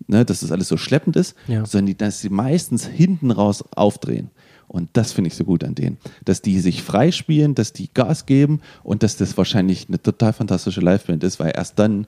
ne, 0.07 0.25
dass 0.25 0.39
das 0.41 0.51
alles 0.51 0.67
so 0.67 0.77
schleppend 0.77 1.15
ist, 1.15 1.35
Ja. 1.47 1.65
sondern 1.65 1.87
die, 1.87 1.97
dass 1.97 2.21
sie 2.21 2.29
meistens 2.29 2.85
hinten 2.85 3.31
raus 3.31 3.63
aufdrehen. 3.75 4.29
Und 4.67 4.89
das 4.93 5.11
finde 5.11 5.27
ich 5.27 5.35
so 5.35 5.43
gut 5.43 5.63
an 5.63 5.75
denen. 5.75 5.97
Dass 6.25 6.41
die 6.41 6.59
sich 6.59 6.81
freispielen, 6.81 7.53
dass 7.53 7.71
die 7.71 7.89
Gas 7.93 8.25
geben 8.25 8.61
und 8.83 9.03
dass 9.03 9.15
das 9.15 9.37
wahrscheinlich 9.37 9.87
eine 9.87 10.01
total 10.01 10.33
fantastische 10.33 10.81
Liveband 10.81 11.23
ist, 11.23 11.39
weil 11.39 11.53
erst 11.55 11.77
dann, 11.77 12.07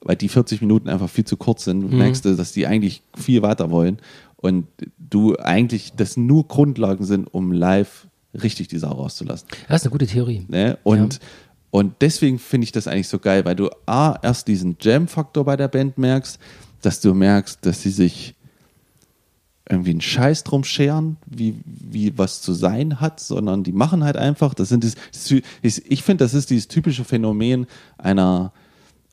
weil 0.00 0.14
die 0.16 0.28
40 0.28 0.60
Minuten 0.60 0.88
einfach 0.88 1.10
viel 1.10 1.24
zu 1.24 1.36
kurz 1.36 1.64
sind, 1.64 1.90
Mhm. 1.90 1.98
merkst 1.98 2.24
du, 2.24 2.36
dass 2.36 2.52
die 2.52 2.66
eigentlich 2.68 3.02
viel 3.16 3.42
weiter 3.42 3.70
wollen 3.70 3.98
und 4.42 4.66
du 4.98 5.36
eigentlich, 5.36 5.92
das 5.96 6.16
nur 6.16 6.46
Grundlagen 6.48 7.04
sind, 7.04 7.32
um 7.32 7.52
live 7.52 8.08
richtig 8.34 8.68
die 8.68 8.78
Sau 8.78 8.90
rauszulassen. 8.90 9.48
Das 9.68 9.80
ist 9.80 9.86
eine 9.86 9.92
gute 9.92 10.06
Theorie. 10.06 10.44
Ne? 10.48 10.78
Und, 10.82 11.20
und 11.70 11.94
deswegen 12.00 12.38
finde 12.38 12.64
ich 12.64 12.72
das 12.72 12.88
eigentlich 12.88 13.08
so 13.08 13.18
geil, 13.18 13.44
weil 13.44 13.54
du 13.54 13.70
A, 13.86 14.18
erst 14.20 14.48
diesen 14.48 14.76
Jam-Faktor 14.80 15.44
bei 15.44 15.56
der 15.56 15.68
Band 15.68 15.96
merkst, 15.96 16.38
dass 16.82 17.00
du 17.00 17.14
merkst, 17.14 17.64
dass 17.64 17.82
sie 17.82 17.90
sich 17.90 18.34
irgendwie 19.70 19.92
einen 19.92 20.00
Scheiß 20.00 20.42
drum 20.42 20.64
scheren, 20.64 21.18
wie, 21.24 21.54
wie 21.64 22.18
was 22.18 22.42
zu 22.42 22.52
sein 22.52 23.00
hat, 23.00 23.20
sondern 23.20 23.62
die 23.62 23.72
machen 23.72 24.02
halt 24.02 24.16
einfach, 24.16 24.54
das 24.54 24.68
sind 24.68 24.82
das, 24.82 24.96
ich 25.62 26.02
finde, 26.02 26.24
das 26.24 26.34
ist 26.34 26.50
dieses 26.50 26.66
typische 26.66 27.04
Phänomen 27.04 27.66
einer, 27.96 28.52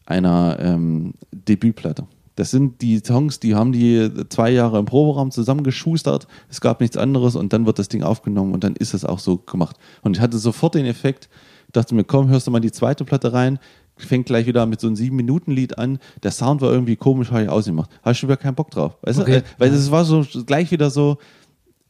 einer 0.07 0.57
ähm, 0.59 1.13
Debütplatte. 1.31 2.07
Das 2.39 2.51
sind 2.51 2.81
die 2.81 3.01
Songs, 3.05 3.41
die 3.41 3.53
haben 3.53 3.74
die 3.74 4.10
zwei 4.29 4.50
Jahre 4.50 4.79
im 4.79 4.86
Proberaum 4.86 5.29
zusammengeschustert. 5.29 6.25
Es 6.50 6.62
gab 6.62 6.79
nichts 6.79 6.96
anderes 6.96 7.36
und 7.36 7.51
dann 7.51 7.65
wird 7.65 7.79
das 7.79 7.89
Ding 7.89 8.01
aufgenommen 8.01 8.53
und 8.53 8.63
dann 8.63 8.77
ist 8.77 8.93
es 8.93 9.03
auch 9.03 9.19
so 9.19 9.38
gemacht. 9.38 9.75
Und 10.03 10.15
ich 10.15 10.22
hatte 10.22 10.38
sofort 10.38 10.75
den 10.75 10.86
Effekt, 10.86 11.27
dachte 11.74 11.93
mir, 11.96 12.05
komm, 12.05 12.29
hörst 12.29 12.48
du 12.48 12.51
mal 12.51 12.62
die 12.62 12.72
zweite 12.72 13.03
Platte 13.03 13.34
rein, 13.34 13.60
fängt 13.98 14.27
gleich 14.27 14.46
wieder 14.46 14.65
mit 14.65 14.79
so 14.79 14.88
einem 14.88 14.96
sieben 14.96 15.17
Minuten 15.17 15.51
Lied 15.51 15.77
an. 15.77 16.00
Der 16.24 16.31
Sound 16.31 16.62
war 16.62 16.72
irgendwie 16.72 16.96
komisch, 16.96 17.29
habe 17.31 17.43
ich 17.43 17.50
ausgemacht. 17.50 17.89
Habe 18.03 18.13
ich 18.13 18.19
schon 18.19 18.29
wieder 18.29 18.38
keinen 18.38 18.55
Bock 18.55 18.72
drauf. 18.72 18.98
Weißt 19.01 19.19
Okay. 19.19 19.41
du? 19.41 19.43
Weil 19.58 19.74
es 19.74 19.91
war 19.91 20.05
so 20.05 20.25
gleich 20.46 20.72
wieder 20.72 20.89
so, 20.89 21.17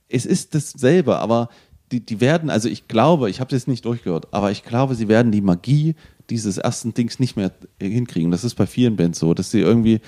es 0.08 0.26
ist 0.26 0.56
dasselbe, 0.56 1.20
aber 1.20 1.50
die, 1.92 2.04
die 2.04 2.22
werden, 2.22 2.50
also 2.50 2.68
ich 2.70 2.88
glaube, 2.88 3.30
ich 3.30 3.40
habe 3.40 3.52
das 3.52 3.68
nicht 3.68 3.86
durchgehört, 3.86 4.28
aber 4.32 4.50
ich 4.50 4.64
glaube, 4.64 4.96
sie 4.96 5.08
werden 5.08 5.32
die 5.32 5.42
Magie 5.42 5.94
dieses 6.32 6.58
ersten 6.58 6.96
Dings 6.96 7.20
nicht 7.20 7.36
mehr 7.36 7.52
hinkriegen. 7.80 8.32
Das 8.32 8.44
ist 8.44 8.56
bei 8.56 8.66
vielen 8.66 8.96
Bands 8.96 9.20
so, 9.20 9.36
dass 9.36 9.52
sie 9.52 9.60
irgendwie, 9.60 10.02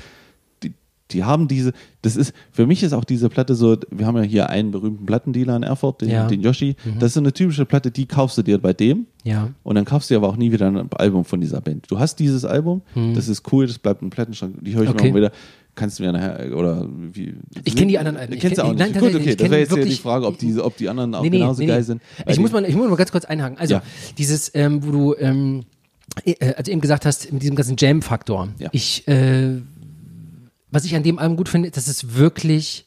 die, 1.14 1.24
haben 1.24 1.48
diese, 1.48 1.74
das 2.02 2.16
ist, 2.16 2.34
für 2.52 2.66
mich 2.68 2.84
ist 2.84 2.94
auch 2.94 3.04
diese 3.04 3.30
Platte 3.30 3.56
so, 3.56 3.78
wir 3.90 4.06
haben 4.06 4.18
ja 4.18 4.24
hier 4.24 4.50
einen 4.50 4.72
berühmten 4.72 5.06
Plattendealer 5.06 5.56
in 5.56 5.64
Erfurt, 5.64 6.02
den, 6.02 6.10
Ja. 6.10 6.28
den 6.28 6.42
Yoshi. 6.42 6.76
Das 7.00 7.08
ist 7.10 7.14
so 7.16 7.20
eine 7.20 7.34
typische 7.34 7.66
Platte, 7.66 7.92
die 7.92 8.06
kaufst 8.06 8.38
du 8.38 8.42
dir 8.42 8.58
bei 8.58 8.74
dem. 8.74 9.06
Ja. 9.24 9.50
Und 9.64 9.76
dann 9.76 9.86
kaufst 9.86 10.10
du 10.10 10.16
aber 10.16 10.28
auch 10.30 10.38
nie 10.38 10.52
wieder 10.52 10.68
ein 10.68 10.90
Album 10.94 11.26
von 11.26 11.40
dieser 11.42 11.62
Band. 11.62 11.86
Du 11.90 12.00
hast 12.00 12.20
dieses 12.20 12.46
Album, 12.46 12.82
Mhm. 12.96 13.14
das 13.14 13.28
ist 13.28 13.52
cool, 13.54 13.68
das 13.68 13.78
bleibt 13.80 14.02
im 14.02 14.10
Plattenschrank, 14.10 14.56
die 14.62 14.74
höre 14.76 14.84
ich 14.84 14.90
Okay. 14.90 15.08
immer 15.10 15.18
wieder. 15.18 15.32
kannst 15.74 16.00
du 16.00 16.04
mir 16.04 16.12
nachher, 16.12 16.54
oder 16.58 16.86
wie? 17.14 17.34
Ich 17.64 17.78
kenn 17.78 17.88
die 17.88 17.98
anderen 17.98 18.18
Alben. 18.18 18.38
Kennst 18.38 18.58
du 18.58 18.62
auch 18.64 18.74
nicht? 18.74 18.80
nein, 18.80 18.92
Gut, 18.92 19.16
okay, 19.16 19.36
das 19.38 19.50
wäre 19.50 19.62
jetzt 19.62 19.76
ja 19.76 19.82
die 19.86 19.92
Frage, 19.94 20.28
ob 20.28 20.38
die, 20.38 20.60
ob 20.60 20.76
die 20.76 20.90
anderen 20.90 21.16
auch 21.16 21.22
Nee, 21.24 21.30
nee, 21.30 21.38
genauso 21.40 21.62
nee, 21.62 21.68
geil 21.68 21.82
sind. 21.82 22.02
Ich 22.28 22.38
muss, 22.42 22.52
mal, 22.52 22.66
ich 22.66 22.76
muss 22.76 22.90
mal 22.90 22.98
ganz 22.98 23.10
kurz 23.12 23.24
einhaken. 23.24 23.58
Also, 23.58 23.76
Ja. 23.76 23.84
dieses, 24.18 24.52
ähm, 24.54 24.86
wo 24.86 24.92
du, 24.92 25.16
ähm, 25.18 25.62
äh, 26.26 26.54
als 26.56 26.66
du 26.66 26.72
eben 26.74 26.82
gesagt 26.82 27.06
hast, 27.06 27.32
mit 27.32 27.42
diesem 27.42 27.56
ganzen 27.56 27.78
Jam-Faktor. 27.80 28.50
Ja. 28.60 28.68
Ich, 28.74 29.08
äh, 29.08 29.62
was 30.72 30.86
ich 30.86 30.96
an 30.96 31.04
dem 31.04 31.20
Album 31.20 31.38
gut 31.38 31.50
finde, 31.50 31.72
dass 31.72 31.88
es 31.88 32.16
wirklich 32.16 32.86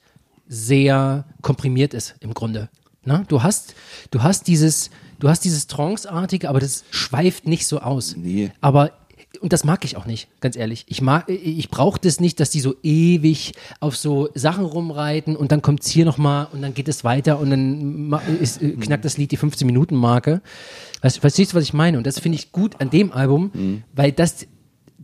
sehr 0.48 1.24
komprimiert 1.42 1.94
ist, 1.94 2.16
im 2.20 2.34
Grunde. 2.34 2.68
Na? 3.04 3.24
Du 3.28 3.42
hast, 3.42 3.74
du 4.10 4.22
hast 4.22 4.46
dieses, 4.46 4.90
du 5.18 5.28
hast 5.28 5.44
dieses 5.44 5.66
Trance-artige, 5.66 6.48
aber 6.48 6.60
das 6.60 6.84
schweift 6.90 7.46
nicht 7.46 7.66
so 7.66 7.80
aus. 7.80 8.16
Nee. 8.16 8.50
Aber 8.60 8.92
und 9.40 9.52
das 9.52 9.64
mag 9.64 9.84
ich 9.84 9.96
auch 9.96 10.06
nicht, 10.06 10.28
ganz 10.40 10.56
ehrlich. 10.56 10.84
Ich 10.88 11.02
mag, 11.02 11.28
ich 11.28 11.68
brauche 11.68 11.98
das 12.00 12.20
nicht, 12.20 12.40
dass 12.40 12.50
die 12.50 12.60
so 12.60 12.74
ewig 12.82 13.52
auf 13.80 13.96
so 13.96 14.28
Sachen 14.34 14.64
rumreiten 14.64 15.36
und 15.36 15.52
dann 15.52 15.60
kommt's 15.60 15.88
hier 15.88 16.04
nochmal 16.04 16.46
und 16.52 16.62
dann 16.62 16.72
geht 16.72 16.88
es 16.88 17.04
weiter 17.04 17.38
und 17.38 17.50
dann 17.50 18.12
ist, 18.40 18.62
äh, 18.62 18.70
knackt 18.72 19.04
das 19.04 19.18
Lied 19.18 19.32
die 19.32 19.36
15 19.36 19.66
Minuten 19.66 19.96
Marke. 19.96 20.40
Weißt, 21.02 21.18
verstehst 21.18 21.52
du, 21.52 21.56
was 21.56 21.64
ich 21.64 21.72
meine? 21.72 21.98
Und 21.98 22.06
das 22.06 22.18
finde 22.18 22.36
ich 22.36 22.52
gut 22.52 22.80
an 22.80 22.90
dem 22.90 23.12
Album, 23.12 23.82
weil 23.92 24.12
das, 24.12 24.46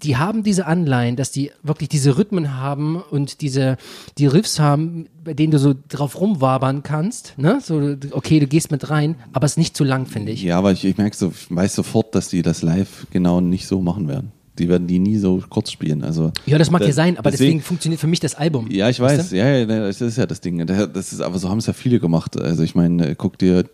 die 0.03 0.17
haben 0.17 0.43
diese 0.43 0.67
Anleihen, 0.67 1.17
dass 1.17 1.31
die 1.31 1.51
wirklich 1.63 1.89
diese 1.89 2.17
Rhythmen 2.17 2.57
haben 2.57 2.97
und 2.97 3.41
diese, 3.41 3.77
die 4.19 4.27
Riffs 4.27 4.59
haben, 4.59 5.07
bei 5.25 5.35
denen 5.35 5.51
du 5.51 5.59
so 5.59 5.75
drauf 5.89 6.21
rumwabern 6.21 6.83
kannst, 6.83 7.35
ne? 7.39 7.61
So, 7.63 7.97
okay, 8.13 8.41
du 8.41 8.47
gehst 8.47 8.71
mit 8.71 8.91
rein, 8.91 9.17
aber 9.33 9.47
es 9.47 9.53
ist 9.53 9.59
nicht 9.59 9.77
zu 9.77 9.85
lang, 9.85 10.07
finde 10.07 10.33
ich. 10.33 10.43
Ja, 10.43 10.59
aber 10.59 10.73
ich, 10.73 10.85
ich 10.85 10.97
merke 10.97 11.17
so, 11.17 11.33
ich 11.35 11.55
weiß 11.55 11.75
sofort, 11.75 12.15
dass 12.15 12.29
die 12.29 12.43
das 12.43 12.63
live 12.63 13.07
genau 13.11 13.41
nicht 13.41 13.67
so 13.67 13.81
machen 13.81 14.09
werden. 14.09 14.33
Die 14.61 14.69
werden 14.69 14.87
die 14.87 14.99
nie 14.99 15.17
so 15.17 15.43
kurz 15.49 15.73
spielen. 15.73 16.05
Also 16.05 16.31
Ja, 16.47 16.59
das 16.59 16.71
mag 16.71 16.83
da- 16.83 16.87
ja 16.87 16.93
sein, 16.93 17.17
aber 17.19 17.31
deswegen, 17.31 17.61
funktioniert 17.63 18.01
für 18.01 18.07
mich 18.07 18.21
das 18.21 18.35
Album. 18.37 18.71
Ja, 18.71 18.89
ich 18.91 19.01
Weißt 19.01 19.19
weiß, 19.19 19.31
du? 19.31 19.37
ja, 19.37 19.49
ja, 19.57 19.65
das 19.67 20.01
ist 20.01 20.19
ja 20.19 20.27
das 20.27 20.41
Ding. 20.41 20.65
Das 20.67 21.13
ist, 21.13 21.21
aber 21.21 21.39
so 21.39 21.49
haben 21.49 21.59
es 21.59 21.67
ja 21.67 21.73
viele 21.73 21.99
gemacht. 21.99 22.39
Also 22.41 22.63
ich 22.63 22.75
meine, 22.75 23.17
guck 23.17 23.39
dir 23.39 23.65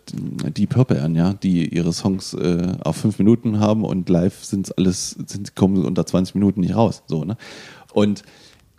die 0.55 0.65
Purple 0.65 1.01
an, 1.01 1.13
ja, 1.15 1.33
die 1.33 1.67
ihre 1.75 1.93
Songs 1.93 2.33
äh, 2.33 2.71
auf 2.83 2.95
fünf 2.95 3.19
Minuten 3.19 3.59
haben 3.59 3.83
und 3.83 4.09
live 4.09 4.43
sind 4.43 4.75
alles, 4.77 5.11
sind, 5.27 5.55
kommen 5.55 5.85
unter 5.85 6.05
20 6.05 6.33
Minuten 6.35 6.61
nicht 6.61 6.75
raus. 6.75 7.03
So, 7.07 7.25
ne? 7.25 7.37
Und 7.93 8.23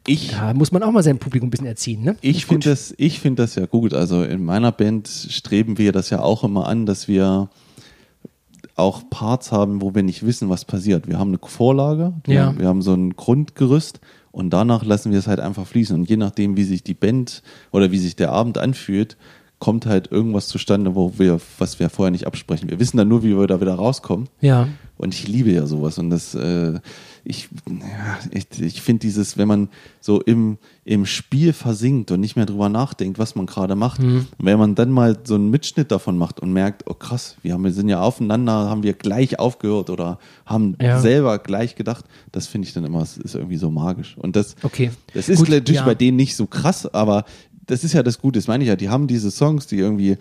ich, 0.07 0.31
Da 0.31 0.55
muss 0.55 0.73
man 0.73 0.83
auch 0.83 0.91
mal 0.93 1.03
sein 1.03 1.19
Publikum 1.19 1.49
ein 1.49 1.50
bisschen 1.50 1.67
erziehen, 1.67 2.03
ne? 2.03 2.17
ich 2.23 2.47
finde 2.47 2.71
das, 2.71 2.95
ich 2.97 3.21
finde 3.21 3.43
das 3.43 3.55
ja 3.57 3.67
gut. 3.67 3.93
Also 3.93 4.23
in 4.23 4.43
meiner 4.43 4.73
Band 4.73 5.07
streben 5.09 5.77
wir 5.77 5.93
das 5.93 6.09
ja 6.09 6.21
auch 6.23 6.45
immer 6.45 6.67
an, 6.67 6.87
dass 6.87 7.09
wir 7.09 7.50
auch 8.78 9.02
Parts 9.11 9.52
haben, 9.52 9.82
wo 9.82 9.94
wir 9.94 10.02
nicht 10.02 10.25
wissen, 10.25 10.49
was 10.49 10.64
passiert. 10.64 11.08
Wir 11.08 11.18
haben 11.18 11.28
eine 11.30 11.38
Vorlage, 11.42 12.14
wir, 12.25 12.35
Ja. 12.35 12.58
wir 12.58 12.68
haben 12.68 12.82
so 12.82 12.94
ein 12.94 13.16
Grundgerüst 13.16 14.00
und 14.30 14.50
danach 14.50 14.85
lassen 14.85 15.11
wir 15.12 15.18
es 15.18 15.26
halt 15.26 15.40
einfach 15.40 15.66
fließen. 15.66 15.97
Und 15.97 16.08
je 16.08 16.16
nachdem, 16.16 16.56
wie 16.56 16.64
sich 16.64 16.82
die 16.85 16.94
Band 16.94 17.42
oder 17.73 17.90
wie 17.90 17.99
sich 17.99 18.14
der 18.16 18.32
Abend 18.32 18.58
anfühlt, 18.58 19.16
kommt 19.58 19.87
halt 19.87 20.12
irgendwas 20.12 20.47
zustande, 20.47 20.94
wo 20.94 21.14
wir, 21.18 21.40
was 21.58 21.80
wir 21.80 21.90
vorher 21.90 22.12
nicht 22.12 22.26
absprechen. 22.28 22.70
Wir 22.70 22.78
wissen 22.78 22.97
dann 22.97 23.08
nur, 23.08 23.25
wie 23.25 23.37
wir 23.37 23.47
da 23.49 23.61
wieder 23.61 23.75
rauskommen. 23.75 24.28
Ja. 24.40 24.68
Und 24.97 25.14
ich 25.14 25.26
liebe 25.26 25.50
ja 25.50 25.66
sowas. 25.66 25.99
Und 25.99 26.11
das, 26.11 26.35
äh, 26.37 26.78
ich, 27.28 27.49
ja, 27.68 28.18
ich, 28.30 28.47
ich 28.61 28.80
finde 28.82 29.00
dieses, 29.00 29.37
wenn 29.37 29.47
man 29.47 29.68
so 30.00 30.20
im, 30.23 30.56
im 30.85 31.04
Spiel 31.06 31.52
versinkt 31.52 32.11
und 32.11 32.20
nicht 32.20 32.37
mehr 32.37 32.47
drüber 32.47 32.68
nachdenkt, 32.70 33.18
was 33.18 33.35
man 33.35 33.44
gerade 33.47 33.75
macht, 33.76 34.00
Mhm. 34.02 34.26
wenn 34.38 34.58
man 34.58 34.75
dann 34.75 34.90
mal 34.90 35.18
so 35.25 35.35
einen 35.35 35.50
Mitschnitt 35.50 35.90
davon 35.90 36.16
macht 36.16 36.40
und 36.40 36.52
merkt, 36.52 36.85
oh 36.87 36.94
krass, 36.94 37.37
wir, 37.42 37.52
haben, 37.52 37.64
wir 37.64 37.73
sind 37.73 37.88
ja 37.90 38.00
aufeinander, 38.00 38.52
haben 38.70 38.82
wir 38.82 38.94
gleich 38.94 39.38
aufgehört 39.38 39.90
oder 39.90 40.18
haben 40.47 40.76
Ja. 40.80 40.99
selber 41.00 41.38
gleich 41.38 41.75
gedacht, 41.76 42.06
das 42.32 42.47
finde 42.47 42.66
ich 42.66 42.73
dann 42.75 42.85
immer, 42.85 43.02
es 43.02 43.18
ist 43.18 43.35
irgendwie 43.35 43.58
so 43.58 43.70
magisch. 43.70 44.16
Und 44.18 44.35
das, 44.35 44.56
Okay. 44.62 44.90
das 45.12 45.28
ist 45.28 45.38
Gut, 45.38 45.50
natürlich 45.50 45.80
ja. 45.80 45.85
bei 45.87 45.94
denen 45.94 46.16
nicht 46.16 46.35
so 46.35 46.47
krass, 46.47 46.87
aber 46.92 47.25
das 47.66 47.85
ist 47.85 47.92
ja 47.92 48.02
das 48.02 48.18
Gute, 48.18 48.38
das 48.38 48.49
meine 48.49 48.64
ich 48.64 48.68
ja, 48.68 48.76
die 48.76 48.88
haben 48.88 49.06
diese 49.06 49.30
Songs, 49.30 49.66
die 49.66 49.76
irgendwie 49.76 50.16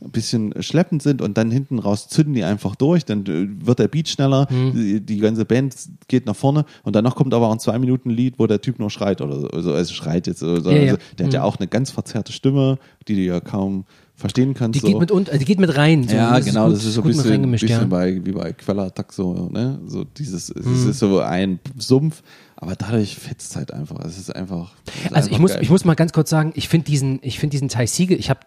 ein 0.00 0.10
bisschen 0.10 0.52
schleppend 0.62 1.02
sind 1.02 1.22
und 1.22 1.36
dann 1.38 1.50
hinten 1.50 1.78
raus 1.78 2.08
zünden 2.08 2.34
die 2.34 2.42
einfach 2.44 2.74
durch, 2.74 3.04
dann 3.04 3.24
äh, 3.26 3.48
wird 3.66 3.78
der 3.78 3.88
Beat 3.88 4.08
schneller, 4.08 4.46
Mhm. 4.50 4.72
die, 4.74 5.00
die 5.00 5.18
ganze 5.18 5.44
Band 5.44 5.74
geht 6.08 6.26
nach 6.26 6.34
vorne 6.36 6.64
und 6.82 6.96
danach 6.96 7.14
kommt 7.14 7.34
aber 7.34 7.48
auch 7.48 7.52
ein 7.52 7.60
zwei 7.60 7.78
Minuten 7.78 8.10
Lied, 8.10 8.34
wo 8.38 8.46
der 8.46 8.60
Typ 8.60 8.78
nur 8.78 8.90
schreit 8.90 9.20
oder 9.20 9.40
so, 9.40 9.48
also, 9.48 9.72
also 9.72 9.94
schreit 9.94 10.26
jetzt, 10.26 10.42
oder 10.42 10.60
so. 10.60 10.70
Ja, 10.70 10.76
ja. 10.78 10.82
Also, 10.92 10.96
der 11.18 11.26
hat 11.26 11.34
ja 11.34 11.42
auch 11.44 11.56
eine 11.58 11.68
ganz 11.68 11.90
verzerrte 11.90 12.32
Stimme, 12.32 12.78
die 13.08 13.14
du 13.14 13.20
ja 13.22 13.40
kaum 13.40 13.84
verstehen 14.14 14.54
kannst. 14.54 14.76
Die 14.76 14.80
so. 14.80 14.86
geht 14.88 14.98
mit 14.98 15.10
und, 15.10 15.28
also 15.30 15.38
die 15.38 15.44
geht 15.44 15.58
mit 15.58 15.76
rein. 15.76 16.06
So, 16.08 16.14
Ja, 16.14 16.38
genau, 16.40 16.66
gut, 16.66 16.76
das 16.76 16.84
ist 16.84 16.94
so 16.94 17.02
ein 17.02 17.06
bisschen, 17.08 17.50
bisschen 17.50 17.68
ja. 17.68 17.84
bei, 17.84 18.20
wie 18.24 18.32
bei 18.32 18.52
Quellattack 18.52 19.12
so, 19.12 19.48
ne? 19.50 19.80
So 19.86 20.04
dieses, 20.04 20.48
es 20.50 20.64
Mhm. 20.66 20.90
ist 20.90 20.98
so 20.98 21.20
ein 21.20 21.58
Sumpf, 21.78 22.22
aber 22.56 22.74
dadurch 22.76 23.16
fetzt 23.16 23.50
es 23.52 23.56
halt 23.56 23.72
einfach. 23.72 24.04
Es 24.04 24.18
ist 24.18 24.34
einfach. 24.34 24.72
es 24.86 24.94
ist 25.06 25.12
Also 25.14 25.26
ich 25.28 25.32
einfach 25.34 25.40
muss, 25.40 25.52
geil. 25.54 25.62
ich 25.62 25.70
muss 25.70 25.84
mal 25.84 25.94
ganz 25.94 26.12
kurz 26.12 26.30
sagen, 26.30 26.52
ich 26.56 26.68
finde 26.68 26.86
diesen, 26.86 27.18
ich 27.22 27.38
finde 27.38 27.52
diesen 27.52 27.68
Ty 27.68 27.86
Siegel, 27.86 28.18
ich 28.18 28.30
habe 28.30 28.40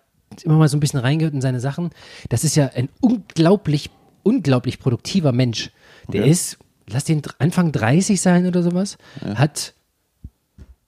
immer 0.43 0.55
mal 0.57 0.67
so 0.67 0.77
ein 0.77 0.79
bisschen 0.79 0.99
reingehört 0.99 1.33
in 1.33 1.41
seine 1.41 1.59
Sachen. 1.59 1.89
Das 2.29 2.43
ist 2.43 2.55
ja 2.55 2.69
ein 2.75 2.89
unglaublich, 3.01 3.89
unglaublich 4.23 4.79
produktiver 4.79 5.31
Mensch. 5.31 5.71
Der 6.11 6.21
Okay. 6.21 6.31
ist, 6.31 6.57
lass 6.89 7.03
den 7.05 7.21
Anfang 7.39 7.71
30 7.71 8.19
sein 8.21 8.45
oder 8.47 8.61
sowas, 8.63 8.97
hat 9.35 9.73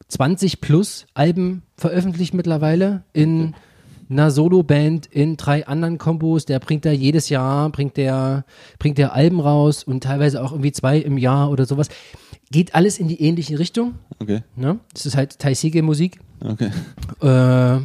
20 0.09 0.61
plus 0.61 1.05
Alben 1.13 1.63
veröffentlicht 1.75 2.33
mittlerweile 2.33 3.03
in 3.13 3.53
einer 4.09 4.31
Solo-Band, 4.31 5.05
in 5.07 5.35
drei 5.35 5.67
anderen 5.67 5.97
Kombos. 5.97 6.45
Der 6.45 6.59
bringt 6.59 6.85
da 6.85 6.91
jedes 6.91 7.27
Jahr, 7.29 7.69
bringt 7.71 7.97
der, 7.97 8.45
bringt 8.79 8.97
der 8.97 9.13
Alben 9.13 9.39
raus 9.41 9.83
und 9.83 10.03
teilweise 10.03 10.41
auch 10.43 10.51
irgendwie 10.53 10.71
zwei 10.71 10.97
im 10.99 11.17
Jahr 11.17 11.49
oder 11.51 11.65
sowas. 11.65 11.89
Geht 12.51 12.73
alles 12.73 12.99
in 12.99 13.09
die 13.09 13.21
ähnliche 13.21 13.59
Richtung. 13.59 13.95
Okay, 14.19 14.43
Ne? 14.55 14.79
Das 14.93 15.05
ist 15.05 15.17
halt 15.17 15.39
Tai 15.39 15.53
Sege 15.53 15.83
Musik. 15.83 16.19
okay. 16.39 16.69
Äh, 17.21 17.81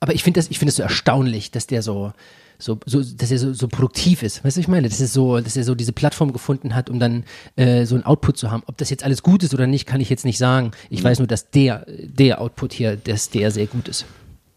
aber 0.00 0.14
ich 0.14 0.22
finde 0.22 0.38
das, 0.38 0.50
ich 0.50 0.58
finde 0.58 0.70
es 0.70 0.76
so 0.76 0.82
erstaunlich, 0.82 1.50
dass 1.50 1.66
der 1.66 1.82
so, 1.82 2.12
so, 2.58 2.78
so 2.86 3.02
dass 3.02 3.30
er 3.30 3.38
so, 3.38 3.52
so 3.52 3.68
produktiv 3.68 4.22
ist. 4.22 4.44
Weißt 4.44 4.56
du, 4.56 4.60
was 4.60 4.64
ich 4.64 4.68
meine? 4.68 4.88
Dass 4.88 5.00
er 5.00 5.06
so, 5.06 5.40
dass 5.40 5.56
er 5.56 5.64
so 5.64 5.74
diese 5.74 5.92
Plattform 5.92 6.32
gefunden 6.32 6.74
hat, 6.74 6.88
um 6.90 6.98
dann 6.98 7.24
äh, 7.56 7.84
so 7.84 7.94
einen 7.94 8.04
Output 8.04 8.38
zu 8.38 8.50
haben. 8.50 8.62
Ob 8.66 8.76
das 8.76 8.90
jetzt 8.90 9.04
alles 9.04 9.22
gut 9.22 9.42
ist 9.42 9.54
oder 9.54 9.66
nicht, 9.66 9.86
kann 9.86 10.00
ich 10.00 10.10
jetzt 10.10 10.24
nicht 10.24 10.38
sagen. 10.38 10.72
Ich 10.90 11.02
weiß 11.02 11.18
nur, 11.18 11.28
dass 11.28 11.50
der, 11.50 11.86
der 11.88 12.40
Output 12.40 12.72
hier, 12.72 12.96
dass 12.96 13.30
der 13.30 13.50
sehr 13.50 13.66
gut 13.66 13.88
ist. 13.88 14.04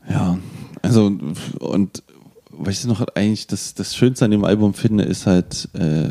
Ja, 0.10 0.38
also 0.82 1.12
und 1.60 2.04
was 2.50 2.80
ich 2.80 2.86
noch 2.86 3.06
eigentlich 3.16 3.48
das, 3.48 3.74
das 3.74 3.96
Schönste 3.96 4.26
an 4.26 4.32
dem 4.32 4.44
Album 4.44 4.74
finde, 4.74 5.04
ist 5.04 5.26
halt 5.26 5.70
äh, 5.74 6.10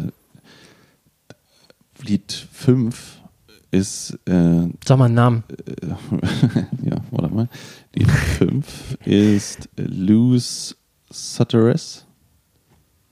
Lied 2.03 2.47
5 2.53 3.20
ist 3.71 4.19
äh, 4.27 4.69
Sag 4.85 4.99
mal 4.99 5.07
einen 5.07 5.15
Namen. 5.15 5.45
ja, 6.83 6.97
warte 7.11 7.35
mal. 7.35 7.49
Lied 7.95 8.11
5 8.11 8.99
ist 9.05 9.69
Luz 9.77 10.77
Sutteres. 11.11 12.07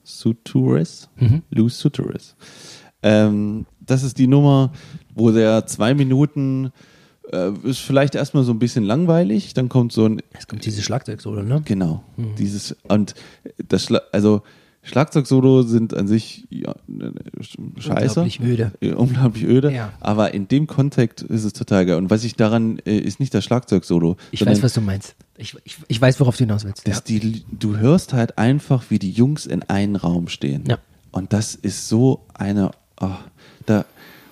Sutures? 0.02 1.08
Mhm. 1.16 1.42
Luz 1.50 1.78
Sutteres. 1.78 2.34
Ähm, 3.02 3.66
das 3.80 4.02
ist 4.02 4.18
die 4.18 4.26
Nummer, 4.26 4.72
wo 5.14 5.30
der 5.30 5.66
zwei 5.66 5.94
Minuten 5.94 6.72
äh, 7.32 7.52
ist 7.62 7.80
vielleicht 7.80 8.14
erstmal 8.14 8.44
so 8.44 8.52
ein 8.52 8.58
bisschen 8.58 8.84
langweilig, 8.84 9.54
dann 9.54 9.68
kommt 9.68 9.92
so 9.92 10.06
ein 10.06 10.22
Jetzt 10.32 10.48
kommt 10.48 10.64
dieses 10.64 10.84
Schlagzeug-Solo, 10.84 11.42
ne? 11.42 11.62
Genau. 11.64 12.02
Dieses 12.38 12.76
und 12.88 13.14
das 13.68 13.84
Schla 13.84 14.00
also 14.12 14.42
Schlagzeugsolo 14.88 15.62
sind 15.62 15.94
an 15.94 16.09
sich 16.09 16.46
ja, 16.51 16.74
ne, 16.87 17.12
ne, 17.12 17.14
scheiße. 17.79 18.20
Unglaublich 18.20 18.40
öde. 18.40 18.72
Ja, 18.81 18.96
Unglaublich 18.96 19.44
öde. 19.44 19.72
Ja. 19.72 19.92
Aber 20.01 20.35
in 20.35 20.48
dem 20.48 20.66
Kontext 20.66 21.22
ist 21.22 21.44
es 21.44 21.53
total 21.53 21.87
geil. 21.87 21.96
Und 21.96 22.11
was 22.11 22.24
ich 22.24 22.35
daran 22.35 22.79
äh, 22.87 22.96
ist 22.98 23.20
nicht 23.20 23.33
das 23.35 23.44
Schlagzeugsolo. 23.44 24.16
Ich 24.31 24.44
weiß, 24.44 24.62
was 24.62 24.72
du 24.72 24.81
meinst. 24.81 25.14
Ich, 25.37 25.55
ich, 25.64 25.77
ich 25.87 26.01
weiß, 26.01 26.18
worauf 26.20 26.37
du 26.37 26.44
hinaus 26.44 26.64
willst. 26.64 26.87
dass 26.88 27.05
die, 27.05 27.44
du 27.53 27.77
hörst 27.77 28.12
halt 28.12 28.38
einfach, 28.38 28.85
wie 28.88 28.98
die 28.98 29.12
Jungs 29.12 29.46
in 29.46 29.62
einem 29.64 29.96
Raum 29.96 30.29
stehen. 30.29 30.64
Ja. 30.66 30.79
Und 31.12 31.33
das 31.33 31.55
ist 31.55 31.88
so 31.88 32.24
eine, 32.35 32.70
oh, 33.01 33.11
da, 33.66 33.85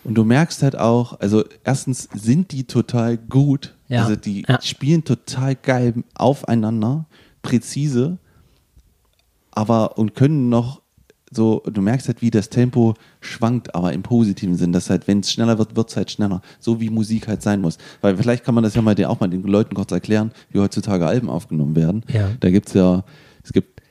und 0.05 0.14
du 0.14 0.25
merkst 0.25 0.62
halt 0.62 0.77
auch, 0.77 1.21
also 1.21 1.45
erstens 1.64 2.09
sind 2.14 2.53
die 2.53 2.64
total 2.64 3.16
gut. 3.19 3.75
Ja. 3.88 4.03
Also 4.03 4.16
die 4.16 4.45
Ja. 4.49 4.61
spielen 4.62 5.05
total 5.05 5.55
geil 5.55 6.03
aufeinander, 6.14 7.07
präzise, 7.42 8.19
aber 9.57 9.99
und 9.99 10.14
können 10.14 10.49
noch 10.49 10.83
so, 11.31 11.62
du 11.66 11.83
merkst 11.83 12.07
halt, 12.07 12.23
wie 12.23 12.31
das 12.31 12.51
Tempo 12.51 12.95
schwankt, 13.21 13.75
aber 13.75 13.92
im 13.92 14.03
positiven 14.03 14.55
Sinn, 14.55 14.73
dass 14.73 14.90
halt, 14.90 15.09
wenn 15.09 15.21
es 15.21 15.33
schneller 15.33 15.59
wird, 15.59 15.75
wird 15.75 15.90
es 15.90 15.97
halt 15.97 16.11
schneller. 16.11 16.40
So 16.61 16.81
wie 16.81 16.88
Musik 16.88 17.27
halt 17.27 17.42
sein 17.42 17.61
muss. 17.61 17.79
Weil 18.01 18.16
vielleicht 18.16 18.45
kann 18.45 18.55
man 18.55 18.62
das 18.62 18.75
ja 18.75 18.83
mal 18.83 18.95
den, 18.95 19.07
auch 19.07 19.19
mal 19.19 19.29
den 19.29 19.42
Leuten 19.42 19.75
kurz 19.75 19.90
erklären, 19.90 20.31
wie 20.51 20.61
heutzutage 20.61 21.05
Alben 21.05 21.29
aufgenommen 21.29 21.75
werden. 21.75 22.05
Ja. 22.12 22.31
Da 22.38 22.51
gibt 22.51 22.69
es 22.69 22.75
ja, 22.75 23.03
es 23.42 23.53
gibt, 23.53 23.83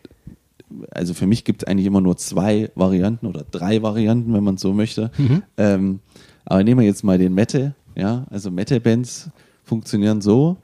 also 0.91 1.13
für 1.13 1.27
mich 1.27 1.43
gibt 1.43 1.63
es 1.63 1.67
eigentlich 1.67 1.85
immer 1.85 2.01
nur 2.01 2.15
zwei 2.15 2.71
Varianten 2.75 3.27
oder 3.27 3.43
drei 3.51 3.81
Varianten, 3.81 4.33
wenn 4.33 4.43
man 4.43 4.57
so 4.57 4.71
möchte. 4.73 5.11
Ähm, 5.57 5.99
aber 6.45 6.63
nehmen 6.63 6.79
wir 6.79 6.87
jetzt 6.87 7.03
mal 7.03 7.17
den 7.17 7.33
Metal, 7.33 7.75
ja, 7.95 8.25
also 8.29 8.49
Metal-Bands 8.49 9.29
funktionieren 9.63 10.21
so 10.21 10.57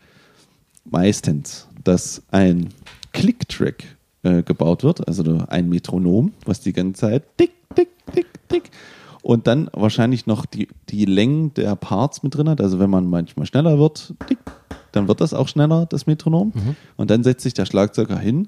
meistens, 0.86 1.68
dass 1.84 2.24
ein 2.32 2.70
Click-Track 3.14 3.84
äh, 4.24 4.44
gebaut 4.44 4.84
wird, 4.84 5.08
also 5.08 5.44
ein 5.48 5.70
Metronom, 5.70 6.34
was 6.46 6.62
die 6.62 6.74
ganze 6.74 7.02
Zeit 7.02 7.24
tick, 7.38 7.52
tick, 7.76 7.90
tick, 8.14 8.28
tick. 8.50 8.64
und 9.22 9.48
dann 9.48 9.70
wahrscheinlich 9.74 10.28
noch 10.28 10.46
die, 10.46 10.68
die 10.90 11.06
Längen 11.06 11.54
der 11.54 11.76
Parts 11.76 12.24
mit 12.24 12.36
drin 12.36 12.50
hat. 12.50 12.62
Also 12.62 12.80
wenn 12.80 12.90
man 12.90 13.08
manchmal 13.08 13.46
schneller 13.46 13.80
wird, 13.80 14.14
tick, 14.28 14.40
dann 14.92 15.08
wird 15.08 15.22
das 15.22 15.34
auch 15.34 15.48
schneller, 15.48 15.86
das 15.86 16.08
Metronom. 16.08 16.52
Und 16.98 17.10
dann 17.10 17.24
setzt 17.24 17.44
sich 17.44 17.54
der 17.54 17.66
Schlagzeuger 17.66 18.20
hin 18.20 18.48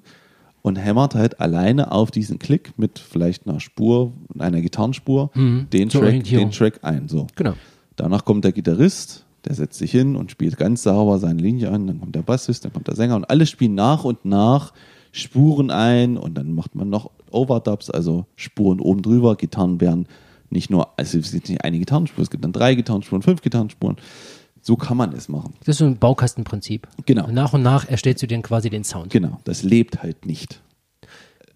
und 0.61 0.77
hämmert 0.77 1.15
halt 1.15 1.39
alleine 1.39 1.91
auf 1.91 2.11
diesen 2.11 2.39
Klick 2.39 2.73
mit 2.77 2.99
vielleicht 2.99 3.47
einer 3.47 3.59
Spur, 3.59 4.13
einer 4.39 4.61
Gitarrenspur, 4.61 5.31
den, 5.35 5.89
Zur 5.89 6.01
Track, 6.01 6.23
den 6.23 6.51
Track 6.51 6.79
ein. 6.83 7.07
So. 7.07 7.27
Genau. 7.35 7.53
Danach 7.95 8.25
kommt 8.25 8.43
der 8.45 8.53
Gitarrist, 8.53 9.25
der 9.45 9.55
setzt 9.55 9.77
sich 9.77 9.91
hin 9.91 10.15
und 10.15 10.31
spielt 10.31 10.57
ganz 10.57 10.83
sauber 10.83 11.19
seine 11.19 11.41
Linie 11.41 11.69
an. 11.69 11.87
Dann 11.87 11.99
kommt 11.99 12.15
der 12.15 12.21
Bassist, 12.21 12.63
dann 12.63 12.73
kommt 12.73 12.87
der 12.87 12.95
Sänger 12.95 13.15
und 13.15 13.29
alle 13.29 13.45
spielen 13.45 13.75
nach 13.75 14.03
und 14.05 14.23
nach 14.25 14.73
Spuren 15.15 15.69
ein 15.69 16.17
und 16.17 16.33
dann 16.33 16.53
macht 16.53 16.73
man 16.73 16.89
noch 16.89 17.11
Overdubs, 17.31 17.91
also 17.91 18.25
Spuren 18.35 18.79
oben 18.79 19.03
drüber. 19.03 19.35
Gitarren 19.35 19.79
werden 19.79 20.07
nicht 20.49 20.71
nur, 20.71 20.97
also 20.97 21.19
es 21.19 21.33
ist 21.33 21.49
nicht 21.49 21.63
eine 21.63 21.77
Gitarrenspur, 21.77 22.23
es 22.23 22.31
gibt 22.31 22.43
dann 22.43 22.51
drei 22.51 22.73
Gitarrenspuren, 22.73 23.21
fünf 23.21 23.41
Gitarrenspuren. 23.41 23.97
So 24.61 24.75
kann 24.75 24.97
man 24.97 25.13
es 25.13 25.29
machen. 25.29 25.53
Das 25.59 25.75
ist 25.75 25.77
so 25.77 25.85
ein 25.85 25.97
Baukastenprinzip. 25.97 26.87
Genau. 27.05 27.27
Und 27.27 27.35
nach 27.35 27.53
und 27.53 27.61
nach 27.61 27.87
erstellst 27.87 28.23
du 28.23 28.27
dir 28.27 28.41
quasi 28.41 28.71
den 28.71 28.83
Sound. 28.83 29.11
Genau, 29.11 29.39
das 29.43 29.61
lebt 29.61 30.01
halt 30.01 30.25
nicht. 30.25 30.61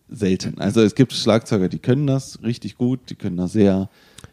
Selten. 0.08 0.60
Also 0.60 0.82
es 0.82 0.94
gibt 0.94 1.14
Schlagzeuger, 1.14 1.68
die 1.68 1.80
können 1.80 2.06
das 2.06 2.44
richtig 2.44 2.78
gut, 2.78 3.10
die 3.10 3.16
können 3.16 3.38
das 3.38 3.54
sehr. 3.54 3.90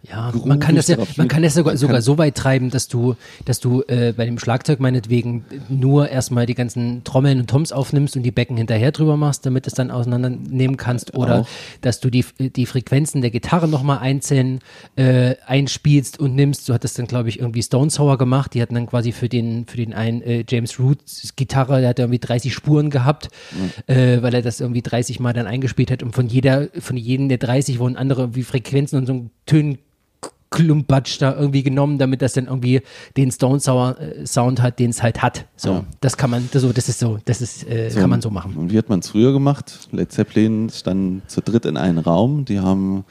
Ja, 0.07 0.31
groovig 0.31 0.47
man 0.47 0.61
kann 0.61 0.77
das 0.77 0.89
ja, 0.89 0.99
man 1.17 1.29
kann 1.29 1.43
das 1.43 1.55
sogar, 1.55 1.77
sogar 1.79 2.03
so 2.03 2.19
weit 2.19 2.35
treiben, 2.35 2.69
dass 2.69 2.89
du, 2.89 3.17
dass 3.47 3.59
du 3.59 3.83
äh, 3.89 4.13
bei 4.15 4.27
dem 4.27 4.39
Schlagzeug 4.39 4.79
meinetwegen 4.79 5.45
nur 5.71 6.11
erstmal 6.11 6.45
die 6.45 6.55
ganzen 6.55 7.05
Trommeln 7.05 7.41
und 7.41 7.49
Toms 7.49 7.73
aufnimmst 7.73 8.15
und 8.15 8.23
die 8.23 8.31
Becken 8.31 8.59
hinterher 8.59 8.93
drüber 8.93 9.17
machst, 9.17 9.47
damit 9.47 9.67
es 9.67 9.73
dann 9.73 9.91
auseinandernehmen 9.91 10.77
kannst. 10.77 11.15
Oder 11.15 11.41
Auch. 11.41 11.49
dass 11.81 12.01
du 12.01 12.11
die, 12.11 12.25
die 12.39 12.67
Frequenzen 12.67 13.23
der 13.23 13.31
Gitarre 13.31 13.67
nochmal 13.67 13.99
einzeln 13.99 14.61
äh, 14.97 15.37
einspielst 15.47 16.21
und 16.21 16.35
nimmst. 16.35 16.69
Du 16.69 16.75
hattest 16.75 16.99
dann, 16.99 17.07
glaube 17.07 17.31
ich, 17.31 17.39
irgendwie 17.39 17.63
Stone 17.63 17.91
Sour 17.91 18.19
gemacht. 18.19 18.53
Die 18.53 18.61
hatten 18.61 18.75
dann 18.75 18.87
quasi 18.87 19.13
für 19.13 19.31
den, 19.31 19.65
für 19.67 19.79
den 19.79 19.95
einen 19.95 20.21
äh, 20.21 20.45
James 20.47 20.79
Roots 20.79 21.35
Gitarre, 21.35 21.81
der 21.81 21.91
hat 21.91 21.99
irgendwie 21.99 22.19
30 22.19 22.53
Spuren 22.53 22.91
gehabt, 22.91 23.29
äh, 23.87 24.21
weil 24.21 24.35
er 24.35 24.43
das 24.43 24.61
irgendwie 24.61 24.83
30 24.83 25.19
Mal 25.19 25.33
dann 25.33 25.47
eingespielt 25.47 25.91
hat. 25.91 26.03
Und 26.03 26.15
von 26.15 26.27
jeder, 26.27 26.69
von 26.79 26.99
jedem 26.99 27.31
der 27.31 27.39
30 27.39 27.79
wurden 27.79 27.97
andere 27.97 28.23
irgendwie 28.23 28.43
Frequenzen 28.43 28.99
und 28.99 29.07
so 29.07 29.15
ein 29.15 29.31
Tönen 29.47 29.79
Klumpatsch 30.51 31.21
da 31.21 31.35
irgendwie 31.35 31.65
genommen, 31.65 31.99
damit 31.99 32.23
das 32.23 32.35
dann 32.35 32.47
irgendwie 32.47 32.81
den 33.17 33.33
Stone 33.33 33.59
Sour 33.59 33.99
äh, 34.01 34.25
Sound 34.25 34.63
hat, 34.63 34.79
den 34.79 34.91
es 34.91 35.03
halt 35.03 35.21
hat. 35.21 35.47
So, 35.57 35.71
Ja. 35.71 35.85
das 36.01 36.17
kann 36.17 36.31
man, 36.31 36.49
das, 36.53 36.63
so, 36.63 36.73
das 36.73 36.89
ist 36.89 37.01
so, 37.01 37.19
das 37.25 37.41
ist, 37.41 37.69
äh, 37.69 37.91
kann 37.93 38.09
man 38.09 38.23
so 38.23 38.31
machen. 38.31 38.55
Und 38.57 38.73
wie 38.73 38.79
hat 38.79 38.89
man 38.89 39.01
es 39.01 39.09
früher 39.09 39.33
gemacht? 39.33 39.89
Led 39.91 40.13
Zeppelin 40.13 40.71
standen 40.71 41.23
zu 41.27 41.41
dritt 41.43 41.65
in 41.67 41.77
einem 41.77 41.99
Raum. 41.99 42.45
Die 42.45 42.61
haben, 42.61 43.05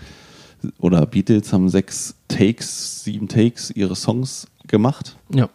oder 0.79 1.05
Beatles 1.05 1.51
haben 1.51 1.67
sechs 1.67 2.15
Takes, 2.29 3.03
sieben 3.03 3.27
Takes 3.27 3.71
ihre 3.71 3.97
Songs 3.97 4.47
gemacht. 4.67 5.17
Ja. 5.33 5.49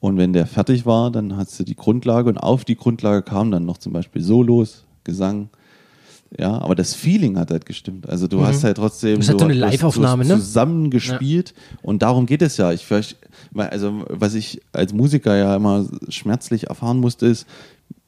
Und 0.00 0.16
wenn 0.16 0.32
der 0.32 0.46
fertig 0.46 0.86
war, 0.86 1.12
dann 1.12 1.36
hast 1.36 1.56
du 1.60 1.62
die 1.62 1.76
Grundlage 1.76 2.28
und 2.30 2.38
auf 2.38 2.64
die 2.64 2.74
Grundlage 2.74 3.22
kamen 3.22 3.52
dann 3.52 3.64
noch 3.64 3.78
zum 3.78 3.92
Beispiel 3.92 4.22
Solos, 4.22 4.84
Gesang. 5.04 5.50
Ja, 6.38 6.60
aber 6.62 6.74
das 6.74 6.94
Feeling 6.94 7.38
hat 7.38 7.50
halt 7.50 7.66
gestimmt. 7.66 8.08
Also 8.08 8.26
du 8.26 8.44
hast 8.44 8.64
halt 8.64 8.78
trotzdem 8.78 9.14
Mhm. 9.14 9.18
Das 9.20 9.28
halt 9.28 9.38
so 9.40 9.44
eine 9.44 9.54
Live-Aufnahme, 9.54 10.24
ne? 10.24 10.34
zusammen 10.34 10.90
gespielt 10.90 11.52
und 11.82 12.02
darum 12.02 12.26
geht 12.26 12.42
es 12.42 12.56
ja. 12.56 12.72
Ich 12.72 12.86
vielleicht, 12.86 13.18
also 13.54 14.04
was 14.08 14.34
ich 14.34 14.60
als 14.72 14.94
Musiker 14.94 15.36
ja 15.36 15.54
immer 15.56 15.86
schmerzlich 16.08 16.68
erfahren 16.68 17.00
musste, 17.00 17.26
ist, 17.26 17.46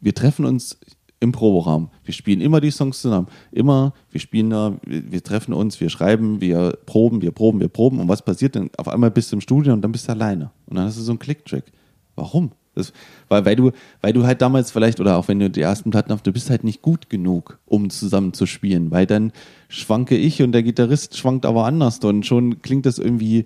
wir 0.01 0.15
treffen 0.15 0.47
uns 0.47 0.79
im 1.21 1.33
Proberaum. 1.33 1.91
Wir 2.05 2.15
spielen 2.15 2.41
immer 2.41 2.61
die 2.61 2.71
Songs 2.71 3.01
zusammen. 3.01 3.29
Immer, 3.51 3.95
wir 4.11 4.21
spielen 4.21 4.51
da, 4.51 4.77
wir, 4.85 5.11
wir 5.13 5.23
treffen 5.23 5.55
uns, 5.55 5.81
wir 5.81 5.89
schreiben, 5.89 6.41
wir 6.41 6.79
proben, 6.87 7.23
wir 7.23 7.31
proben, 7.31 7.61
wir 7.61 7.69
proben. 7.69 7.99
Und 7.99 8.09
was 8.09 8.23
passiert 8.23 8.55
denn? 8.55 8.71
Auf 8.77 8.89
einmal 8.89 9.11
bist 9.11 9.33
du 9.33 9.37
im 9.37 9.41
Studio 9.41 9.73
und 9.73 9.83
dann 9.83 9.93
bist 9.93 10.09
du 10.09 10.13
alleine. 10.13 10.51
Und 10.67 10.77
dann 10.77 10.87
hast 10.87 10.99
du 10.99 11.03
so 11.03 11.13
einen 11.13 11.19
Click-Track. 11.19 11.65
Warum? 12.15 12.53
Das, 12.75 12.93
weil, 13.29 13.45
weil, 13.45 13.57
du, 13.57 13.71
weil 14.01 14.13
du 14.13 14.25
halt 14.27 14.43
damals 14.43 14.71
vielleicht, 14.71 15.01
oder 15.01 15.17
auch 15.17 15.29
wenn 15.29 15.39
du 15.39 15.49
die 15.51 15.61
ersten 15.61 15.91
Platten 15.91 16.13
hast, 16.13 16.27
du 16.27 16.33
bist 16.33 16.51
halt 16.51 16.65
nicht 16.65 16.83
gut 16.83 17.09
genug, 17.09 17.59
um 17.67 17.91
zusammen 17.91 18.33
zu 18.33 18.47
spielen, 18.47 18.91
weil 18.91 19.07
dann 19.07 19.33
schwanke 19.69 20.17
ich 20.17 20.43
und 20.43 20.53
der 20.53 20.63
Gitarrist 20.63 21.17
schwankt 21.17 21.47
aber 21.47 21.65
anders 21.67 21.99
und 22.01 22.27
schon 22.27 22.63
klingt 22.63 22.87
das 22.87 22.99
irgendwie 22.99 23.45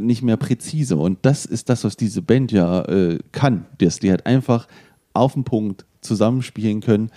nicht 0.00 0.22
mehr 0.22 0.36
präzise. 0.36 0.96
Und 0.96 1.18
das 1.22 1.44
ist 1.46 1.68
das, 1.68 1.84
was 1.84 1.96
diese 1.96 2.22
Band 2.22 2.52
ja 2.52 2.82
äh, 2.82 3.18
kann, 3.32 3.66
dass 3.78 3.98
die 4.00 4.10
halt 4.10 4.26
einfach 4.26 4.66
auf 5.12 5.34
den 5.34 5.44
Punkt 5.44 5.84
zusammenspielen 6.00 6.80
können 6.80 7.10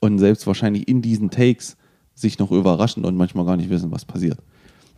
und 0.00 0.18
selbst 0.18 0.46
wahrscheinlich 0.46 0.86
in 0.88 1.02
diesen 1.02 1.30
Takes 1.30 1.76
sich 2.14 2.38
noch 2.38 2.50
überraschen 2.52 3.04
und 3.04 3.16
manchmal 3.16 3.46
gar 3.46 3.56
nicht 3.56 3.70
wissen, 3.70 3.90
was 3.90 4.04
passiert. 4.04 4.38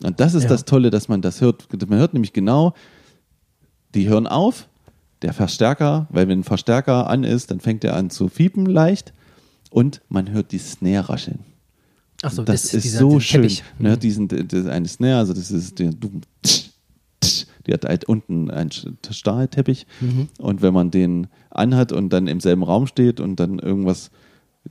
Und 0.03 0.19
das 0.19 0.35
ist 0.35 0.45
Ja. 0.45 0.49
das 0.49 0.65
Tolle, 0.65 0.91
dass 0.91 1.09
man 1.09 1.23
das 1.23 1.41
hört. 1.41 1.69
Man 1.89 1.99
hört 1.99 2.13
nämlich 2.13 2.33
genau, 2.33 2.75
die 3.95 4.09
hören 4.09 4.27
auf, 4.27 4.69
der 5.23 5.33
Verstärker, 5.33 6.07
weil 6.11 6.29
wenn 6.29 6.41
ein 6.41 6.45
Verstärker 6.45 7.09
an 7.09 7.25
ist, 7.25 7.51
dann 7.51 7.61
fängt 7.61 7.85
er 7.85 7.97
an 7.97 8.11
zu 8.11 8.29
fiepen 8.29 8.67
leicht 8.67 9.13
und 9.71 10.01
man 10.09 10.31
hört 10.31 10.53
die 10.53 10.59
Snare 10.59 11.09
rascheln. 11.09 11.41
Ach 12.23 12.31
so, 12.31 12.43
das, 12.45 12.73
ist 12.73 12.85
dieser- 12.85 12.99
so 13.01 13.19
schön. 13.21 13.43
Teppich. 13.43 13.65
Man 13.79 13.91
hört 13.91 14.03
diesen, 14.03 14.29
das 14.29 14.67
eine 14.67 14.87
Snare, 14.89 15.19
also 15.19 15.33
das 15.33 15.51
ist 15.51 15.79
der, 15.79 15.91
die 17.67 17.73
hat 17.73 17.85
halt 17.85 18.05
unten 18.07 18.51
einen 18.51 18.71
Stahlteppich 18.73 19.87
Mhm. 20.01 20.29
und 20.39 20.63
wenn 20.63 20.75
man 20.75 20.91
den 20.91 21.29
anhat 21.51 21.93
und 21.93 22.11
dann 22.13 22.27
im 22.27 22.41
selben 22.41 22.63
Raum 22.63 22.87
steht 22.87 23.21
und 23.21 23.37
dann 23.39 23.59
irgendwas, 23.59 24.11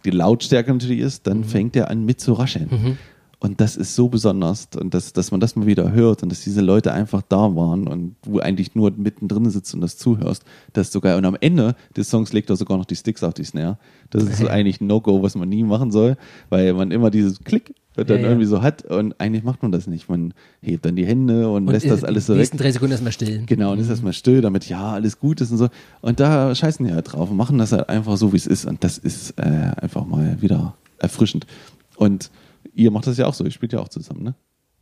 die 0.05 0.09
Lautstärke 0.11 0.71
natürlich 0.71 0.99
ist, 0.99 1.25
Mhm. 1.25 1.29
dann 1.29 1.43
fängt 1.45 1.75
er 1.75 1.89
an 1.89 2.05
mit 2.05 2.19
zu 2.19 2.33
rascheln. 2.33 2.97
Und 3.43 3.59
das 3.59 3.75
ist 3.75 3.95
so 3.95 4.07
besonders 4.07 4.67
und 4.79 4.93
das, 4.93 5.13
dass 5.13 5.31
man 5.31 5.39
das 5.39 5.55
mal 5.55 5.65
wieder 5.65 5.91
hört 5.91 6.21
und 6.21 6.31
dass 6.31 6.41
diese 6.41 6.61
Leute 6.61 6.93
einfach 6.93 7.23
da 7.27 7.55
waren 7.55 7.87
und 7.87 8.15
du 8.21 8.39
eigentlich 8.39 8.75
nur 8.75 8.91
mittendrin 8.91 9.49
sitzt 9.49 9.73
und 9.73 9.81
das 9.81 9.97
zuhörst. 9.97 10.43
Das 10.73 10.87
ist 10.87 10.93
so 10.93 11.01
geil. 11.01 11.17
Und 11.17 11.25
am 11.25 11.35
Ende 11.41 11.75
des 11.97 12.07
Songs 12.11 12.33
legt 12.33 12.51
er 12.51 12.55
sogar 12.55 12.77
noch 12.77 12.85
die 12.85 12.95
Sticks 12.95 13.23
auf 13.23 13.33
die 13.33 13.43
Snare. 13.43 13.79
Das 14.11 14.23
ist 14.25 14.37
so 14.37 14.47
eigentlich 14.47 14.79
ein 14.79 14.85
No-Go, 14.85 15.23
was 15.23 15.33
man 15.33 15.49
nie 15.49 15.63
machen 15.63 15.89
soll, 15.89 16.17
weil 16.49 16.73
man 16.73 16.91
immer 16.91 17.09
dieses 17.09 17.43
Klick 17.43 17.73
dann 17.95 18.07
Ja, 18.07 18.15
ja. 18.17 18.21
irgendwie 18.27 18.45
so 18.45 18.61
hat 18.61 18.85
und 18.85 19.19
eigentlich 19.19 19.43
macht 19.43 19.63
man 19.63 19.71
das 19.71 19.87
nicht. 19.87 20.07
Man 20.07 20.35
hebt 20.61 20.85
dann 20.85 20.95
die 20.95 21.07
Hände 21.07 21.49
und, 21.49 21.65
Und 21.67 21.73
lässt 21.73 21.89
das 21.89 22.03
alles 22.03 22.27
so 22.27 22.33
die 22.33 22.37
weg. 22.37 22.41
nächsten 22.43 22.57
drei 22.57 22.71
Sekunden 22.71 22.91
erstmal 22.91 23.11
still. 23.11 23.41
Genau, 23.47 23.71
und 23.71 23.79
ist 23.79 23.89
erstmal 23.89 24.13
still, 24.13 24.41
damit 24.41 24.69
ja 24.69 24.91
alles 24.91 25.19
gut 25.19 25.41
ist 25.41 25.49
und 25.49 25.57
so. 25.57 25.69
Und 26.01 26.19
da 26.19 26.53
scheißen 26.53 26.85
die 26.85 26.93
halt 26.93 27.11
drauf 27.11 27.31
und 27.31 27.37
machen 27.37 27.57
das 27.57 27.71
halt 27.71 27.89
einfach 27.89 28.17
so, 28.17 28.33
wie 28.33 28.37
es 28.37 28.45
ist. 28.45 28.65
Und 28.65 28.83
das 28.83 28.99
ist 28.99 29.31
äh, 29.39 29.71
einfach 29.81 30.05
mal 30.05 30.37
wieder 30.41 30.75
erfrischend. 30.99 31.47
Und 31.95 32.29
ihr 32.73 32.91
macht 32.91 33.07
das 33.07 33.17
ja 33.17 33.27
auch 33.27 33.33
so, 33.33 33.43
ihr 33.43 33.51
spielt 33.51 33.73
ja 33.73 33.79
auch 33.79 33.89
zusammen, 33.89 34.23
ne? 34.23 34.35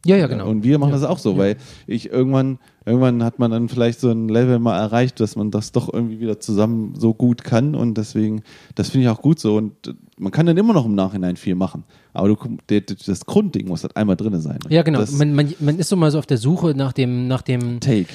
Ja, 0.05 0.15
ja, 0.15 0.27
genau. 0.27 0.47
Und 0.47 0.63
wir 0.63 0.79
machen 0.79 0.91
ja. 0.91 0.95
das 0.95 1.03
auch 1.03 1.19
so, 1.19 1.37
weil 1.37 1.57
ich 1.85 2.09
irgendwann, 2.09 2.59
irgendwann 2.85 3.21
hat 3.21 3.37
man 3.37 3.51
dann 3.51 3.67
vielleicht 3.67 3.99
so 3.99 4.09
ein 4.09 4.29
Level 4.29 4.57
mal 4.57 4.77
erreicht, 4.79 5.19
dass 5.19 5.35
man 5.35 5.51
das 5.51 5.73
doch 5.73 5.93
irgendwie 5.93 6.21
wieder 6.21 6.39
zusammen 6.39 6.93
so 6.97 7.13
gut 7.13 7.43
kann 7.43 7.75
und 7.75 7.97
deswegen, 7.97 8.43
das 8.75 8.89
finde 8.89 9.07
ich 9.07 9.09
auch 9.09 9.21
gut 9.21 9.39
so 9.39 9.57
und 9.57 9.93
man 10.17 10.31
kann 10.31 10.45
dann 10.45 10.55
immer 10.55 10.71
noch 10.71 10.85
im 10.85 10.95
Nachhinein 10.95 11.35
viel 11.35 11.55
machen, 11.55 11.83
aber 12.13 12.29
du, 12.29 12.37
das 12.69 13.25
Grundding 13.25 13.67
muss 13.67 13.83
halt 13.83 13.97
einmal 13.97 14.15
drin 14.15 14.39
sein. 14.39 14.59
Ja, 14.69 14.83
genau. 14.83 15.03
Man, 15.11 15.35
man, 15.35 15.53
man 15.59 15.79
ist 15.79 15.89
so 15.89 15.97
mal 15.97 16.11
so 16.11 16.19
auf 16.19 16.25
der 16.25 16.37
Suche 16.37 16.73
nach 16.75 16.93
dem, 16.93 17.27
nach 17.27 17.41
dem, 17.41 17.81
Take. 17.81 18.07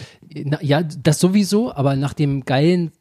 na, 0.43 0.63
ja, 0.63 0.83
das 0.83 1.21
sowieso, 1.21 1.71
aber 1.75 1.97
nach 1.97 2.15
dem 2.15 2.47
geilen 2.47 2.93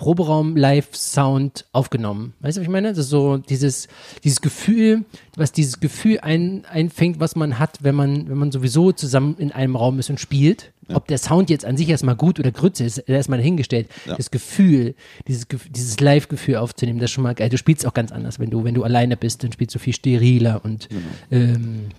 Proberaum-Live-Sound 0.00 1.66
aufgenommen. 1.72 2.32
Weißt 2.40 2.56
du, 2.56 2.62
was 2.62 2.66
ich 2.66 2.72
meine? 2.72 2.88
Das 2.88 2.96
ist 2.96 3.10
so 3.10 3.36
dieses, 3.36 3.86
dieses 4.24 4.40
Gefühl, 4.40 5.04
was 5.36 5.52
dieses 5.52 5.78
Gefühl 5.78 6.20
ein, 6.20 6.64
einfängt, 6.64 7.20
was 7.20 7.36
man 7.36 7.58
hat, 7.58 7.80
wenn 7.82 7.94
man, 7.94 8.26
wenn 8.30 8.38
man 8.38 8.50
sowieso 8.50 8.92
zusammen 8.92 9.36
in 9.36 9.52
einem 9.52 9.76
Raum 9.76 9.98
ist 9.98 10.08
und 10.08 10.18
spielt. 10.18 10.72
Ob 10.92 11.06
der 11.06 11.18
Sound 11.18 11.50
jetzt 11.50 11.66
an 11.66 11.76
sich 11.76 11.90
erstmal 11.90 12.16
gut 12.16 12.40
oder 12.40 12.50
Grütze 12.50 12.82
ist, 12.82 12.96
erstmal 12.98 13.38
dahingestellt. 13.38 13.88
Ja. 14.06 14.16
Das 14.16 14.30
Gefühl, 14.30 14.94
dieses, 15.28 15.46
dieses 15.68 16.00
Live-Gefühl 16.00 16.56
aufzunehmen, 16.56 16.98
das 16.98 17.10
ist 17.10 17.14
schon 17.14 17.22
mal 17.22 17.34
geil. 17.34 17.50
Du 17.50 17.58
spielst 17.58 17.86
auch 17.86 17.94
ganz 17.94 18.10
anders, 18.10 18.38
wenn 18.38 18.48
du, 18.48 18.64
wenn 18.64 18.74
du 18.74 18.82
alleine 18.82 19.18
bist, 19.18 19.44
dann 19.44 19.52
spielst 19.52 19.74
du 19.74 19.78
viel 19.78 19.92
steriler 19.92 20.64
und 20.64 20.88
ähm, 21.30 21.90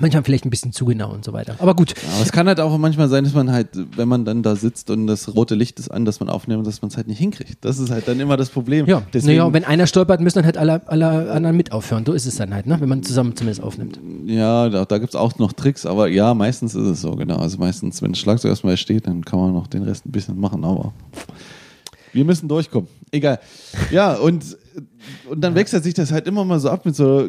manchmal 0.00 0.24
vielleicht 0.24 0.44
ein 0.44 0.50
bisschen 0.50 0.72
zu 0.72 0.84
genau 0.84 1.12
und 1.12 1.24
so 1.24 1.32
weiter. 1.32 1.56
Aber 1.58 1.74
gut. 1.74 1.94
Aber 2.14 2.22
es 2.22 2.32
kann 2.32 2.46
halt 2.46 2.60
auch 2.60 2.76
manchmal 2.78 3.08
sein, 3.08 3.24
dass 3.24 3.34
man 3.34 3.50
halt, 3.50 3.68
wenn 3.96 4.08
man 4.08 4.24
dann 4.24 4.42
da 4.42 4.56
sitzt 4.56 4.90
und 4.90 5.06
das 5.06 5.34
rote 5.34 5.54
Licht 5.54 5.78
ist 5.78 5.90
an, 5.90 6.04
dass 6.04 6.20
man 6.20 6.28
aufnimmt, 6.28 6.66
dass 6.66 6.82
man 6.82 6.90
es 6.90 6.96
halt 6.96 7.08
nicht 7.08 7.18
hinkriegt. 7.18 7.64
Das 7.64 7.78
ist 7.78 7.90
halt 7.90 8.08
dann 8.08 8.20
immer 8.20 8.36
das 8.36 8.50
Problem. 8.50 8.86
Ja, 8.86 9.02
Deswegen, 9.12 9.38
naja, 9.38 9.44
und 9.44 9.52
wenn 9.52 9.64
einer 9.64 9.86
stolpert, 9.86 10.20
müssen 10.20 10.38
dann 10.38 10.44
halt 10.44 10.56
alle, 10.56 10.82
alle 10.86 11.30
anderen 11.30 11.56
mit 11.56 11.72
aufhören. 11.72 12.04
So 12.06 12.12
ist 12.12 12.26
es 12.26 12.36
dann 12.36 12.52
halt, 12.52 12.66
ne? 12.66 12.80
wenn 12.80 12.88
man 12.88 13.02
zusammen 13.02 13.36
zumindest 13.36 13.62
aufnimmt. 13.62 13.98
ja 14.26 14.68
da, 14.68 14.84
da 14.84 14.98
gibt 14.98 15.10
es 15.10 15.16
auch 15.16 15.38
noch 15.38 15.52
Tricks, 15.52 15.86
aber 15.86 16.08
ja, 16.08 16.34
meistens 16.34 16.74
ist 16.74 16.86
es 16.86 17.00
so, 17.00 17.12
genau. 17.12 17.36
Also 17.36 17.58
meistens, 17.58 18.02
wenn 18.02 18.12
das 18.12 18.18
Schlagzeug 18.18 18.50
erstmal 18.50 18.76
steht, 18.76 19.06
dann 19.06 19.24
kann 19.24 19.38
man 19.38 19.52
noch 19.52 19.66
den 19.66 19.82
Rest 19.82 20.06
ein 20.06 20.12
bisschen 20.12 20.38
machen, 20.38 20.64
aber 20.64 20.92
wir 22.12 22.24
müssen 22.24 22.48
durchkommen. 22.48 22.88
Egal. 23.10 23.40
Ja, 23.90 24.14
und, 24.14 24.56
und 25.28 25.40
dann 25.40 25.54
wechselt 25.54 25.84
sich 25.84 25.94
das 25.94 26.12
halt 26.12 26.26
immer 26.26 26.44
mal 26.44 26.60
so 26.60 26.70
ab 26.70 26.86
mit 26.86 26.96
so 26.96 27.28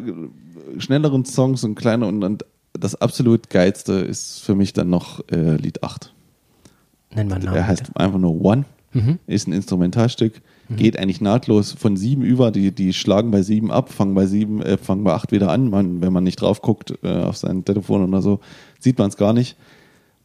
schnelleren 0.78 1.24
Songs 1.24 1.64
und 1.64 1.74
kleiner 1.74 2.06
und, 2.06 2.22
und 2.22 2.44
das 2.78 2.94
absolut 3.00 3.50
geilste 3.50 3.92
ist 3.94 4.40
für 4.42 4.54
mich 4.54 4.72
dann 4.72 4.88
noch 4.90 5.20
äh, 5.30 5.56
Lied 5.56 5.82
8. 5.82 6.12
Nenn 7.14 7.28
mal 7.28 7.38
Namen. 7.38 7.56
Er 7.56 7.66
heißt 7.66 7.96
einfach 7.96 8.18
nur 8.18 8.40
One, 8.44 8.64
Mhm. 8.92 9.18
ist 9.26 9.46
ein 9.46 9.52
Instrumentalstück, 9.52 10.40
geht 10.70 10.98
eigentlich 10.98 11.20
nahtlos 11.20 11.72
von 11.72 11.96
sieben 11.98 12.22
über, 12.22 12.50
die, 12.50 12.72
die 12.72 12.94
schlagen 12.94 13.30
bei 13.30 13.42
sieben 13.42 13.70
ab, 13.70 13.92
fangen 13.92 14.14
bei 14.14 14.24
sieben, 14.26 14.62
äh, 14.62 14.78
fangen 14.78 15.04
bei 15.04 15.12
acht 15.12 15.32
wieder 15.32 15.50
an. 15.50 15.68
Man, 15.68 16.00
wenn 16.00 16.12
man 16.14 16.24
nicht 16.24 16.40
drauf 16.40 16.62
guckt 16.62 16.94
äh, 17.02 17.08
auf 17.22 17.36
sein 17.36 17.64
Telefon 17.64 18.02
oder 18.08 18.22
so, 18.22 18.40
sieht 18.80 18.98
man 18.98 19.08
es 19.08 19.16
gar 19.18 19.32
nicht. 19.34 19.56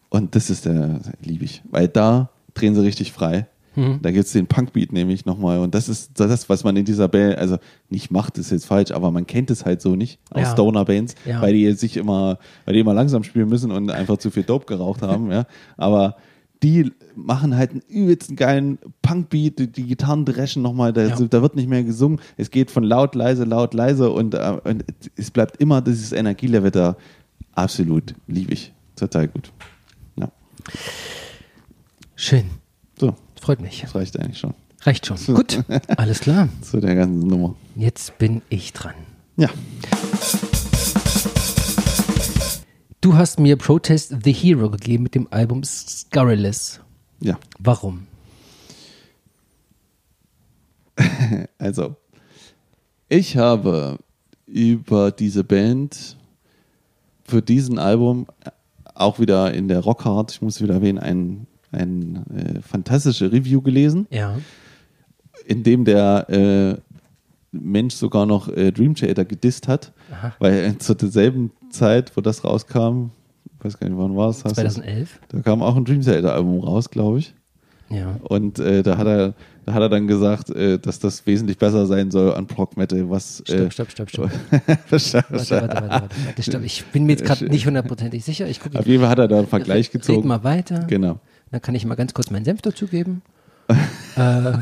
Und 0.09 0.35
das 0.35 0.49
ist 0.49 0.65
der, 0.65 1.01
liebe 1.21 1.43
ich. 1.43 1.61
Weil 1.69 1.89
da 1.89 2.29
drehen 2.53 2.73
sie 2.73 2.81
richtig 2.81 3.11
frei. 3.11 3.45
Mhm. 3.75 3.99
Da 4.01 4.11
gibt 4.11 4.25
es 4.25 4.33
den 4.33 4.47
Punkbeat 4.47 4.91
nämlich 4.91 5.25
nochmal. 5.25 5.59
Und 5.59 5.73
das 5.75 5.87
ist 5.87 6.19
das, 6.19 6.49
was 6.49 6.63
man 6.63 6.75
in 6.75 6.85
dieser 6.85 7.07
Band, 7.07 7.37
also 7.37 7.57
nicht 7.89 8.11
macht, 8.11 8.37
ist 8.37 8.51
jetzt 8.51 8.65
falsch, 8.65 8.91
aber 8.91 9.11
man 9.11 9.25
kennt 9.27 9.49
es 9.51 9.65
halt 9.65 9.81
so 9.81 9.95
nicht 9.95 10.19
aus 10.31 10.41
Ja. 10.41 10.51
Stoner-Bands, 10.51 11.15
Ja. 11.25 11.41
weil 11.41 11.53
die 11.53 11.71
sich 11.73 11.97
immer, 11.97 12.37
weil 12.65 12.73
die 12.73 12.79
immer 12.81 12.93
langsam 12.93 13.23
spielen 13.23 13.47
müssen 13.49 13.71
und 13.71 13.89
einfach 13.91 14.17
zu 14.17 14.29
viel 14.31 14.43
Dope 14.43 14.65
geraucht 14.65 15.01
haben, 15.01 15.31
ja. 15.31 15.45
Aber 15.77 16.17
die 16.63 16.91
machen 17.15 17.55
halt 17.57 17.71
einen 17.71 17.81
übelsten 17.89 18.35
geilen 18.35 18.77
Punkbeat, 19.01 19.57
die, 19.57 19.71
die 19.71 19.83
Gitarren 19.87 20.25
dreschen 20.25 20.61
nochmal, 20.61 20.93
da, 20.93 21.03
Ja. 21.07 21.15
da 21.15 21.41
wird 21.41 21.55
nicht 21.55 21.67
mehr 21.69 21.83
gesungen. 21.83 22.19
Es 22.37 22.51
geht 22.51 22.69
von 22.71 22.83
laut, 22.83 23.15
leise, 23.15 23.45
laut, 23.45 23.73
leise 23.73 24.11
und, 24.11 24.35
äh, 24.35 24.57
und 24.63 24.83
es 25.15 25.31
bleibt 25.31 25.57
immer 25.57 25.81
dieses 25.81 26.11
Energielevel 26.11 26.69
da. 26.71 26.97
Absolut, 27.55 28.13
liebe 28.27 28.53
ich. 28.53 28.73
Total 28.95 29.27
gut. 29.27 29.51
Ja. 30.17 30.29
Schön. 32.15 32.43
So, 32.99 33.15
Freut 33.41 33.59
mich. 33.59 33.81
das 33.81 33.95
reicht 33.95 34.19
eigentlich 34.19 34.37
schon 34.37 34.53
Reicht 34.83 35.05
schon. 35.05 35.17
Gut. 35.35 35.63
Alles 35.97 36.19
klar. 36.19 36.47
zu 36.61 36.79
der 36.79 36.95
ganzen 36.95 37.27
Nummer. 37.27 37.55
Jetzt 37.75 38.17
bin 38.17 38.41
ich 38.49 38.73
dran. 38.73 38.93
Ja. 39.37 39.49
Du 42.99 43.15
hast 43.15 43.39
mir 43.39 43.57
Protest 43.57 44.15
the 44.23 44.31
Hero 44.31 44.69
gegeben 44.69 45.03
mit 45.03 45.15
dem 45.15 45.27
Album 45.31 45.63
Scurrilous. 45.63 46.79
Ja. 47.19 47.37
Warum? 47.59 48.07
Also, 51.57 51.95
ich 53.07 53.37
habe 53.37 53.97
über 54.45 55.11
diese 55.11 55.43
Band 55.43 56.17
für 57.23 57.41
diesen 57.41 57.79
Album 57.79 58.27
auch 58.93 59.19
wieder 59.19 59.53
in 59.53 59.67
der 59.67 59.79
Rockhard, 59.79 60.31
ich 60.31 60.41
muss 60.41 60.61
wieder 60.61 60.73
erwähnen, 60.75 60.99
ein, 60.99 61.47
ein 61.71 62.25
äh, 62.35 62.61
fantastische 62.61 63.31
Review 63.31 63.61
gelesen, 63.61 64.07
Ja. 64.09 64.37
in 65.45 65.63
dem 65.63 65.85
der 65.85 66.29
äh, 66.29 66.77
Mensch 67.51 67.95
sogar 67.95 68.25
noch 68.25 68.47
äh, 68.49 68.71
Dream 68.71 68.95
Theater 68.95 69.25
gedisst 69.25 69.67
hat, 69.67 69.91
Aha. 70.11 70.33
weil 70.39 70.53
äh, 70.53 70.77
zu 70.77 70.93
derselben 70.95 71.51
Zeit, 71.69 72.15
wo 72.15 72.21
das 72.21 72.43
rauskam, 72.43 73.11
ich 73.59 73.65
weiß 73.65 73.77
gar 73.79 73.87
nicht, 73.89 73.97
wann 73.97 74.15
war 74.15 74.29
es? 74.29 74.37
hast 74.43 74.51
du- 74.57 74.61
2011. 74.61 75.19
Da 75.29 75.39
kam 75.41 75.61
auch 75.61 75.75
ein 75.75 75.85
Dream 75.85 76.01
Theater 76.01 76.33
Album 76.33 76.59
raus, 76.61 76.89
glaube 76.89 77.19
ich. 77.19 77.33
Ja. 77.89 78.15
Und 78.23 78.57
äh, 78.59 78.83
da, 78.83 78.97
hat 78.97 79.05
er, 79.05 79.33
da 79.65 79.73
hat 79.73 79.81
er 79.81 79.89
dann 79.89 80.07
gesagt, 80.07 80.49
äh, 80.49 80.79
dass 80.79 80.99
das 80.99 81.25
wesentlich 81.27 81.57
besser 81.57 81.85
sein 81.87 82.09
soll 82.09 82.33
an 82.33 82.47
Prog 82.47 82.77
Metal, 82.77 83.09
was. 83.09 83.41
äh, 83.49 83.69
Stopp, 83.69 83.91
stopp, 83.91 84.09
stopp, 84.09 84.09
stopp. 84.09 84.31
Warte, 84.89 85.23
Warte, 85.29 85.51
warte, 85.51 85.89
warte, 85.89 86.41
stopp. 86.43 86.63
Ich 86.63 86.85
bin 86.85 87.03
mir 87.05 87.11
jetzt 87.13 87.25
gerade 87.25 87.45
nicht 87.49 87.65
hundertprozentig 87.67 88.23
sicher. 88.23 88.47
Ich 88.47 88.61
gucke. 88.61 88.79
Auf 88.79 88.87
jeden 88.87 89.01
Fall 89.01 89.09
hat 89.09 89.19
er 89.19 89.27
da 89.27 89.39
einen 89.39 89.47
Vergleich 89.47 89.87
Red 89.87 89.91
gezogen. 89.91 90.25
mal 90.25 90.41
weiter. 90.45 90.85
Genau. 90.87 91.19
Dann 91.51 91.61
kann 91.61 91.75
ich 91.75 91.85
mal 91.85 91.95
ganz 91.95 92.13
kurz 92.13 92.29
meinen 92.31 92.45
Senf 92.45 92.61
dazugeben. 92.61 93.21
äh, 94.15 94.15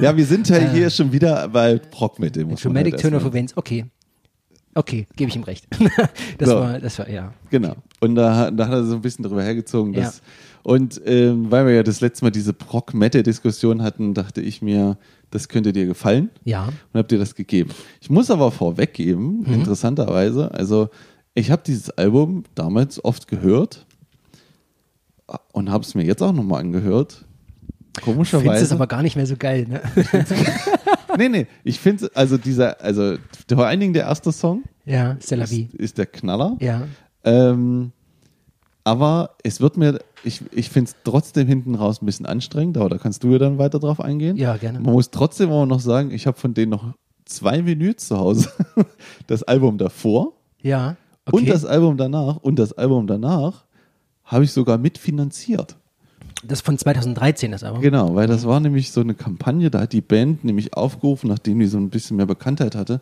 Ja, 0.00 0.16
wir 0.16 0.26
sind 0.26 0.48
ja 0.48 0.56
hier 0.58 0.90
schon 0.90 1.12
wieder 1.12 1.48
bei 1.48 1.80
Metal. 2.18 2.44
muss 2.44 2.64
man 2.64 2.74
Dramatic 2.74 2.94
halt 2.94 3.02
Turn 3.02 3.14
of 3.14 3.24
Events. 3.24 3.56
Okay. 3.56 3.86
Okay, 4.76 5.06
gebe 5.14 5.28
ich 5.30 5.36
ihm 5.36 5.44
recht. 5.44 5.66
das 6.38 6.48
So. 6.48 6.56
war, 6.56 6.80
das 6.80 6.98
war, 6.98 7.08
ja. 7.08 7.32
Genau. 7.50 7.76
Und 8.00 8.16
da, 8.16 8.50
da 8.50 8.66
hat 8.66 8.72
er 8.74 8.84
so 8.84 8.96
ein 8.96 9.02
bisschen 9.02 9.24
drüber 9.24 9.42
hergezogen. 9.42 9.92
Dass, 9.92 10.20
Und 10.64 11.00
ähm, 11.06 11.48
weil 11.50 11.66
wir 11.66 11.74
ja 11.74 11.82
das 11.84 12.00
letzte 12.00 12.24
Mal 12.24 12.30
diese 12.32 12.52
Prog-Metal-Diskussion 12.52 13.82
hatten, 13.82 14.14
dachte 14.14 14.40
ich 14.40 14.62
mir, 14.62 14.98
das 15.30 15.48
könnte 15.48 15.72
dir 15.72 15.86
gefallen. 15.86 16.30
Ja. 16.44 16.64
und 16.92 16.98
habe 16.98 17.06
dir 17.06 17.18
das 17.18 17.36
gegeben. 17.36 17.70
Ich 18.00 18.10
muss 18.10 18.30
aber 18.32 18.50
vorweggeben, 18.50 19.44
Mhm. 19.46 19.54
interessanterweise, 19.54 20.52
also 20.52 20.88
ich 21.34 21.52
habe 21.52 21.62
dieses 21.64 21.90
Album 21.90 22.42
damals 22.56 23.04
oft 23.04 23.28
gehört 23.28 23.86
und 25.52 25.70
habe 25.70 25.84
es 25.84 25.94
mir 25.94 26.04
jetzt 26.04 26.22
auch 26.22 26.32
nochmal 26.32 26.60
angehört. 26.60 27.24
Findest 27.96 28.04
Komischerweise. 28.04 28.64
es 28.64 28.72
aber 28.72 28.86
gar 28.88 29.02
nicht 29.02 29.14
mehr 29.16 29.26
so 29.26 29.36
geil, 29.36 29.66
ne? 29.68 29.80
nee, 31.18 31.28
nee, 31.28 31.46
ich 31.62 31.78
finde, 31.78 32.10
also 32.14 32.36
dieser, 32.38 32.80
also 32.80 33.16
vor 33.48 33.66
allen 33.66 33.78
Dingen 33.80 33.92
der 33.92 34.04
erste 34.04 34.32
Song 34.32 34.64
ja, 34.84 35.16
c'est 35.20 35.36
la 35.36 35.44
ist, 35.44 35.50
vie. 35.50 35.68
ist 35.78 35.96
der 35.98 36.06
Knaller. 36.06 36.56
Ja. 36.60 36.82
Ähm, 37.22 37.92
aber 38.82 39.30
es 39.42 39.60
wird 39.60 39.76
mir, 39.76 40.00
ich, 40.24 40.42
ich 40.52 40.68
finde 40.70 40.90
es 40.90 40.96
trotzdem 41.04 41.46
hinten 41.46 41.74
raus 41.76 42.02
ein 42.02 42.06
bisschen 42.06 42.26
anstrengend, 42.26 42.76
aber 42.76 42.90
da 42.90 42.98
kannst 42.98 43.22
du 43.22 43.30
ja 43.30 43.38
dann 43.38 43.58
weiter 43.58 43.78
drauf 43.78 44.00
eingehen. 44.00 44.36
Ja, 44.36 44.56
gerne. 44.56 44.80
Man 44.80 44.92
muss 44.92 45.10
trotzdem 45.10 45.50
aber 45.50 45.64
noch 45.64 45.80
sagen, 45.80 46.10
ich 46.10 46.26
habe 46.26 46.36
von 46.38 46.52
denen 46.52 46.70
noch 46.70 46.92
zwei 47.24 47.62
Menüs 47.62 47.96
zu 47.98 48.18
Hause. 48.18 48.50
Das 49.26 49.42
Album 49.44 49.78
davor 49.78 50.32
Ja. 50.60 50.96
Okay. 51.26 51.36
und 51.38 51.48
das 51.48 51.64
Album 51.64 51.96
danach 51.96 52.36
und 52.38 52.58
das 52.58 52.72
Album 52.74 53.06
danach 53.06 53.64
habe 54.24 54.44
ich 54.44 54.52
sogar 54.52 54.78
mitfinanziert. 54.78 55.76
das 56.42 56.60
von 56.60 56.76
2013, 56.76 57.52
das 57.52 57.64
Album. 57.64 57.80
Genau, 57.80 58.14
weil 58.14 58.26
das 58.26 58.46
war 58.46 58.60
nämlich 58.60 58.92
so 58.92 59.00
eine 59.00 59.14
Kampagne, 59.14 59.70
da 59.70 59.80
hat 59.80 59.92
die 59.92 60.00
Band 60.00 60.44
nämlich 60.44 60.74
aufgerufen, 60.74 61.28
nachdem 61.28 61.58
die 61.58 61.66
so 61.66 61.78
ein 61.78 61.90
bisschen 61.90 62.16
mehr 62.16 62.26
Bekanntheit 62.26 62.74
hatte, 62.74 63.00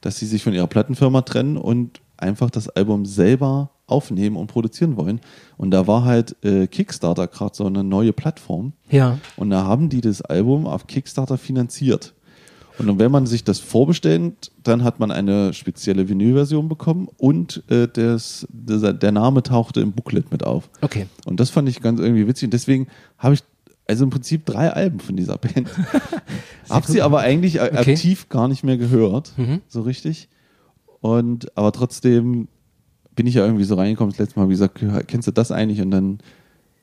dass 0.00 0.18
sie 0.18 0.26
sich 0.26 0.42
von 0.42 0.52
ihrer 0.52 0.66
Plattenfirma 0.66 1.22
trennen 1.22 1.56
und 1.56 2.00
einfach 2.16 2.50
das 2.50 2.68
Album 2.68 3.06
selber 3.06 3.70
aufnehmen 3.86 4.36
und 4.36 4.46
produzieren 4.46 4.96
wollen. 4.96 5.20
Und 5.56 5.72
da 5.72 5.86
war 5.86 6.04
halt 6.04 6.36
äh, 6.44 6.66
Kickstarter 6.66 7.26
gerade 7.26 7.54
so 7.54 7.66
eine 7.66 7.82
neue 7.82 8.12
Plattform. 8.12 8.72
Ja. 8.88 9.18
Und 9.36 9.50
da 9.50 9.64
haben 9.64 9.88
die 9.88 10.00
das 10.00 10.22
Album 10.22 10.66
auf 10.66 10.86
Kickstarter 10.86 11.38
finanziert. 11.38 12.14
Und 12.88 12.98
wenn 12.98 13.10
man 13.10 13.26
sich 13.26 13.44
das 13.44 13.58
vorbestellt, 13.58 14.50
dann 14.62 14.82
hat 14.84 14.98
man 15.00 15.10
eine 15.10 15.52
spezielle 15.52 16.08
Vinylversion 16.08 16.68
bekommen 16.68 17.08
und 17.18 17.62
äh, 17.68 17.86
das, 17.88 18.46
dieser, 18.50 18.92
der 18.92 19.12
Name 19.12 19.42
tauchte 19.42 19.80
im 19.80 19.92
Booklet 19.92 20.30
mit 20.32 20.44
auf. 20.44 20.70
Okay. 20.80 21.06
Und 21.26 21.40
das 21.40 21.50
fand 21.50 21.68
ich 21.68 21.80
ganz 21.82 22.00
irgendwie 22.00 22.26
witzig. 22.26 22.46
Und 22.46 22.54
deswegen 22.54 22.86
habe 23.18 23.34
ich 23.34 23.42
also 23.86 24.04
im 24.04 24.10
Prinzip 24.10 24.46
drei 24.46 24.70
Alben 24.72 25.00
von 25.00 25.16
dieser 25.16 25.36
Band. 25.38 25.68
habe 26.70 26.86
sie 26.90 27.02
aber 27.02 27.20
eigentlich 27.20 27.60
a- 27.60 27.64
Okay. 27.66 27.92
aktiv 27.92 28.28
gar 28.28 28.48
nicht 28.48 28.64
mehr 28.64 28.76
gehört, 28.76 29.32
Mhm. 29.36 29.60
so 29.68 29.82
richtig. 29.82 30.28
Und 31.00 31.56
aber 31.56 31.72
trotzdem 31.72 32.48
bin 33.16 33.26
ich 33.26 33.34
ja 33.34 33.44
irgendwie 33.44 33.64
so 33.64 33.74
reingekommen. 33.74 34.10
Das 34.12 34.18
letzte 34.18 34.38
Mal, 34.38 34.46
wie 34.48 34.52
gesagt, 34.52 34.80
kennst 35.08 35.26
du 35.28 35.32
das 35.32 35.50
eigentlich? 35.50 35.80
Und 35.82 35.90
dann 35.90 36.18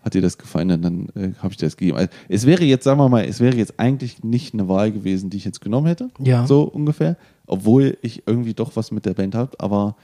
hat 0.08 0.14
dir 0.16 0.22
das 0.22 0.38
gefallen 0.38 0.72
und 0.72 0.82
dann 0.82 1.10
äh, 1.16 1.34
habe 1.40 1.52
ich 1.52 1.58
dir 1.58 1.68
das 1.68 1.78
gegeben. 1.78 1.98
Also, 1.98 2.10
es 2.28 2.46
wäre 2.46 2.64
jetzt, 2.64 2.84
sagen 2.84 3.00
wir 3.00 3.10
mal, 3.10 3.26
es 3.26 3.40
wäre 3.40 3.56
jetzt 3.56 3.80
eigentlich 3.80 4.24
nicht 4.24 4.54
eine 4.54 4.68
Wahl 4.68 4.92
gewesen, 4.92 5.30
die 5.30 5.38
ich 5.38 5.46
jetzt 5.46 5.62
genommen 5.62 5.88
hätte. 5.88 6.10
Ja. 6.20 6.48
So 6.48 6.64
ungefähr. 6.64 7.18
Obwohl 7.46 7.98
ich 8.02 8.24
irgendwie 8.26 8.54
doch 8.54 8.76
was 8.76 8.92
mit 8.92 9.06
der 9.06 9.14
Band 9.14 9.36
habe. 9.36 9.52
Aber 9.60 9.96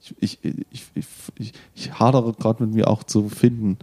ich, 0.00 0.14
ich, 0.20 0.38
ich, 0.70 0.84
ich, 0.94 1.06
ich, 1.38 1.52
ich 1.74 1.98
hadere 1.98 2.34
gerade 2.34 2.64
mit 2.64 2.74
mir 2.74 2.88
auch 2.88 3.04
zu 3.04 3.28
finden, 3.28 3.78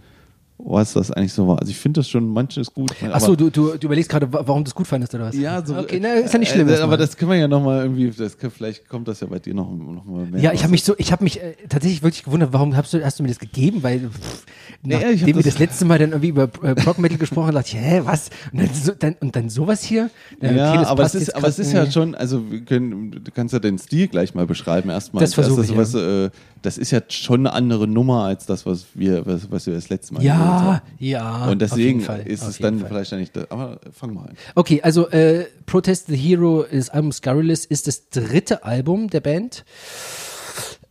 was 0.64 0.92
das 0.92 1.10
eigentlich 1.10 1.32
so 1.32 1.46
war. 1.48 1.58
Also 1.58 1.70
ich 1.70 1.78
finde 1.78 2.00
das 2.00 2.08
schon 2.08 2.28
manches 2.28 2.72
gut. 2.72 2.92
Achso, 3.12 3.34
du, 3.36 3.50
du, 3.50 3.76
du 3.76 3.86
überlegst 3.86 4.10
gerade, 4.10 4.32
wa- 4.32 4.42
warum 4.44 4.64
du 4.64 4.68
es 4.68 4.74
gut 4.74 4.86
fandest 4.86 5.14
oder 5.14 5.24
was? 5.24 5.36
ja, 5.36 5.64
so, 5.64 5.76
Okay, 5.76 5.98
na, 6.02 6.14
ist 6.14 6.32
ja 6.32 6.38
nicht 6.38 6.52
schlimm. 6.52 6.68
Äh, 6.68 6.76
aber 6.78 6.96
das 6.96 7.16
können 7.16 7.30
wir 7.30 7.38
ja 7.38 7.48
nochmal 7.48 7.82
irgendwie, 7.82 8.10
das 8.10 8.36
kann, 8.38 8.50
vielleicht 8.50 8.88
kommt 8.88 9.08
das 9.08 9.20
ja 9.20 9.26
bei 9.26 9.38
dir 9.38 9.54
noch, 9.54 9.70
noch 9.70 10.04
mal 10.04 10.26
mehr. 10.26 10.40
ja, 10.40 10.52
ich 10.52 10.62
habe 10.62 10.70
mich 10.70 10.84
so, 10.84 10.94
ich 10.98 11.12
habe 11.12 11.24
mich 11.24 11.40
äh, 11.40 11.54
tatsächlich 11.68 12.02
wirklich 12.02 12.24
gewundert, 12.24 12.52
warum 12.52 12.76
hast 12.76 12.92
du, 12.92 13.04
hast 13.04 13.18
du 13.18 13.22
mir 13.22 13.28
das 13.30 13.38
gegeben? 13.38 13.82
Weil 13.82 14.00
pff, 14.10 14.44
Nee, 14.82 14.94
nachdem 14.94 15.26
wir 15.26 15.34
das- 15.34 15.44
das 15.44 15.58
letzte 15.58 15.84
Mal 15.84 15.98
dann 15.98 16.10
irgendwie 16.10 16.28
über 16.28 16.44
äh, 16.62 16.74
Prog 16.74 16.98
Metal 16.98 17.18
gesprochen 17.18 17.48
haben, 17.48 17.54
dachte 17.54 17.68
ich, 17.76 17.76
hä, 17.76 18.00
was? 18.04 18.30
Und 18.52 18.60
dann, 18.60 18.70
so, 18.74 18.92
dann, 18.98 19.14
und 19.20 19.36
dann 19.36 19.50
sowas 19.50 19.82
hier? 19.82 20.10
Ja, 20.40 20.50
Ja, 20.52 20.72
okay, 20.74 20.84
aber, 20.86 21.02
es 21.04 21.14
ist, 21.14 21.34
aber 21.36 21.48
es 21.48 21.58
ist 21.58 21.72
ja 21.72 21.90
schon, 21.90 22.14
also 22.14 22.50
wir 22.50 22.60
können, 22.64 23.10
du 23.10 23.30
kannst 23.34 23.52
ja 23.52 23.58
den 23.58 23.78
Stil 23.78 24.08
gleich 24.08 24.34
mal 24.34 24.46
beschreiben 24.46 24.88
erstmal. 24.90 25.20
Das 25.22 25.34
versuche 25.34 25.60
erstes, 25.60 25.70
ich, 25.72 25.76
was, 25.76 25.94
äh, 25.94 26.30
das 26.62 26.78
ist 26.78 26.90
ja 26.92 27.00
schon 27.08 27.40
eine 27.40 27.52
andere 27.52 27.86
Nummer 27.88 28.24
als 28.24 28.46
das, 28.46 28.64
was 28.66 28.86
wir, 28.94 29.26
was, 29.26 29.50
was 29.50 29.66
wir 29.66 29.74
das 29.74 29.88
letzte 29.90 30.14
Mal 30.14 30.22
gehört 30.22 30.49
Ja, 30.50 30.62
haben. 30.62 30.80
ja. 30.98 31.46
Und 31.48 31.62
deswegen 31.62 32.00
ist 32.00 32.42
auf 32.42 32.48
es 32.50 32.58
dann 32.58 32.78
Fall. 32.78 32.88
vielleicht 32.88 33.12
nicht, 33.12 33.36
aber 33.50 33.80
fang 33.92 34.14
mal 34.14 34.22
an. 34.22 34.36
Okay, 34.54 34.80
also 34.82 35.08
äh, 35.10 35.46
Protest 35.66 36.08
the 36.08 36.16
Hero 36.16 36.64
des 36.64 36.90
Albums 36.90 37.16
Scurrilous 37.18 37.64
ist 37.64 37.86
das 37.86 38.08
dritte 38.10 38.64
Album 38.64 39.08
der 39.08 39.20
Band. 39.20 39.64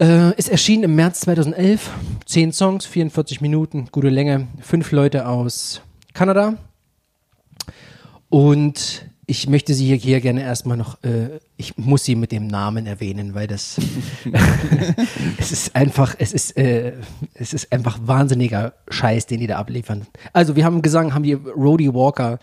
Äh, 0.01 0.33
ist 0.37 0.49
erschienen 0.49 0.83
im 0.83 0.95
März 0.95 1.21
2011. 1.21 1.89
Zehn 2.25 2.53
Songs, 2.53 2.85
44 2.85 3.41
Minuten, 3.41 3.89
gute 3.91 4.09
Länge. 4.09 4.47
Fünf 4.61 4.91
Leute 4.91 5.27
aus 5.27 5.81
Kanada. 6.13 6.57
Und 8.29 9.08
ich 9.29 9.47
möchte 9.47 9.75
sie 9.75 9.85
hier, 9.85 9.95
hier 9.95 10.21
gerne 10.21 10.41
erstmal 10.41 10.75
noch, 10.75 11.03
äh, 11.03 11.39
ich 11.55 11.77
muss 11.77 12.03
sie 12.03 12.15
mit 12.15 12.31
dem 12.31 12.47
Namen 12.47 12.87
erwähnen, 12.87 13.35
weil 13.35 13.45
das, 13.45 13.77
es 15.37 15.51
ist 15.51 15.75
einfach, 15.75 16.15
es 16.17 16.33
ist, 16.33 16.57
äh, 16.57 16.93
es 17.35 17.53
ist 17.53 17.71
einfach 17.71 17.99
wahnsinniger 18.01 18.73
Scheiß, 18.89 19.27
den 19.27 19.39
die 19.39 19.45
da 19.45 19.57
abliefern. 19.57 20.07
Also 20.33 20.55
wir 20.55 20.65
haben 20.65 20.81
Gesang, 20.81 21.13
haben 21.13 21.21
die 21.21 21.33
Rhodey 21.33 21.93
Walker, 21.93 22.39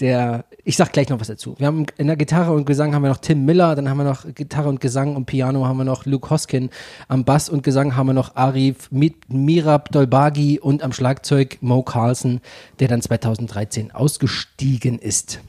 der, 0.00 0.46
ich 0.64 0.76
sag 0.76 0.92
gleich 0.92 1.08
noch 1.10 1.20
was 1.20 1.28
dazu. 1.28 1.54
Wir 1.58 1.68
haben 1.68 1.86
in 1.96 2.08
der 2.08 2.16
Gitarre 2.16 2.52
und 2.54 2.64
Gesang 2.64 2.92
haben 2.92 3.02
wir 3.02 3.10
noch 3.10 3.18
Tim 3.18 3.44
Miller, 3.44 3.76
dann 3.76 3.88
haben 3.88 3.98
wir 3.98 4.04
noch 4.04 4.24
Gitarre 4.34 4.68
und 4.68 4.80
Gesang 4.80 5.14
und 5.14 5.26
Piano 5.26 5.64
haben 5.66 5.76
wir 5.76 5.84
noch 5.84 6.06
Luke 6.06 6.28
Hoskin, 6.30 6.70
am 7.06 7.24
Bass 7.24 7.48
und 7.48 7.62
Gesang 7.62 7.94
haben 7.94 8.08
wir 8.08 8.14
noch 8.14 8.34
Arif 8.34 8.90
Mi- 8.90 9.14
Mirab 9.28 9.92
Dolbagi 9.92 10.58
und 10.58 10.82
am 10.82 10.92
Schlagzeug 10.92 11.58
Mo 11.60 11.82
Carlson, 11.82 12.40
der 12.80 12.88
dann 12.88 13.00
2013 13.00 13.92
ausgestiegen 13.92 14.98
ist. 14.98 15.40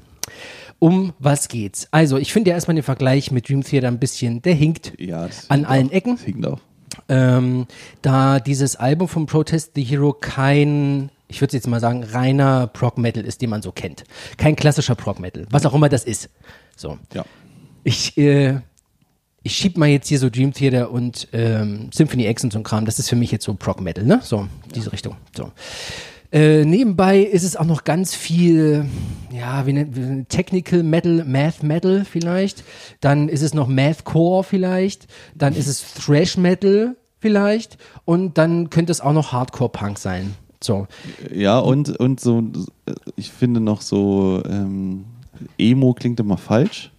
Um 0.79 1.13
was 1.19 1.47
geht's? 1.47 1.87
Also, 1.91 2.17
ich 2.17 2.33
finde 2.33 2.49
ja 2.49 2.55
erstmal 2.55 2.75
den 2.75 2.83
Vergleich 2.83 3.31
mit 3.31 3.47
Dream 3.49 3.63
Theater 3.63 3.87
ein 3.87 3.99
bisschen, 3.99 4.41
der 4.41 4.55
hinkt 4.55 4.93
Ja, 4.99 5.29
an 5.47 5.65
allen 5.65 5.89
auch. 5.89 5.93
Ecken. 5.93 6.15
Das 6.15 6.25
hinkt 6.25 6.45
auch. 6.47 6.59
ähm, 7.07 7.67
da 8.01 8.39
dieses 8.39 8.75
Album 8.75 9.07
von 9.07 9.25
Protest 9.27 9.73
the 9.75 9.83
Hero 9.83 10.11
kein, 10.13 11.09
ich 11.27 11.39
würde 11.39 11.55
jetzt 11.55 11.67
mal 11.67 11.79
sagen, 11.79 12.03
reiner 12.03 12.67
Prog 12.67 12.97
Metal 12.97 13.23
ist, 13.23 13.41
den 13.41 13.49
man 13.51 13.61
so 13.61 13.71
kennt. 13.71 14.03
Kein 14.37 14.55
klassischer 14.55 14.95
Prog 14.95 15.19
Metal, 15.19 15.45
was 15.51 15.65
auch 15.65 15.73
immer 15.73 15.87
das 15.89 16.03
ist. 16.03 16.29
So. 16.75 16.97
Ja. 17.13 17.25
Ich, 17.83 18.17
äh, 18.17 18.59
ich 19.43 19.55
schieb 19.55 19.77
mal 19.77 19.87
jetzt 19.87 20.07
hier 20.07 20.19
so 20.19 20.29
Dream 20.29 20.51
Theater 20.53 20.91
und 20.91 21.27
ähm, 21.31 21.89
Symphony 21.93 22.27
X 22.27 22.43
und 22.43 22.53
so 22.53 22.59
ein 22.59 22.63
Kram. 22.63 22.85
Das 22.85 22.97
ist 22.99 23.07
für 23.09 23.15
mich 23.15 23.31
jetzt 23.31 23.45
so 23.45 23.53
Prog 23.53 23.81
Metal, 23.81 24.03
ne? 24.03 24.19
So, 24.23 24.47
diese 24.75 24.91
Richtung. 24.91 25.15
So. 25.35 25.51
Äh, 26.31 26.63
nebenbei 26.63 27.19
ist 27.19 27.43
es 27.43 27.57
auch 27.57 27.65
noch 27.65 27.83
ganz 27.83 28.15
viel, 28.15 28.85
ja, 29.31 29.65
wie 29.65 29.73
nennt 29.73 30.29
Technical 30.29 30.81
Metal, 30.81 31.25
Math 31.25 31.61
Metal 31.61 32.05
vielleicht. 32.05 32.63
Dann 33.01 33.27
ist 33.27 33.41
es 33.41 33.53
noch 33.53 33.67
Mathcore 33.67 34.43
vielleicht. 34.43 35.07
Dann 35.35 35.53
ist 35.55 35.67
es 35.67 35.93
Thrash 35.93 36.37
Metal 36.37 36.95
vielleicht. 37.19 37.77
Und 38.05 38.37
dann 38.37 38.69
könnte 38.69 38.91
es 38.91 39.01
auch 39.01 39.13
noch 39.13 39.33
Hardcore 39.33 39.71
Punk 39.71 39.99
sein. 39.99 40.35
So. 40.63 40.87
Ja, 41.33 41.59
und, 41.59 41.89
und 41.99 42.19
so, 42.19 42.43
ich 43.15 43.31
finde 43.31 43.59
noch 43.59 43.81
so, 43.81 44.41
ähm, 44.47 45.05
Emo 45.57 45.93
klingt 45.93 46.19
immer 46.19 46.37
falsch. 46.37 46.91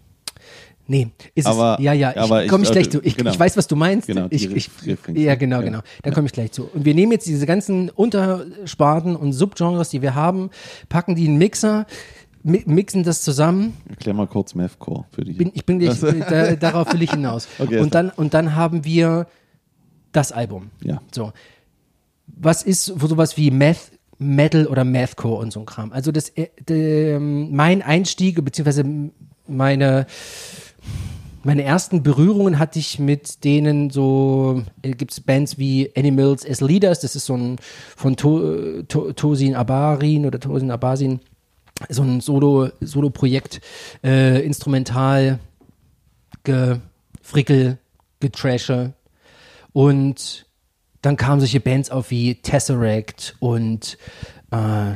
Nee, 0.92 1.08
ist 1.34 1.46
Aber- 1.46 1.76
es, 1.78 1.84
ja, 1.84 1.94
ja, 1.94 2.10
ich 2.42 2.50
komme 2.50 2.64
ich 2.64 2.70
gleich 2.70 2.90
zu. 2.90 3.00
Ich, 3.02 3.16
genau. 3.16 3.30
ich 3.30 3.40
weiß, 3.40 3.56
was 3.56 3.66
du 3.66 3.76
meinst. 3.76 4.08
Genau, 4.08 4.26
ich, 4.28 4.54
ich, 4.54 4.68
ja, 5.14 5.36
genau, 5.36 5.60
Ja. 5.60 5.62
genau. 5.62 5.78
Da 6.02 6.10
komme 6.10 6.26
ich 6.26 6.34
gleich 6.34 6.52
zu. 6.52 6.64
Und 6.64 6.84
wir 6.84 6.94
nehmen 6.94 7.12
jetzt 7.12 7.26
diese 7.26 7.46
ganzen 7.46 7.88
Untersparten 7.88 9.16
und 9.16 9.32
Subgenres, 9.32 9.88
die 9.88 10.02
wir 10.02 10.14
haben, 10.14 10.50
packen 10.90 11.14
die 11.14 11.24
in 11.24 11.38
Mixer, 11.38 11.86
mi 12.42 12.62
mixen 12.66 13.04
das 13.04 13.22
zusammen. 13.22 13.74
Erklär 13.88 14.12
mal 14.12 14.26
kurz 14.26 14.54
Mathcore 14.54 15.06
für 15.12 15.24
die. 15.24 15.32
Bin, 15.32 15.50
ich 15.54 15.64
bin 15.64 15.78
gleich, 15.78 15.98
da, 16.28 16.56
darauf 16.56 16.92
will 16.92 17.00
ich 17.00 17.10
hinaus. 17.12 17.48
Okay, 17.58 17.78
und, 17.78 17.94
dann, 17.94 18.10
und 18.10 18.34
dann 18.34 18.54
haben 18.54 18.84
wir 18.84 19.28
das 20.12 20.30
Album. 20.30 20.72
Ja. 20.82 21.00
So. 21.10 21.32
Was 22.26 22.62
ist 22.64 22.84
so 22.84 23.06
sowas 23.06 23.38
wie 23.38 23.50
Math, 23.50 23.92
Metal 24.18 24.66
oder 24.66 24.84
Mathcore 24.84 25.40
und 25.40 25.54
so 25.54 25.60
ein 25.60 25.66
Kram? 25.66 25.90
Also 25.90 26.12
das, 26.12 26.28
äh, 26.36 26.48
de, 26.68 27.18
mein 27.18 27.80
Einstieg, 27.80 28.44
beziehungsweise 28.44 28.84
meine, 29.48 30.06
meine 31.44 31.64
ersten 31.64 32.02
Berührungen 32.02 32.58
hatte 32.58 32.78
ich 32.78 32.98
mit 32.98 33.44
denen 33.44 33.90
so, 33.90 34.62
äh, 34.82 34.92
gibt 34.92 35.12
es 35.12 35.20
Bands 35.20 35.58
wie 35.58 35.90
Animals 35.96 36.48
as 36.48 36.60
Leaders, 36.60 37.00
das 37.00 37.16
ist 37.16 37.26
so 37.26 37.36
ein 37.36 37.56
von 37.96 38.16
to, 38.16 38.82
to, 38.84 39.12
Tosin 39.12 39.54
Abarin 39.54 40.26
oder 40.26 40.38
Tosin 40.38 40.70
Abasin, 40.70 41.20
so 41.88 42.02
ein 42.02 42.20
Solo, 42.20 42.70
Solo-Projekt, 42.80 43.60
äh, 44.04 44.44
instrumental, 44.44 45.40
gefrickel, 46.44 47.78
getrashe. 48.20 48.92
Und 49.72 50.46
dann 51.00 51.16
kamen 51.16 51.40
solche 51.40 51.60
Bands 51.60 51.90
auf 51.90 52.10
wie 52.10 52.36
Tesseract 52.36 53.36
und 53.40 53.98
äh, 54.50 54.94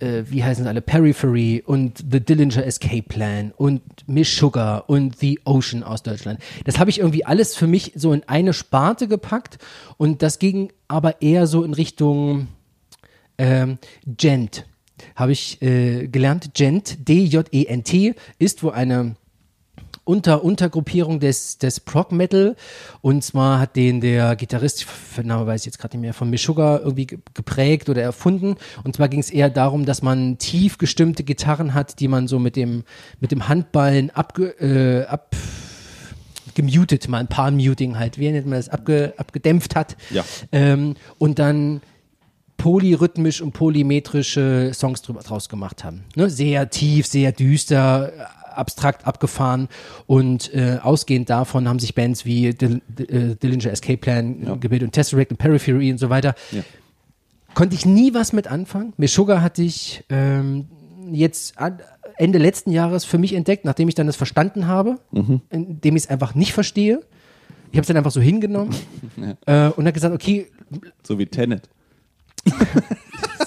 äh, 0.00 0.24
wie 0.26 0.42
heißen 0.44 0.66
alle? 0.66 0.80
Periphery 0.80 1.62
und 1.64 2.04
The 2.10 2.20
Dillinger 2.20 2.64
Escape 2.64 3.02
Plan 3.02 3.52
und 3.56 3.82
Miss 4.06 4.36
Sugar 4.36 4.88
und 4.88 5.18
The 5.18 5.40
Ocean 5.44 5.82
aus 5.82 6.02
Deutschland. 6.02 6.40
Das 6.64 6.78
habe 6.78 6.90
ich 6.90 6.98
irgendwie 6.98 7.24
alles 7.24 7.54
für 7.54 7.66
mich 7.66 7.92
so 7.94 8.12
in 8.12 8.22
eine 8.26 8.52
Sparte 8.52 9.08
gepackt 9.08 9.58
und 9.96 10.22
das 10.22 10.38
ging 10.38 10.72
aber 10.88 11.22
eher 11.22 11.46
so 11.46 11.64
in 11.64 11.74
Richtung 11.74 12.48
ähm, 13.38 13.78
Gent. 14.06 14.66
Habe 15.16 15.32
ich 15.32 15.60
äh, 15.62 16.08
gelernt. 16.08 16.54
Gent, 16.54 17.08
D-J-E-N-T, 17.08 18.14
ist 18.38 18.62
wohl 18.62 18.72
eine 18.72 19.16
unter 20.04 20.44
Untergruppierung 20.44 21.18
des, 21.18 21.58
des 21.58 21.80
Prog 21.80 22.12
Metal. 22.12 22.56
Und 23.00 23.24
zwar 23.24 23.58
hat 23.60 23.74
den 23.76 24.00
der 24.00 24.36
Gitarrist, 24.36 24.86
Name 25.22 25.46
weiß 25.46 25.62
ich 25.62 25.66
jetzt 25.66 25.78
gerade 25.78 25.96
nicht 25.96 26.02
mehr, 26.02 26.14
von 26.14 26.30
Meshuggah 26.30 26.78
irgendwie 26.78 27.06
ge- 27.06 27.18
geprägt 27.32 27.88
oder 27.88 28.02
erfunden. 28.02 28.56
Und 28.84 28.96
zwar 28.96 29.08
ging 29.08 29.20
es 29.20 29.30
eher 29.30 29.50
darum, 29.50 29.86
dass 29.86 30.02
man 30.02 30.38
tief 30.38 30.78
gestimmte 30.78 31.24
Gitarren 31.24 31.74
hat, 31.74 32.00
die 32.00 32.08
man 32.08 32.28
so 32.28 32.38
mit 32.38 32.56
dem, 32.56 32.84
mit 33.20 33.32
dem 33.32 33.48
Handballen 33.48 34.10
abge, 34.10 34.48
äh, 34.60 35.06
ab, 35.06 35.34
gemutet, 36.54 37.08
mal 37.08 37.18
ein 37.18 37.26
paar 37.26 37.50
Muting 37.50 37.98
halt, 37.98 38.18
wie 38.18 38.30
nennt 38.30 38.46
man 38.46 38.58
das, 38.58 38.68
abge, 38.68 39.14
abgedämpft 39.16 39.74
hat. 39.74 39.96
Ja. 40.10 40.22
Ähm, 40.52 40.94
und 41.18 41.38
dann 41.38 41.80
polyrhythmisch 42.56 43.40
und 43.40 43.52
polymetrische 43.52 44.70
Songs 44.72 45.02
drüber, 45.02 45.22
draus 45.22 45.48
gemacht 45.48 45.82
haben. 45.82 46.04
Ne? 46.14 46.30
Sehr 46.30 46.70
tief, 46.70 47.06
sehr 47.06 47.32
düster, 47.32 48.12
abstrakt 48.56 49.06
abgefahren 49.06 49.68
und 50.06 50.52
äh, 50.54 50.78
ausgehend 50.82 51.30
davon 51.30 51.68
haben 51.68 51.78
sich 51.78 51.94
Bands 51.94 52.24
wie 52.24 52.50
Dil 52.54 52.80
äh, 52.98 53.34
Dillinger 53.36 53.70
Escape 53.72 53.96
Plan 53.98 54.42
Ja. 54.46 54.54
gebildet 54.56 54.88
und 54.88 54.92
Tesseract 54.92 55.30
und 55.30 55.36
Periphery 55.38 55.90
und 55.92 55.98
so 55.98 56.10
weiter. 56.10 56.34
Ja. 56.52 56.62
Konnte 57.54 57.74
ich 57.76 57.86
nie 57.86 58.14
was 58.14 58.32
mit 58.32 58.48
anfangen. 58.48 58.92
Meshuggah 58.96 59.40
hatte 59.40 59.62
ich 59.62 60.04
ähm, 60.10 60.66
jetzt 61.12 61.54
Ende 62.16 62.38
letzten 62.38 62.70
Jahres 62.72 63.04
für 63.04 63.18
mich 63.18 63.32
entdeckt, 63.34 63.64
nachdem 63.64 63.88
ich 63.88 63.94
dann 63.94 64.06
das 64.06 64.16
verstanden 64.16 64.66
habe, 64.66 64.98
Mhm. 65.12 65.40
indem 65.50 65.96
ich 65.96 66.04
es 66.04 66.10
einfach 66.10 66.34
nicht 66.34 66.52
verstehe. 66.52 67.00
Ich 67.70 67.76
habe 67.76 67.82
es 67.82 67.86
dann 67.88 67.96
einfach 67.96 68.10
so 68.12 68.20
hingenommen 68.20 68.74
äh, 69.46 69.68
und 69.68 69.84
habe 69.84 69.92
gesagt, 69.92 70.14
okay, 70.14 70.46
So 71.02 71.18
wie 71.18 71.26
Tenet. 71.26 71.68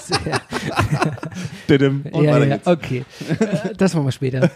Didim. 0.10 0.34
Und 2.12 2.24
ja, 2.24 2.34
weiter 2.34 2.48
ja, 2.48 2.56
geht's. 2.58 2.68
okay. 2.68 3.06
Äh, 3.40 3.74
das 3.76 3.94
machen 3.94 4.06
wir 4.06 4.12
später. 4.12 4.50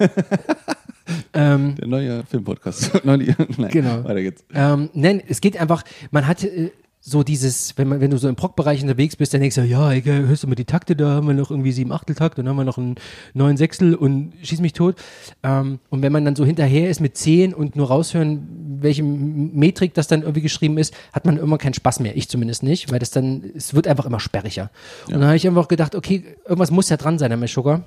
ähm, 1.33 1.75
Der 1.75 1.87
neue 1.87 2.23
Filmpodcast. 2.25 2.91
Nein, 3.03 3.35
Genau. 3.71 4.03
Weiter 4.03 4.21
geht's. 4.21 4.43
ähm, 4.53 4.89
nein, 4.93 5.21
es 5.27 5.41
geht 5.41 5.57
einfach, 5.59 5.83
man 6.11 6.27
hat 6.27 6.43
äh, 6.43 6.71
so 7.03 7.23
dieses, 7.23 7.75
wenn 7.77 7.87
man, 7.87 7.99
wenn 7.99 8.11
du 8.11 8.17
so 8.17 8.29
im 8.29 8.35
Proc-Bereich 8.35 8.83
unterwegs 8.83 9.15
bist, 9.15 9.33
dann 9.33 9.41
denkst 9.41 9.55
du, 9.55 9.63
ja, 9.63 9.91
ey, 9.91 10.01
geil, 10.01 10.27
hörst 10.27 10.43
du 10.43 10.47
mal 10.47 10.53
die 10.53 10.65
Takte, 10.65 10.95
da 10.95 11.09
haben 11.09 11.27
wir 11.27 11.33
noch 11.33 11.49
irgendwie 11.49 11.71
sieben 11.71 11.91
Achteltakt, 11.91 12.37
dann 12.37 12.47
haben 12.47 12.57
wir 12.57 12.63
noch 12.63 12.77
einen 12.77 12.95
neun 13.33 13.57
Sechstel 13.57 13.95
und 13.95 14.33
schieß 14.43 14.59
mich 14.61 14.73
tot. 14.73 14.95
Ähm, 15.41 15.79
und 15.89 16.03
wenn 16.03 16.11
man 16.11 16.23
dann 16.25 16.35
so 16.35 16.45
hinterher 16.45 16.91
ist 16.91 16.99
mit 16.99 17.17
zehn 17.17 17.55
und 17.55 17.75
nur 17.75 17.87
raushören, 17.87 18.47
welche 18.81 19.01
Metrik 19.01 19.95
das 19.95 20.07
dann 20.07 20.21
irgendwie 20.21 20.41
geschrieben 20.41 20.77
ist, 20.77 20.93
hat 21.11 21.25
man 21.25 21.37
immer 21.37 21.57
keinen 21.57 21.73
Spaß 21.73 22.01
mehr. 22.01 22.15
Ich 22.15 22.29
zumindest 22.29 22.61
nicht, 22.61 22.91
weil 22.91 22.99
das 22.99 23.09
dann, 23.09 23.43
es 23.55 23.73
wird 23.73 23.87
einfach 23.87 24.05
immer 24.05 24.19
sperriger. 24.19 24.69
Und 25.07 25.13
dann 25.13 25.25
habe 25.25 25.35
ich 25.35 25.47
einfach 25.47 25.67
gedacht, 25.67 25.95
okay, 25.95 26.23
irgendwas 26.45 26.69
muss 26.69 26.89
ja 26.89 26.97
dran 26.97 27.17
sein 27.17 27.31
am 27.31 27.39
Meshuggah. 27.39 27.83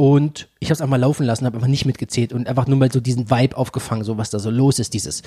Und 0.00 0.48
ich 0.60 0.68
habe 0.68 0.72
es 0.72 0.80
einfach 0.80 0.96
laufen 0.96 1.26
lassen, 1.26 1.44
habe 1.44 1.56
einfach 1.58 1.68
nicht 1.68 1.84
mitgezählt 1.84 2.32
und 2.32 2.48
einfach 2.48 2.66
nur 2.66 2.78
mal 2.78 2.90
so 2.90 3.00
diesen 3.00 3.30
Vibe 3.30 3.54
aufgefangen, 3.54 4.02
so 4.02 4.16
was 4.16 4.30
da 4.30 4.38
so 4.38 4.48
los 4.48 4.78
ist, 4.78 4.94
dieses 4.94 5.22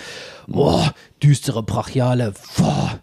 oh, 0.51 0.83
düstere, 1.21 1.61
brachiale, 1.61 2.33
boah, 2.57 2.99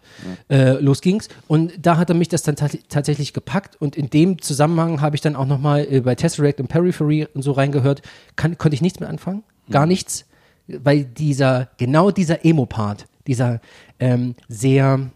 äh, 0.49 0.71
los 0.81 0.99
ging's. 0.99 1.29
Und 1.47 1.71
da 1.81 1.95
hat 1.95 2.09
er 2.09 2.15
mich 2.15 2.27
das 2.27 2.43
dann 2.43 2.57
tat- 2.57 2.77
tatsächlich 2.89 3.31
gepackt 3.31 3.79
und 3.79 3.95
in 3.95 4.09
dem 4.09 4.41
Zusammenhang 4.41 4.99
habe 4.99 5.15
ich 5.15 5.21
dann 5.21 5.37
auch 5.37 5.45
nochmal 5.45 5.87
äh, 5.89 6.01
bei 6.01 6.13
Tesseract 6.13 6.59
und 6.59 6.67
Periphery 6.67 7.25
und 7.33 7.41
so 7.41 7.53
reingehört, 7.53 8.01
kann, 8.35 8.57
konnte 8.57 8.75
ich 8.75 8.81
nichts 8.81 8.99
mehr 8.99 9.07
anfangen, 9.07 9.43
gar 9.69 9.85
nichts, 9.85 10.25
weil 10.67 11.05
dieser, 11.05 11.69
genau 11.77 12.11
dieser 12.11 12.43
Emo-Part, 12.43 13.05
dieser 13.27 13.61
ähm, 13.97 14.35
sehr 14.49 15.09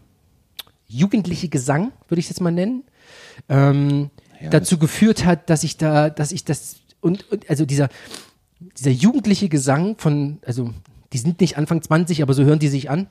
jugendliche 0.88 1.50
Gesang, 1.50 1.92
würde 2.08 2.20
ich 2.20 2.24
es 2.24 2.30
jetzt 2.30 2.40
mal 2.40 2.50
nennen, 2.50 2.84
ähm, 3.50 4.08
Ja, 4.46 4.50
dazu 4.50 4.78
geführt 4.78 5.24
hat, 5.24 5.50
dass 5.50 5.64
ich 5.64 5.76
da, 5.76 6.10
dass 6.10 6.32
ich 6.32 6.44
das 6.44 6.76
und, 7.00 7.30
und 7.30 7.48
also 7.50 7.64
dieser 7.64 7.88
dieser 8.78 8.90
jugendliche 8.90 9.48
Gesang 9.48 9.96
von, 9.98 10.38
also 10.46 10.72
die 11.12 11.18
sind 11.18 11.40
nicht 11.40 11.58
Anfang 11.58 11.82
20, 11.82 12.22
aber 12.22 12.34
so 12.34 12.44
hören 12.44 12.58
die 12.58 12.68
sich 12.68 12.90
an. 12.90 13.08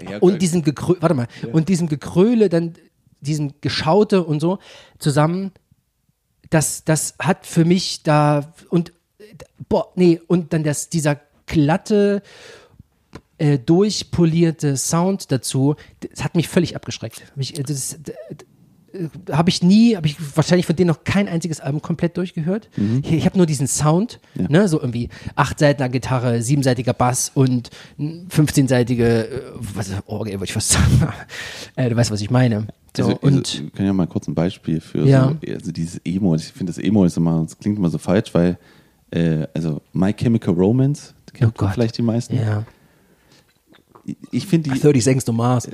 Ja, 0.00 0.18
und 0.18 0.40
diesem 0.40 0.62
Gekrö 0.62 0.94
warte 1.00 1.14
mal 1.14 1.28
und 1.52 1.68
diesem 1.68 1.88
Gekröle 1.88 2.48
dann 2.48 2.74
diesem 3.20 3.54
Geschaute 3.60 4.24
und 4.24 4.40
so 4.40 4.58
zusammen, 4.98 5.52
das 6.48 6.84
das 6.84 7.14
hat 7.18 7.46
für 7.46 7.64
mich 7.64 8.02
da 8.02 8.54
und 8.70 8.92
boah 9.68 9.92
nee 9.96 10.20
und 10.26 10.52
dann 10.52 10.64
das 10.64 10.88
dieser 10.88 11.20
glatte 11.46 12.22
äh, 13.40 13.58
durchpolierte 13.58 14.76
Sound 14.76 15.32
dazu, 15.32 15.76
das 16.00 16.22
hat 16.22 16.34
mich 16.34 16.48
völlig 16.48 16.76
abgeschreckt. 16.76 17.22
Hab 17.30 17.36
Ich, 17.38 17.58
äh, 17.58 17.62
das, 17.62 17.98
habe 19.30 19.50
ich 19.50 19.62
nie, 19.62 19.96
habe 19.96 20.06
ich 20.06 20.16
wahrscheinlich 20.36 20.66
von 20.66 20.76
denen 20.76 20.88
noch 20.88 21.04
kein 21.04 21.28
einziges 21.28 21.60
Album 21.60 21.80
komplett 21.82 22.16
durchgehört. 22.16 22.68
Ich, 23.02 23.12
ich 23.12 23.24
habe 23.26 23.36
nur 23.36 23.46
diesen 23.46 23.66
Sound, 23.66 24.20
Ja. 24.34 24.46
ne, 24.48 24.68
so 24.68 24.80
irgendwie 24.80 25.08
acht 25.36 25.58
Seiten 25.58 25.82
an 25.82 25.92
Gitarre, 25.92 26.42
siebenseitiger 26.42 26.92
Bass 26.92 27.30
und 27.34 27.70
15-seitige, 28.28 29.04
äh, 29.04 29.40
was, 29.56 29.90
Orgel, 30.06 30.34
würde 30.34 30.44
ich 30.44 30.52
fast 30.52 30.70
sagen. 30.70 31.08
äh, 31.76 31.88
du 31.88 31.96
weißt, 31.96 32.10
was 32.10 32.20
ich 32.20 32.30
meine. 32.30 32.66
So, 32.96 33.04
Also, 33.04 33.18
und 33.20 33.36
also, 33.38 33.62
ich 33.64 33.72
kann 33.72 33.86
ja 33.86 33.92
mal 33.92 34.06
kurz 34.06 34.26
ein 34.28 34.34
Beispiel 34.34 34.80
für 34.80 35.04
Ja. 35.06 35.34
so, 35.44 35.52
also 35.52 35.72
dieses 35.72 36.00
Emo. 36.04 36.34
Ich 36.34 36.44
finde 36.46 36.72
das 36.72 36.82
Emo 36.82 37.04
ist 37.04 37.16
immer, 37.16 37.42
das 37.42 37.58
klingt 37.58 37.78
immer 37.78 37.90
so 37.90 37.98
falsch, 37.98 38.34
weil 38.34 38.58
äh, 39.12 39.46
also 39.54 39.80
My 39.92 40.12
Chemical 40.12 40.54
Romance, 40.54 41.14
kennt 41.32 41.54
Oh 41.62 41.68
vielleicht 41.68 41.96
die 41.98 42.02
meisten. 42.02 42.36
ja, 42.36 42.64
Ich- 44.30 44.46
finde 44.46 44.70
die, 44.70 44.78
30 44.80 45.02
Seconds 45.04 45.24
to 45.24 45.32
Mars. 45.32 45.68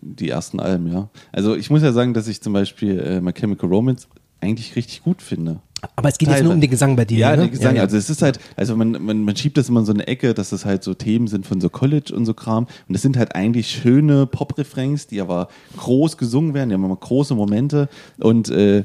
die 0.00 0.28
ersten 0.30 0.60
Alben, 0.60 0.90
ja. 0.92 1.08
Also 1.32 1.54
ich 1.56 1.70
muss 1.70 1.82
ja 1.82 1.92
sagen, 1.92 2.14
dass 2.14 2.28
ich 2.28 2.40
zum 2.40 2.52
Beispiel 2.52 2.98
äh, 2.98 3.20
My 3.20 3.32
Chemical 3.32 3.68
Romance 3.68 4.06
eigentlich 4.40 4.76
richtig 4.76 5.02
gut 5.02 5.22
finde. 5.22 5.60
Aber 5.94 6.08
es 6.08 6.18
geht 6.18 6.28
jetzt 6.28 6.42
nur 6.42 6.52
um 6.54 6.60
den 6.60 6.70
Gesang 6.70 6.96
bei 6.96 7.04
dir. 7.04 7.18
Ja, 7.18 7.36
ne? 7.36 7.42
den 7.42 7.50
Gesang. 7.50 7.72
Ja, 7.72 7.76
ja. 7.76 7.82
Also 7.82 7.96
es 7.96 8.08
ist 8.08 8.22
halt, 8.22 8.38
also 8.56 8.76
man, 8.76 8.92
man, 8.92 9.22
man 9.22 9.36
schiebt 9.36 9.56
das 9.56 9.68
immer 9.68 9.80
in 9.80 9.86
so 9.86 9.92
eine 9.92 10.06
Ecke, 10.06 10.34
dass 10.34 10.50
das 10.50 10.64
halt 10.64 10.82
so 10.82 10.94
Themen 10.94 11.26
sind 11.26 11.46
von 11.46 11.60
so 11.60 11.68
College 11.68 12.14
und 12.14 12.24
so 12.24 12.34
Kram. 12.34 12.64
Und 12.64 12.92
das 12.94 13.02
sind 13.02 13.16
halt 13.16 13.34
eigentlich 13.34 13.70
schöne 13.70 14.26
Pop-Refrains, 14.26 15.06
die 15.06 15.20
aber 15.20 15.48
groß 15.76 16.16
gesungen 16.16 16.54
werden, 16.54 16.70
die 16.70 16.74
haben 16.74 16.84
immer 16.84 16.96
große 16.96 17.34
Momente. 17.34 17.88
Und 18.18 18.48
äh, 18.48 18.84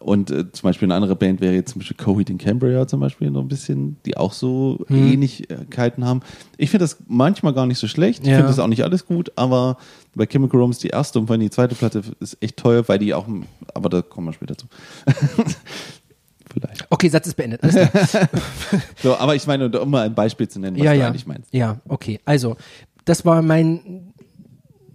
und 0.00 0.30
äh, 0.30 0.50
zum 0.50 0.68
Beispiel 0.68 0.86
eine 0.86 0.94
andere 0.94 1.14
Band 1.16 1.40
wäre 1.40 1.54
jetzt 1.54 1.72
zum 1.72 1.80
Beispiel 1.80 1.96
Coheed 1.96 2.30
in 2.30 2.38
Cambria 2.38 2.86
zum 2.86 3.00
Beispiel 3.00 3.30
noch 3.30 3.42
ein 3.42 3.48
bisschen, 3.48 3.96
die 4.06 4.16
auch 4.16 4.32
so 4.32 4.84
Hm. 4.88 5.12
Ähnlichkeiten 5.12 6.04
haben. 6.04 6.20
Ich 6.56 6.70
finde 6.70 6.84
das 6.84 6.96
manchmal 7.06 7.52
gar 7.52 7.66
nicht 7.66 7.78
so 7.78 7.86
schlecht. 7.86 8.22
Ich 8.22 8.28
Ja. 8.28 8.36
finde 8.36 8.48
das 8.48 8.58
auch 8.58 8.66
nicht 8.66 8.82
alles 8.82 9.06
gut, 9.06 9.30
aber 9.36 9.76
bei 10.14 10.26
Chemical 10.26 10.58
Romance 10.60 10.80
die 10.80 10.88
erste 10.88 11.18
und 11.18 11.26
vor 11.26 11.34
allem 11.34 11.42
die 11.42 11.50
zweite 11.50 11.74
Platte 11.74 12.02
ist 12.20 12.36
echt 12.40 12.56
teuer, 12.56 12.88
weil 12.88 12.98
die 12.98 13.12
auch, 13.14 13.26
aber 13.74 13.88
da 13.88 14.02
kommen 14.02 14.26
wir 14.28 14.32
später 14.32 14.56
zu. 14.56 14.66
Vielleicht. 16.50 16.86
Okay, 16.90 17.08
Satz 17.10 17.26
ist 17.26 17.34
beendet. 17.36 17.60
So, 19.02 19.16
aber 19.16 19.34
ich 19.36 19.46
meine, 19.46 19.68
um 19.80 19.90
mal 19.90 20.06
ein 20.06 20.14
Beispiel 20.14 20.48
zu 20.48 20.58
nennen, 20.58 20.76
was 20.78 20.84
ja, 20.84 20.92
du 20.92 20.98
ja. 20.98 21.06
eigentlich 21.08 21.26
meinst. 21.26 21.52
Ja, 21.52 21.76
okay. 21.88 22.20
Also, 22.24 22.56
das 23.04 23.24
war 23.24 23.42
mein, 23.42 24.07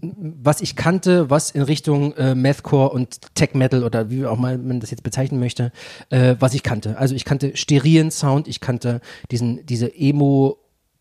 was 0.03 0.61
ich 0.61 0.75
kannte, 0.75 1.29
was 1.29 1.51
in 1.51 1.61
Richtung 1.61 2.13
äh, 2.13 2.35
Mathcore 2.35 2.89
und 2.89 3.33
Tech 3.35 3.53
Metal 3.53 3.83
oder 3.83 4.09
wie 4.09 4.25
auch 4.25 4.37
mal 4.37 4.57
man 4.57 4.79
das 4.79 4.91
jetzt 4.91 5.03
bezeichnen 5.03 5.39
möchte, 5.39 5.71
äh, 6.09 6.35
was 6.39 6.53
ich 6.53 6.63
kannte. 6.63 6.97
Also 6.97 7.15
ich 7.15 7.25
kannte 7.25 7.55
sterilen 7.55 8.11
Sound, 8.11 8.47
ich 8.47 8.59
kannte 8.59 9.01
diesen, 9.31 9.65
diese 9.65 9.95
Emo, 9.95 10.57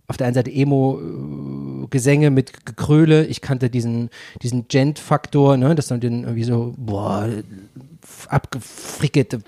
auf 0.08 0.16
der 0.16 0.26
einen 0.26 0.34
Seite 0.34 0.50
Emo-Gesänge 0.50 2.30
mit 2.30 2.66
Gekröle, 2.66 3.24
ich 3.26 3.40
kannte 3.40 3.70
diesen, 3.70 4.10
diesen 4.42 4.68
Gent-Faktor, 4.68 5.56
ne, 5.56 5.74
dass 5.74 5.88
du 5.88 5.98
den 5.98 6.24
irgendwie 6.24 6.44
so, 6.44 6.74
boah, 6.76 7.28
abgefrickelte 8.28 9.40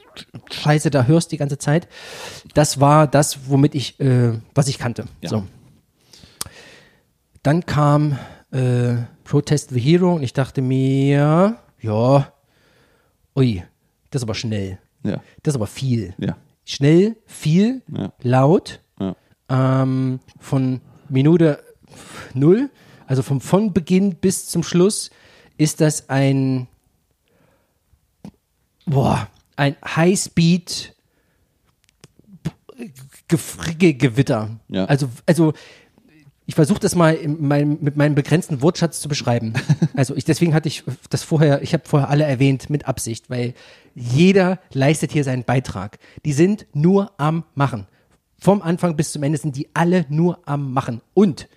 Scheiße 0.51 0.91
da 0.91 1.05
hörst 1.05 1.33
die 1.33 1.37
ganze 1.37 1.59
Zeit. 1.59 1.89
Das 2.55 2.81
war 2.81 3.07
das, 3.07 3.49
womit 3.49 3.75
ich, 3.75 4.01
äh, 4.01 4.33
was 4.55 4.69
ich 4.69 4.79
kannte. 4.79 5.05
Ja. 5.21 5.29
So. 5.29 5.45
Dann 7.43 7.67
kam 7.67 8.19
äh, 8.55 8.97
Protest 9.25 9.71
the 9.71 9.81
Hero 9.81 10.15
und 10.15 10.23
ich 10.23 10.33
dachte 10.33 10.63
mir, 10.63 11.59
ja, 11.81 12.33
ui, 13.37 13.63
das 14.11 14.21
ist 14.21 14.25
aber 14.25 14.35
schnell. 14.35 14.79
Ja, 15.03 15.21
Das 15.43 15.53
ist 15.53 15.57
aber 15.57 15.67
viel. 15.67 16.15
ja, 16.19 16.37
Schnell, 16.65 17.17
viel, 17.27 17.83
Ja. 17.89 18.13
laut, 18.23 18.81
ähm, 19.51 20.21
von 20.41 20.81
Minute 21.11 21.63
null, 22.33 22.71
also 23.07 23.23
vom 23.23 23.41
von 23.43 23.73
Beginn 23.75 24.15
bis 24.15 24.49
zum 24.49 24.63
Schluss, 24.63 25.11
ist 25.59 25.81
das 25.83 26.09
ein, 26.09 26.67
boah, 28.87 29.29
ein 29.57 29.77
Highspeed 29.85 30.95
Gewitter. 33.29 34.51
Ja. 34.69 34.85
Also, 34.87 35.09
also 35.27 35.53
ich 36.47 36.55
versuche 36.55 36.81
das 36.81 36.95
mal 36.95 37.15
in 37.15 37.47
meinem, 37.47 37.79
mit 37.81 37.97
meinem 37.97 38.15
begrenzten 38.15 38.61
Wortschatz 38.63 39.01
zu 39.01 39.09
beschreiben. 39.09 39.55
Also 39.97 40.17
ich, 40.17 40.25
deswegen 40.25 40.55
hatte 40.55 40.67
ich 40.67 40.83
das 41.09 41.23
vorher, 41.23 41.63
ich 41.63 41.73
habe 41.73 41.85
vorher 41.87 42.11
alle 42.11 42.25
erwähnt 42.25 42.69
mit 42.69 42.89
Absicht, 42.89 43.31
weil 43.31 43.55
jeder 43.95 44.59
leistet 44.73 45.13
hier 45.13 45.23
seinen 45.23 45.45
Beitrag. 45.45 46.01
Die 46.25 46.33
sind 46.33 46.67
nur 46.73 47.13
am 47.17 47.45
Machen. 47.55 47.87
Vom 48.37 48.61
Anfang 48.61 48.97
bis 48.97 49.13
zum 49.13 49.23
Ende 49.23 49.39
sind 49.39 49.55
die 49.55 49.69
alle 49.73 50.05
nur 50.09 50.41
am 50.47 50.73
Machen. 50.73 51.01
Und 51.15 51.49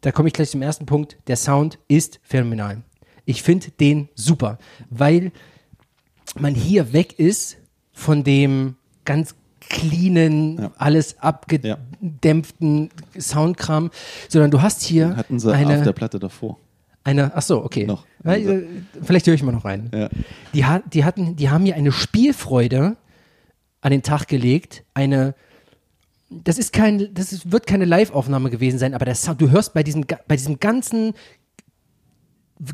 da 0.00 0.12
komme 0.12 0.28
ich 0.28 0.32
gleich 0.32 0.50
zum 0.50 0.62
ersten 0.62 0.86
Punkt. 0.86 1.18
Der 1.26 1.36
Sound 1.36 1.78
ist 1.88 2.20
phänomenal. 2.22 2.82
Ich 3.26 3.42
finde 3.42 3.70
den 3.70 4.08
super, 4.14 4.58
weil 4.88 5.30
man 6.34 6.54
hier 6.54 6.94
weg 6.94 7.18
ist 7.18 7.58
von 7.92 8.24
dem 8.24 8.76
ganz 9.04 9.34
cleanen, 9.68 10.58
Ja. 10.58 10.72
alles 10.78 11.18
abgedämpften 11.20 12.90
Soundkram, 13.18 13.90
sondern 14.28 14.50
du 14.50 14.62
hast 14.62 14.82
hier 14.82 15.16
Hatten 15.16 15.38
sie 15.38 15.52
eine, 15.52 15.78
auf 15.78 15.82
der 15.84 15.92
Platte 15.92 16.18
davor. 16.18 16.58
eine, 17.04 17.32
ach 17.34 17.42
so, 17.42 17.64
okay. 17.64 17.86
Noch. 17.86 18.06
Ja, 18.24 18.34
äh, 18.34 18.64
Vielleicht 19.02 19.26
höre 19.26 19.34
ich 19.34 19.42
mal 19.42 19.52
noch 19.52 19.64
rein. 19.64 19.90
Ja. 19.92 20.08
Die, 20.54 20.64
die 20.90 21.04
hatten, 21.04 21.36
die 21.36 21.50
haben 21.50 21.64
hier 21.64 21.74
eine 21.76 21.92
Spielfreude 21.92 22.96
an 23.80 23.90
den 23.90 24.02
Tag 24.02 24.28
gelegt, 24.28 24.84
eine, 24.94 25.34
das 26.30 26.56
ist 26.58 26.72
kein, 26.72 27.12
das 27.14 27.32
ist, 27.32 27.50
wird 27.50 27.66
keine 27.66 27.84
Live-Aufnahme 27.84 28.48
gewesen 28.50 28.78
sein, 28.78 28.94
aber 28.94 29.04
der 29.04 29.14
Sound, 29.16 29.40
du 29.40 29.50
hörst 29.50 29.74
bei 29.74 29.82
diesem, 29.82 30.04
bei 30.28 30.36
diesem 30.36 30.60
ganzen 30.60 31.14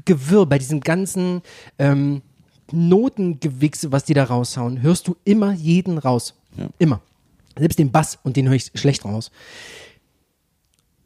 Gewirr, 0.04 0.44
bei 0.46 0.58
diesem 0.58 0.80
ganzen 0.80 1.40
ähm, 1.78 2.20
Notengewichse, 2.70 3.90
was 3.90 4.04
die 4.04 4.12
da 4.14 4.24
raushauen, 4.24 4.82
hörst 4.82 5.08
du 5.08 5.16
immer 5.24 5.52
jeden 5.52 5.96
raus. 5.96 6.34
Ja. 6.58 6.68
Immer. 6.78 7.00
Selbst 7.58 7.78
den 7.78 7.90
Bass 7.90 8.18
und 8.22 8.36
den 8.36 8.46
höre 8.48 8.54
ich 8.56 8.70
schlecht 8.74 9.04
raus. 9.04 9.30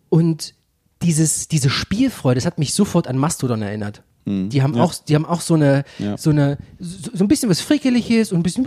Und 0.09 0.55
dieses, 1.03 1.49
diese 1.49 1.71
Spielfreude, 1.71 2.37
das 2.37 2.47
hat 2.47 2.59
mich 2.59 2.75
sofort 2.75 3.07
an 3.09 3.19
Mastodon 3.19 3.63
erinnert. 3.63 4.03
Die 4.25 4.63
haben 4.63 4.75
Ja. 4.77 4.85
auch, 4.85 4.95
die 4.95 5.17
haben 5.17 5.25
auch 5.27 5.41
so 5.41 5.55
eine, 5.55 5.85
Ja. 5.99 6.17
so 6.17 6.31
eine, 6.31 6.57
so, 6.79 7.11
so 7.13 7.25
ein 7.25 7.29
bisschen 7.29 7.51
was 7.51 7.61
Frickeliges 7.61 8.31
und 8.31 8.39
ein 8.39 8.43
bisschen 8.45 8.65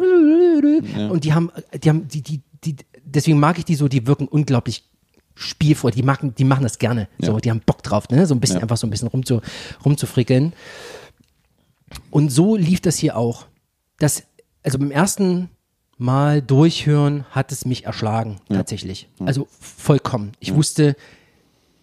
und 1.09 1.23
die 1.23 1.31
haben, 1.33 1.49
die 1.81 1.87
haben, 1.89 2.07
die, 2.09 2.21
die, 2.21 2.41
die, 2.65 2.75
deswegen 3.05 3.39
mag 3.39 3.57
ich 3.57 3.63
die 3.63 3.75
so, 3.75 3.87
die 3.87 4.05
wirken 4.05 4.27
unglaublich 4.27 4.83
spielfreudig, 5.35 6.01
die 6.01 6.05
machen, 6.05 6.35
die 6.35 6.43
machen 6.43 6.63
das 6.63 6.77
gerne. 6.77 7.07
So, 7.19 7.39
die 7.39 7.49
haben 7.49 7.61
Bock 7.65 7.83
drauf, 7.83 8.09
ne? 8.09 8.25
So 8.25 8.35
ein 8.35 8.41
bisschen 8.41 8.61
einfach 8.61 8.75
so 8.75 8.85
ein 8.85 8.89
bisschen 8.89 9.07
rumzu, 9.07 9.39
rumzufrickeln. 9.85 10.51
Und 12.09 12.29
so 12.33 12.57
lief 12.57 12.81
das 12.81 12.97
hier 12.97 13.15
auch. 13.15 13.45
Das, 13.99 14.23
also 14.63 14.77
beim 14.77 14.91
ersten 14.91 15.49
Mal 15.97 16.41
durchhören 16.41 17.25
hat 17.31 17.51
es 17.51 17.65
mich 17.65 17.85
erschlagen, 17.85 18.37
tatsächlich. 18.49 19.07
Also 19.19 19.47
vollkommen. 19.59 20.33
Ich 20.39 20.53
wusste, 20.53 20.95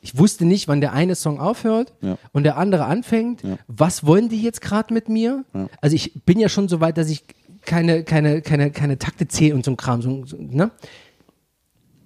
ich 0.03 0.19
wusste 0.19 0.45
nicht, 0.45 0.69
wann 0.69 0.81
der 0.83 0.93
eine 0.93 1.15
Song 1.15 1.41
aufhört 1.41 1.95
Ja. 2.03 2.19
und 2.33 2.43
der 2.45 2.59
andere 2.59 2.85
anfängt. 2.85 3.43
Was 3.69 4.05
wollen 4.05 4.29
die 4.29 4.43
jetzt 4.43 4.61
gerade 4.61 4.93
mit 4.93 5.09
mir? 5.09 5.45
Also 5.81 5.97
ich 5.97 6.25
bin 6.27 6.39
ja 6.39 6.49
schon 6.51 6.69
so 6.69 6.81
weit, 6.81 6.99
dass 6.99 7.09
ich 7.09 7.25
keine, 7.63 8.05
keine, 8.05 8.43
keine, 8.43 8.71
keine 8.71 8.99
Takte 8.99 9.29
zähle 9.29 9.55
und 9.55 9.65
so 9.65 9.71
ein 9.71 9.77
Kram, 9.77 10.03
so, 10.03 10.27
so, 10.27 10.37
ne? 10.39 10.73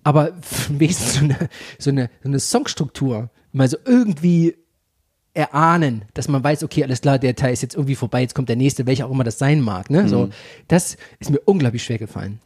Aber 0.04 0.30
wenigstens 0.68 1.14
so 1.14 1.24
eine, 1.24 1.36
so 1.78 1.90
eine, 1.90 2.10
so 2.22 2.28
eine 2.28 2.38
Songstruktur, 2.38 3.30
mal 3.52 3.66
so 3.68 3.78
irgendwie 3.84 4.54
erahnen, 5.36 6.02
dass 6.14 6.28
man 6.28 6.42
weiß, 6.42 6.64
okay, 6.64 6.82
alles 6.82 7.02
klar, 7.02 7.18
der 7.18 7.36
Teil 7.36 7.52
ist 7.52 7.62
jetzt 7.62 7.74
irgendwie 7.74 7.94
vorbei, 7.94 8.22
jetzt 8.22 8.34
kommt 8.34 8.48
der 8.48 8.56
nächste, 8.56 8.86
welcher 8.86 9.06
auch 9.06 9.10
immer 9.10 9.24
das 9.24 9.38
sein 9.38 9.60
mag. 9.60 9.90
Ne? 9.90 10.08
So, 10.08 10.30
das 10.68 10.96
ist 11.18 11.30
mir 11.30 11.40
unglaublich 11.44 11.84
schwer 11.84 11.98
gefallen. 11.98 12.40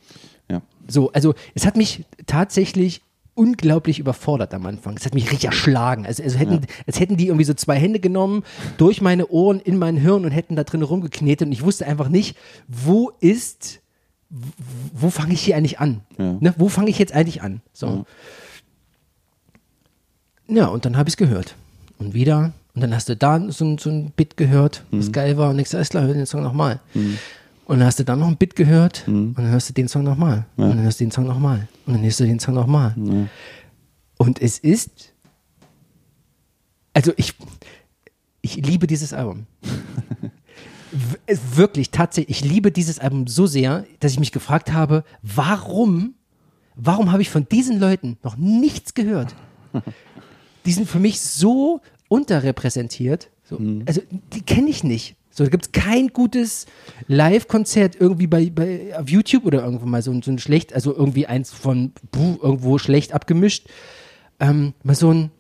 Ja. 0.51 0.61
So, 0.89 1.13
also 1.13 1.35
es 1.55 1.65
hat 1.67 1.77
mich 1.77 2.05
tatsächlich 2.27 3.03
unglaublich 3.35 4.01
überfordert 4.01 4.53
am 4.55 4.67
Anfang. 4.67 4.97
Es 4.97 5.07
hat 5.07 5.15
mich 5.15 5.31
richtig 5.31 5.45
erschlagen. 5.45 6.05
Also, 6.05 6.23
also 6.23 6.37
hätten, 6.37 6.67
als 6.87 6.99
hätten 6.99 7.17
die 7.17 7.29
irgendwie 7.29 7.45
so 7.45 7.55
zwei 7.55 7.79
Hände 7.79 8.01
genommen, 8.01 8.43
durch 8.77 9.01
meine 9.01 9.29
Ohren 9.29 9.61
in 9.61 9.79
mein 9.79 9.97
Hirn 9.97 10.25
und 10.25 10.33
hätten 10.33 10.57
da 10.57 10.65
drin 10.65 10.83
rumgeknetet 10.83 11.47
und 11.47 11.53
ich 11.53 11.63
wusste 11.63 11.87
einfach 11.87 12.09
nicht, 12.09 12.37
wo 12.67 13.13
ist, 13.21 13.81
wo 14.93 15.11
fange 15.11 15.33
ich 15.33 15.43
hier 15.43 15.57
eigentlich 15.57 15.79
an? 15.79 16.01
Ja. 16.19 16.37
Ne? 16.41 16.55
Wo 16.59 16.69
fange 16.69 16.91
ich 16.91 16.99
jetzt 16.99 17.13
eigentlich 17.13 17.41
an? 17.41 17.63
So. 17.73 18.05
Ja, 20.49 20.67
und 20.67 20.85
dann 20.85 20.97
habe 20.97 21.09
ich 21.09 21.13
es 21.13 21.17
gehört. 21.17 21.55
Und 21.99 22.15
wieder. 22.15 22.53
Und 22.75 22.83
dann 22.83 22.95
hast 22.95 23.09
du 23.09 23.17
da 23.17 23.41
so, 23.51 23.65
ein- 23.65 23.79
so 23.79 23.91
ein 23.91 24.13
Bit 24.13 24.37
gehört, 24.37 24.85
was 24.91 25.11
geil 25.13 25.37
war. 25.37 25.51
Und 25.51 25.59
ist 25.59 25.71
klar, 25.91 26.05
hör 26.05 26.15
den 26.15 26.27
Song 26.27 26.43
nochmal. 26.43 26.81
Und 27.67 27.79
dann 27.79 27.85
hast 27.87 27.99
du 27.99 28.05
dann 28.05 28.19
noch 28.21 28.29
ein 28.29 28.37
Bit 28.37 28.57
gehört. 28.57 29.05
Und 29.07 29.35
dann 29.39 29.49
hörst 29.49 29.69
du 29.69 29.73
den 29.73 29.89
Song 29.89 30.03
nochmal. 30.05 30.47
Und 30.57 30.71
dann 30.71 30.83
hörst 30.83 31.01
du 31.01 31.05
den 31.05 31.11
Song 31.13 31.27
nochmal. 31.27 31.69
Und 31.87 31.95
dann 31.95 32.03
hörst 32.03 32.21
du 32.21 32.25
den 32.25 32.39
Song 32.41 32.55
nochmal. 32.55 32.95
Und 34.19 34.41
es 34.43 34.59
ist. 34.59 35.13
Also 36.95 37.13
ich. 37.17 37.35
Ich 38.43 38.57
liebe 38.57 38.87
dieses 38.87 39.13
Album. 39.13 39.47
Wirklich, 41.55 41.91
tatsächlich. 41.91 42.43
Ich 42.43 42.51
liebe 42.51 42.73
dieses 42.73 42.99
Album 42.99 43.27
so 43.27 43.47
sehr, 43.47 43.85
dass 44.01 44.13
ich 44.13 44.19
mich 44.21 44.33
gefragt 44.33 44.73
habe, 44.73 45.05
warum, 45.23 46.15
warum 46.75 47.13
habe 47.13 47.23
ich 47.23 47.31
von 47.31 47.47
diesen 47.49 47.79
Leuten 47.79 48.19
noch 48.25 48.37
nichts 48.37 48.95
gehört? 48.95 49.35
die 50.67 50.73
sind 50.73 50.89
für 50.89 50.99
mich 50.99 51.21
so 51.21 51.81
unterrepräsentiert. 52.11 53.31
So, 53.45 53.59
Also 53.87 54.03
die 54.35 54.43
kenne 54.43 54.69
ich 54.69 54.85
nicht. 54.85 55.17
So, 55.31 55.45
da 55.45 55.51
gibt 55.51 55.67
es 55.67 55.73
kein 55.73 56.09
gutes 56.09 56.67
Live-Konzert 57.07 57.95
irgendwie 57.99 58.27
bei, 58.27 58.51
bei 58.51 58.99
auf 58.99 59.09
YouTube 59.09 59.47
oder 59.47 59.63
irgendwo 59.65 59.87
mal 59.87 60.03
so, 60.03 60.11
ein- 60.11 60.23
so 60.23 60.31
ein 60.33 60.39
schlecht, 60.39 60.75
also 60.75 60.95
irgendwie 60.95 61.27
eins 61.27 61.53
von 61.53 61.93
puh, 62.11 62.37
irgendwo 62.43 62.79
schlecht 62.79 63.13
abgemischt. 63.15 63.69
Ähm, 64.41 64.75
mal 64.83 64.97
so 64.97 65.11
ein 65.13 65.31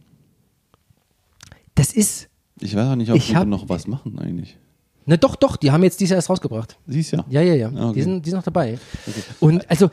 das 1.75 1.93
ist, 1.93 2.29
Ich 2.61 2.75
weiß 2.77 2.89
auch 2.89 2.97
nicht, 2.97 3.11
ob 3.11 3.17
Ich 3.17 3.29
die 3.29 3.37
hab- 3.37 3.49
noch 3.49 3.69
was 3.69 3.87
machen 3.87 4.19
eigentlich. 4.19 4.57
na 5.07 5.17
doch, 5.17 5.35
doch, 5.35 5.57
die 5.57 5.71
haben 5.73 5.83
jetzt 5.83 5.99
dieses 5.99 6.11
Jahr 6.11 6.19
erst 6.19 6.31
rausgebracht. 6.31 6.79
Siehst 6.87 7.13
ja. 7.13 7.25
Ja, 7.29 7.41
ja, 7.43 7.55
ja. 7.55 7.69
Ah, 7.75 7.87
okay. 7.89 7.95
Die, 7.95 8.03
sind, 8.03 8.25
die 8.27 8.31
sind 8.31 8.37
noch 8.39 8.45
dabei. 8.45 8.79
Und 9.41 9.69
also, 9.71 9.91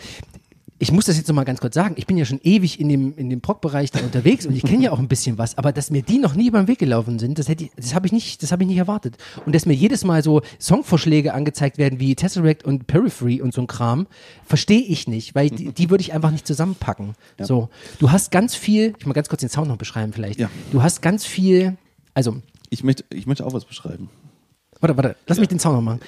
ich 0.80 0.92
muss 0.92 1.06
das 1.06 1.18
jetzt 1.18 1.28
noch 1.28 1.36
mal 1.36 1.44
ganz 1.44 1.60
kurz 1.60 1.74
sagen, 1.74 1.96
ich 1.98 2.06
bin 2.06 2.18
ja 2.18 2.26
schon 2.26 2.40
ewig 2.44 2.80
in 2.80 2.90
dem, 2.90 3.16
in 3.18 3.30
dem 3.30 3.42
Prog-Bereich 3.42 3.92
da 3.92 4.00
unterwegs 4.00 4.46
und 4.46 4.56
ich 4.56 4.64
kenne 4.64 4.84
ja 4.84 4.92
auch 4.92 5.00
ein 5.00 5.08
bisschen 5.08 5.38
was, 5.38 5.58
aber 5.58 5.72
dass 5.72 5.90
mir 5.90 6.04
die 6.04 6.20
noch 6.20 6.36
nie 6.36 6.48
über 6.48 6.60
den 6.60 6.68
Weg 6.68 6.80
gelaufen 6.80 7.18
sind, 7.18 7.40
das 7.40 7.48
hätte 7.48 7.66
ich, 7.66 7.72
das 7.76 7.96
habe 7.96 8.06
ich 8.06 8.14
nicht, 8.14 8.44
das 8.44 8.52
habe 8.52 8.64
ich 8.64 8.70
nicht 8.70 8.78
erwartet. 8.78 9.18
Und 9.46 9.56
dass 9.56 9.66
mir 9.66 9.74
jedes 9.74 10.04
Mal 10.04 10.24
so 10.24 10.42
Songvorschläge 10.60 11.34
angezeigt 11.34 11.78
werden 11.78 12.00
wie 12.00 12.16
Tesseract 12.16 12.64
und 12.64 12.86
Periphery 12.86 13.42
und 13.42 13.54
so 13.54 13.62
ein 13.62 13.68
Kram, 13.68 14.08
verstehe 14.46 14.82
ich 14.82 15.08
nicht, 15.08 15.34
weil 15.34 15.50
die, 15.50 15.72
die 15.72 15.90
würde 15.90 16.02
ich 16.02 16.14
einfach 16.14 16.32
nicht 16.32 16.46
zusammenpacken. 16.46 17.16
So, 17.40 17.70
du 18.00 18.12
hast 18.12 18.32
ganz 18.32 18.56
viel, 18.56 18.94
ich 19.00 19.06
mal 19.06 19.14
ganz 19.14 19.30
kurz 19.30 19.42
den 19.42 19.50
Sound 19.50 19.68
noch 19.68 19.78
beschreiben 19.78 20.14
vielleicht. 20.14 20.40
Ja. 20.40 20.50
Du 20.72 20.84
hast 20.84 21.02
ganz 21.02 21.26
viel, 21.26 21.78
also 22.14 22.38
Ich 22.70 22.84
möchte, 22.84 23.04
ich 23.10 23.26
möchte 23.26 23.46
auch 23.46 23.54
was 23.54 23.66
beschreiben. 23.66 24.10
Warte, 24.80 24.96
warte, 24.96 25.16
lass 25.26 25.40
mich 25.40 25.48
den 25.48 25.60
Sound 25.60 25.76
noch 25.76 25.82
machen. 25.82 26.02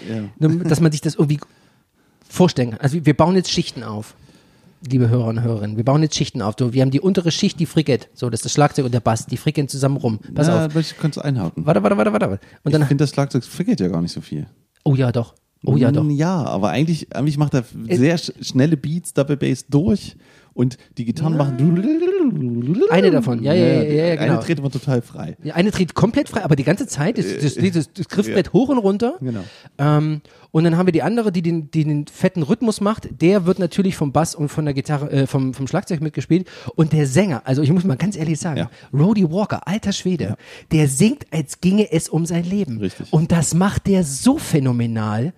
Dass 0.67 0.79
man 0.79 0.91
sich 0.91 1.01
das 1.01 1.15
irgendwie 1.15 1.39
vorstellen 2.29 2.71
kann. 2.71 2.79
Also 2.81 3.03
wir 3.03 3.15
bauen 3.15 3.35
jetzt 3.35 3.49
Schichten 3.51 3.83
auf, 3.83 4.13
liebe 4.87 5.09
Hörer 5.09 5.25
und 5.27 5.41
Hörerinnen. 5.41 5.77
Wir 5.77 5.83
bauen 5.85 6.01
jetzt 6.01 6.15
Schichten 6.15 6.41
auf. 6.41 6.55
So, 6.57 6.73
wir 6.73 6.81
haben 6.81 6.91
die 6.91 7.01
untere 7.01 7.31
Schicht, 7.31 7.59
die 7.59 7.65
Frikett. 7.65 8.09
So, 8.13 8.29
das 8.29 8.39
ist 8.39 8.45
das 8.45 8.53
Schlagzeug 8.53 8.85
und 8.85 8.93
der 8.93 8.99
Bass. 8.99 9.25
Die 9.25 9.37
fricken 9.37 9.67
zusammen 9.67 9.97
rum. 9.97 10.19
Pass 10.33 10.47
ja, 10.47 10.65
auf. 10.65 10.75
Ich 10.75 10.97
könnte 10.97 11.19
es 11.19 11.25
einhaken. 11.25 11.65
Warte, 11.65 11.83
warte, 11.83 11.97
warte, 11.97 12.11
warte. 12.11 12.39
Und 12.63 12.73
Ich 12.73 12.85
finde, 12.85 13.03
das 13.03 13.11
Schlagzeug 13.11 13.43
vergeht 13.43 13.79
ja 13.79 13.87
gar 13.87 14.01
nicht 14.01 14.11
so 14.13 14.21
viel. 14.21 14.47
oh 14.83 14.95
ja, 14.95 15.11
doch. 15.11 15.35
Oh 15.65 15.75
ja, 15.75 15.91
doch. 15.91 16.05
Ja, 16.09 16.45
aber 16.45 16.69
eigentlich, 16.69 17.13
eigentlich 17.13 17.37
macht 17.37 17.53
er 17.53 17.65
sehr 17.89 18.17
sch 18.17 18.31
schnelle 18.41 18.77
Beats, 18.77 19.13
Double 19.13 19.35
Bass 19.35 19.65
durch 19.67 20.15
und 20.53 20.77
die 20.97 21.05
Gitarren 21.05 21.37
machen. 21.37 21.57
Eine 22.89 23.11
davon. 23.11 23.43
Ja, 23.43 23.53
ja, 23.53 23.65
ja, 23.65 23.83
ja, 23.83 24.05
ja, 24.07 24.15
genau. 24.15 24.33
Eine 24.33 24.43
dreht 24.43 24.59
immer 24.59 24.71
total 24.71 25.01
frei. 25.01 25.37
Ja, 25.43 25.55
eine 25.55 25.71
dreht 25.71 25.93
komplett 25.93 26.29
frei, 26.29 26.43
aber 26.43 26.55
die 26.55 26.63
ganze 26.63 26.87
Zeit 26.87 27.17
ist 27.17 27.43
das, 27.43 27.55
das, 27.55 27.93
das 27.93 28.09
Griffbrett 28.09 28.53
hoch 28.53 28.69
und 28.69 28.77
runter. 28.77 29.15
Genau. 29.21 29.43
Ähm, 29.77 30.21
und 30.51 30.63
dann 30.63 30.77
haben 30.77 30.87
wir 30.87 30.91
die 30.91 31.03
andere, 31.03 31.31
die 31.31 31.41
den, 31.41 31.69
die 31.71 31.83
den 31.83 32.07
fetten 32.07 32.43
Rhythmus 32.43 32.81
macht. 32.81 33.09
Der 33.21 33.45
wird 33.45 33.59
natürlich 33.59 33.95
vom 33.95 34.11
Bass 34.11 34.33
und 34.35 34.49
von 34.49 34.65
der 34.65 34.73
Gitarre, 34.73 35.11
äh, 35.11 35.27
vom, 35.27 35.53
vom 35.53 35.67
Schlagzeug 35.67 36.01
mitgespielt. 36.01 36.47
Und 36.75 36.91
der 36.91 37.05
Sänger, 37.05 37.43
also 37.45 37.61
ich 37.61 37.71
muss 37.71 37.83
mal 37.83 37.97
ganz 37.97 38.15
ehrlich 38.15 38.39
sagen, 38.39 38.59
Ja. 38.59 38.69
Rhodey 38.93 39.29
Walker, 39.29 39.67
alter 39.67 39.93
Schwede, 39.93 40.35
der 40.71 40.87
singt, 40.87 41.27
als 41.31 41.61
ginge 41.61 41.91
es 41.91 42.09
um 42.09 42.25
sein 42.25 42.43
Leben. 42.43 42.79
Richtig. 42.79 43.13
Und 43.13 43.31
das 43.31 43.53
macht 43.53 43.87
der 43.87 44.03
so 44.03 44.37
phänomenal. 44.37 45.33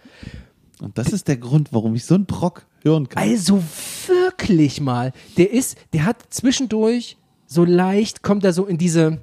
Und 0.80 0.98
das 0.98 1.10
ist 1.10 1.28
der 1.28 1.38
Grund, 1.38 1.70
warum 1.74 1.94
ich 1.96 2.06
so 2.06 2.16
einen 2.16 2.26
Brock 2.26 2.66
hören 2.84 3.08
kann. 3.10 3.22
Also 3.24 3.62
wirklich 4.08 4.82
mal. 4.82 5.14
Der 5.38 5.52
ist, 5.52 5.78
der 5.94 6.06
hat 6.06 6.18
zwischendurch 6.30 7.18
so 7.46 7.64
leicht, 7.66 8.22
kommt 8.24 8.44
er 8.44 8.54
so 8.54 8.66
in 8.66 8.78
diese, 8.78 9.22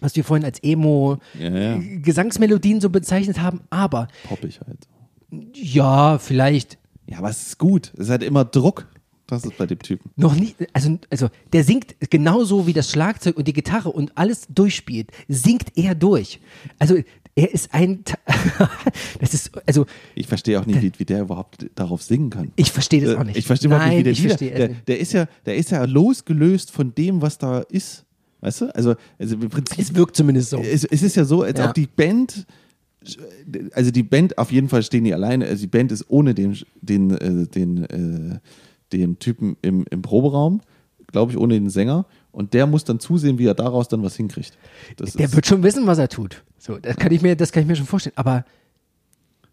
was 0.00 0.16
wir 0.16 0.24
vorhin 0.24 0.44
als 0.44 0.62
Emo 0.62 1.18
Ja, 1.38 1.48
ja. 1.50 1.78
Gesangsmelodien 2.02 2.80
so 2.80 2.90
bezeichnet 2.90 3.40
haben, 3.40 3.60
aber 3.70 4.08
Poppig 4.28 4.60
halt. 4.66 4.88
ja, 5.54 6.18
vielleicht 6.18 6.78
Ja, 7.06 7.18
aber 7.18 7.30
es 7.30 7.48
ist 7.48 7.58
gut. 7.58 7.92
Es 7.98 8.08
hat 8.10 8.22
immer 8.22 8.44
Druck. 8.44 8.86
Das 9.28 9.44
ist 9.44 9.58
bei 9.58 9.66
dem 9.66 9.80
Typen. 9.80 10.08
noch 10.14 10.36
nicht, 10.36 10.54
also, 10.72 10.98
also 11.10 11.28
der 11.52 11.64
singt 11.64 11.96
genauso 12.10 12.68
wie 12.68 12.72
das 12.72 12.92
Schlagzeug 12.92 13.36
und 13.36 13.48
die 13.48 13.52
Gitarre 13.52 13.88
und 13.90 14.16
alles 14.16 14.46
durchspielt, 14.48 15.10
singt 15.26 15.76
er 15.76 15.96
durch. 15.96 16.38
Also 16.78 16.94
er 17.36 17.52
ist 17.52 17.72
ein, 17.74 18.02
das 19.20 19.34
ist, 19.34 19.50
also 19.66 19.86
Ich 20.14 20.26
verstehe 20.26 20.58
auch 20.58 20.66
nicht, 20.66 20.80
wie, 20.82 20.92
wie 20.96 21.04
der 21.04 21.20
überhaupt 21.20 21.66
darauf 21.74 22.02
singen 22.02 22.30
kann. 22.30 22.50
ich 22.56 22.72
verstehe 22.72 23.02
das 23.02 23.14
Äh, 23.14 23.16
auch 23.18 23.24
nicht. 23.24 23.36
Ich 23.36 23.46
verstehe 23.46 23.70
Nein, 23.70 23.90
nicht, 23.90 23.98
wie 23.98 24.02
der 24.04 24.12
ich 24.12 24.22
verstehe 24.22 24.54
der, 24.54 24.68
der 24.68 24.98
ist 24.98 25.12
ja, 25.12 25.26
der 25.44 25.56
ist 25.56 25.70
ja 25.70 25.84
losgelöst 25.84 26.70
von 26.70 26.94
dem, 26.94 27.20
was 27.22 27.38
da 27.38 27.60
ist. 27.60 28.04
Weißt 28.40 28.62
du? 28.62 28.74
Also, 28.74 28.94
also 29.18 29.34
im 29.36 29.48
Prinzip. 29.50 29.78
Es 29.78 29.94
wirkt 29.94 30.16
zumindest 30.16 30.50
so. 30.50 30.58
Es, 30.58 30.84
es 30.84 31.02
ist 31.02 31.14
ja 31.16 31.24
so, 31.24 31.42
als 31.42 31.58
Ja. 31.58 31.68
ob 31.68 31.74
die 31.74 31.86
Band, 31.86 32.46
also 33.72 33.90
die 33.90 34.02
Band, 34.02 34.38
auf 34.38 34.50
jeden 34.50 34.68
Fall 34.68 34.82
stehen 34.82 35.04
die 35.04 35.14
alleine, 35.14 35.46
also 35.46 35.60
die 35.60 35.66
Band 35.68 35.92
ist 35.92 36.04
ohne 36.08 36.34
den, 36.34 36.56
den, 36.80 37.10
äh, 37.12 37.46
den, 37.46 37.84
äh, 37.84 38.38
den 38.92 39.18
Typen 39.18 39.56
im, 39.62 39.84
im 39.90 40.02
Proberaum, 40.02 40.60
glaube 41.08 41.32
ich, 41.32 41.38
ohne 41.38 41.54
den 41.54 41.70
Sänger. 41.70 42.06
Und 42.36 42.52
der 42.52 42.66
muss 42.66 42.84
dann 42.84 43.00
zusehen, 43.00 43.38
wie 43.38 43.46
er 43.46 43.54
daraus 43.54 43.88
dann 43.88 44.02
was 44.02 44.14
hinkriegt. 44.16 44.58
Das 44.98 45.14
Der 45.14 45.32
wird 45.32 45.46
schon 45.46 45.62
wissen, 45.62 45.86
was 45.86 45.96
er 45.96 46.10
tut. 46.10 46.44
So, 46.58 46.76
das 46.76 46.96
kann 46.96 47.10
ich 47.10 47.22
mir, 47.22 47.34
das 47.34 47.50
kann 47.50 47.62
ich 47.62 47.66
mir 47.66 47.76
schon 47.76 47.86
vorstellen. 47.86 48.12
Aber 48.16 48.44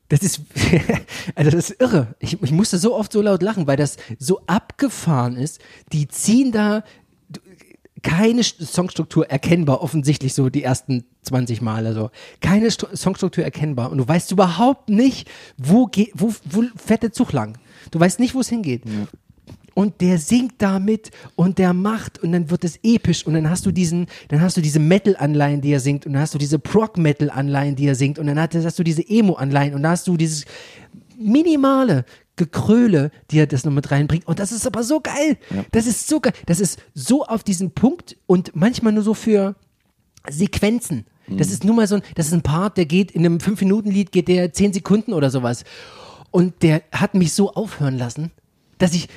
das 0.10 0.20
ist, 0.22 0.42
also 1.36 1.50
das 1.50 1.70
ist 1.70 1.82
irre. 1.82 2.14
Ich, 2.20 2.42
ich 2.44 2.52
musste 2.52 2.78
so 2.78 2.94
oft 2.94 3.14
so 3.14 3.22
laut 3.22 3.42
lachen, 3.42 3.68
weil 3.68 3.78
das 3.78 3.96
so 4.20 4.42
abgefahren 4.48 5.38
ist. 5.38 5.62
Die 5.94 6.10
ziehen 6.10 6.52
da 6.52 6.84
keine 8.02 8.42
St- 8.42 8.66
Songstruktur 8.66 9.30
erkennbar, 9.30 9.82
offensichtlich 9.82 10.34
so 10.34 10.50
die 10.50 10.62
ersten 10.64 11.06
20 11.22 11.62
Male 11.62 11.94
so. 11.94 12.10
Keine 12.42 12.70
St 12.70 12.86
Songstruktur 12.98 13.46
erkennbar. 13.46 13.92
Und 13.92 13.98
du 14.00 14.06
weißt 14.06 14.30
überhaupt 14.34 14.90
nicht, 14.90 15.30
wo, 15.58 15.86
geht, 15.86 16.12
wo, 16.16 16.34
wo 16.44 16.64
fährt 16.76 17.04
der 17.04 17.14
Zug 17.14 17.32
lang. 17.32 17.58
Du 17.92 18.00
weißt 18.02 18.20
nicht, 18.20 18.36
wo 18.36 18.42
es 18.42 18.50
hingeht. 18.50 18.84
Und 19.74 20.02
der 20.02 20.18
singt 20.20 20.56
damit 20.60 21.12
und 21.36 21.58
der 21.58 21.74
macht 21.74 22.22
und 22.22 22.32
dann 22.32 22.50
wird 22.50 22.64
es 22.64 22.80
episch 22.84 23.26
und 23.26 23.34
dann 23.34 23.50
hast 23.50 23.66
du 23.66 23.72
diesen, 23.72 24.08
dann 24.28 24.42
hast 24.42 24.56
du 24.58 24.62
diese 24.62 24.80
Metal-Anleihen, 24.80 25.62
die 25.62 25.72
er 25.72 25.80
singt 25.80 26.06
und 26.06 26.14
dann 26.14 26.22
hast 26.22 26.34
du 26.34 26.38
diese 26.38 26.60
Prog-Metal-Anleihen, 26.60 27.76
die 27.76 27.88
er 27.88 27.96
singt 27.96 28.20
und 28.20 28.28
dann 28.28 28.40
hast 28.40 28.80
du 28.80 28.84
diese 28.84 29.08
Emo-Anleihen 29.08 29.74
und 29.74 29.84
dann 29.84 29.92
hast 29.92 30.08
du 30.08 30.16
dieses 30.16 30.46
minimale 31.18 32.06
Gekröle, 32.36 33.12
die 33.32 33.40
er 33.40 33.48
das 33.48 33.64
noch 33.64 33.72
mit 33.72 33.90
reinbringt 33.92 34.28
und 34.28 34.40
das 34.40 34.52
ist 34.52 34.68
aber 34.68 34.84
so 34.84 35.02
geil. 35.02 35.38
Das 35.72 35.88
ist 35.88 36.08
so 36.08 36.20
geil. 36.20 36.34
Das 36.46 36.60
ist 36.60 36.80
so 36.94 37.26
auf 37.26 37.44
diesen 37.44 37.72
Punkt 37.72 38.18
und 38.28 38.56
manchmal 38.56 38.94
nur 38.94 39.04
so 39.04 39.14
für 39.14 39.56
Sequenzen. 40.30 41.06
Das 41.28 41.52
ist 41.52 41.64
nur 41.64 41.76
mal 41.76 41.88
so 41.88 41.96
ein, 41.96 42.02
das 42.16 42.28
ist 42.28 42.34
ein 42.34 42.42
Part, 42.42 42.78
der 42.78 42.86
geht 42.86 43.12
in 43.12 43.26
einem 43.26 43.38
5-Minuten-Lied, 43.38 44.12
geht 44.12 44.28
der 44.28 44.52
10 44.52 44.74
Sekunden 44.74 45.14
oder 45.14 45.30
sowas. 45.30 45.64
Und 46.32 46.64
der 46.64 46.82
hat 46.92 47.14
mich 47.14 47.34
so 47.34 47.54
aufhören 47.54 47.98
lassen, 47.98 48.32
dass 48.78 48.94
ich 48.94 49.08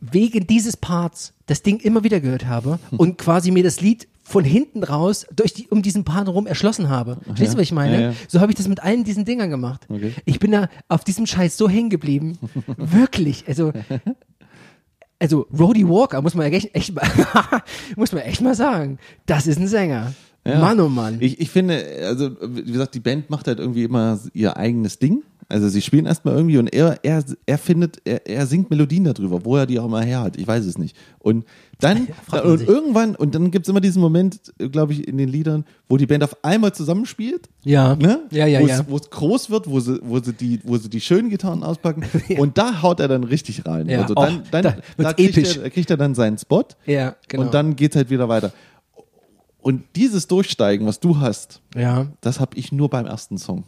wegen 0.00 0.46
dieses 0.46 0.76
Parts 0.76 1.32
das 1.46 1.62
Ding 1.62 1.80
immer 1.80 2.04
wieder 2.04 2.20
gehört 2.20 2.46
habe 2.46 2.78
und 2.92 3.18
quasi 3.18 3.50
mir 3.50 3.62
das 3.62 3.80
Lied 3.80 4.08
von 4.22 4.44
hinten 4.44 4.84
raus 4.84 5.26
durch 5.34 5.52
die, 5.52 5.66
um 5.68 5.82
diesen 5.82 6.04
Part 6.04 6.28
herum 6.28 6.46
erschlossen 6.46 6.88
habe. 6.88 7.18
Verstehst 7.24 7.54
du, 7.54 7.58
was 7.58 7.64
ich 7.64 7.72
meine? 7.72 7.94
Ja, 7.94 8.00
ja. 8.10 8.14
So 8.28 8.40
habe 8.40 8.52
ich 8.52 8.56
das 8.56 8.68
mit 8.68 8.80
allen 8.80 9.02
diesen 9.02 9.24
Dingern 9.24 9.50
gemacht. 9.50 9.86
Okay. 9.88 10.14
Ich 10.24 10.38
bin 10.38 10.52
da 10.52 10.68
auf 10.88 11.02
diesem 11.02 11.26
Scheiß 11.26 11.56
so 11.56 11.68
hängen 11.68 11.90
geblieben. 11.90 12.38
Wirklich. 12.76 13.44
Also, 13.48 13.72
also 15.18 15.46
Rhodey 15.52 15.86
Walker, 15.88 16.22
muss 16.22 16.34
man 16.34 16.46
echt, 16.52 16.74
echt 16.74 16.94
mal, 16.94 17.04
muss 17.96 18.12
man 18.12 18.22
echt 18.22 18.40
mal 18.40 18.54
sagen. 18.54 18.98
Das 19.26 19.48
ist 19.48 19.58
ein 19.58 19.66
Sänger. 19.66 20.14
Ja. 20.46 20.60
Mann, 20.60 20.80
oh 20.80 20.88
Mann. 20.88 21.18
Ich, 21.20 21.40
ich 21.40 21.50
finde, 21.50 21.84
also 22.02 22.30
wie 22.40 22.62
gesagt, 22.62 22.94
die 22.94 23.00
Band 23.00 23.30
macht 23.30 23.48
halt 23.48 23.58
irgendwie 23.58 23.82
immer 23.82 24.18
ihr 24.32 24.56
eigenes 24.56 24.98
Ding. 24.98 25.22
Also 25.50 25.68
sie 25.68 25.82
spielen 25.82 26.06
erstmal 26.06 26.36
irgendwie 26.36 26.58
und 26.58 26.68
er, 26.68 27.00
er, 27.02 27.24
er 27.44 27.58
findet, 27.58 28.00
er, 28.04 28.24
er 28.26 28.46
singt 28.46 28.70
Melodien 28.70 29.04
darüber, 29.04 29.44
wo 29.44 29.56
er 29.56 29.66
die 29.66 29.80
auch 29.80 29.86
immer 29.86 30.02
her 30.02 30.20
hat. 30.20 30.36
Ich 30.36 30.46
weiß 30.46 30.64
es 30.64 30.78
nicht. 30.78 30.96
Und 31.18 31.44
dann, 31.80 32.08
man 32.30 32.42
und 32.42 32.58
sich. 32.58 32.68
irgendwann, 32.68 33.16
und 33.16 33.34
dann 33.34 33.50
gibt 33.50 33.66
es 33.66 33.68
immer 33.68 33.80
diesen 33.80 34.00
Moment, 34.00 34.52
glaube 34.58 34.92
ich, 34.92 35.08
in 35.08 35.18
den 35.18 35.28
Liedern, 35.28 35.64
wo 35.88 35.96
die 35.96 36.06
Band 36.06 36.22
auf 36.22 36.36
einmal 36.44 36.72
zusammenspielt. 36.72 37.48
Ja. 37.64 37.96
Ne? 37.96 38.20
Ja, 38.30 38.46
ja, 38.46 38.60
wo 38.60 38.66
ja. 38.66 38.80
Es, 38.80 38.88
wo 38.88 38.96
es 38.96 39.10
groß 39.10 39.50
wird, 39.50 39.68
wo 39.68 39.80
sie, 39.80 39.98
wo 40.04 40.20
sie 40.20 40.32
die, 40.32 40.60
wo 40.62 40.76
sie 40.76 40.88
die 40.88 41.00
schönen 41.00 41.30
Gitarren 41.30 41.64
auspacken. 41.64 42.04
Und 42.38 42.56
da 42.56 42.82
haut 42.82 43.00
er 43.00 43.08
dann 43.08 43.24
richtig 43.24 43.66
rein. 43.66 43.88
Ja. 43.88 44.02
Also 44.02 44.14
dann, 44.14 44.44
dann, 44.52 44.62
da 44.62 44.76
da, 44.96 45.12
kriegt, 45.12 45.36
episch. 45.36 45.56
er, 45.56 45.70
kriegt 45.70 45.90
er 45.90 45.96
dann 45.96 46.14
seinen 46.14 46.38
Spot. 46.38 46.64
Ja, 46.86 47.16
genau. 47.26 47.44
Und 47.44 47.54
dann 47.54 47.74
geht's 47.74 47.96
halt 47.96 48.08
wieder 48.10 48.28
weiter. 48.28 48.52
Und 49.62 49.82
dieses 49.96 50.28
Durchsteigen, 50.28 50.86
was 50.86 51.00
du 51.00 51.18
hast, 51.18 51.60
ja. 51.74 52.06
das 52.20 52.38
habe 52.38 52.56
ich 52.56 52.70
nur 52.70 52.88
beim 52.88 53.06
ersten 53.06 53.36
Song. 53.36 53.64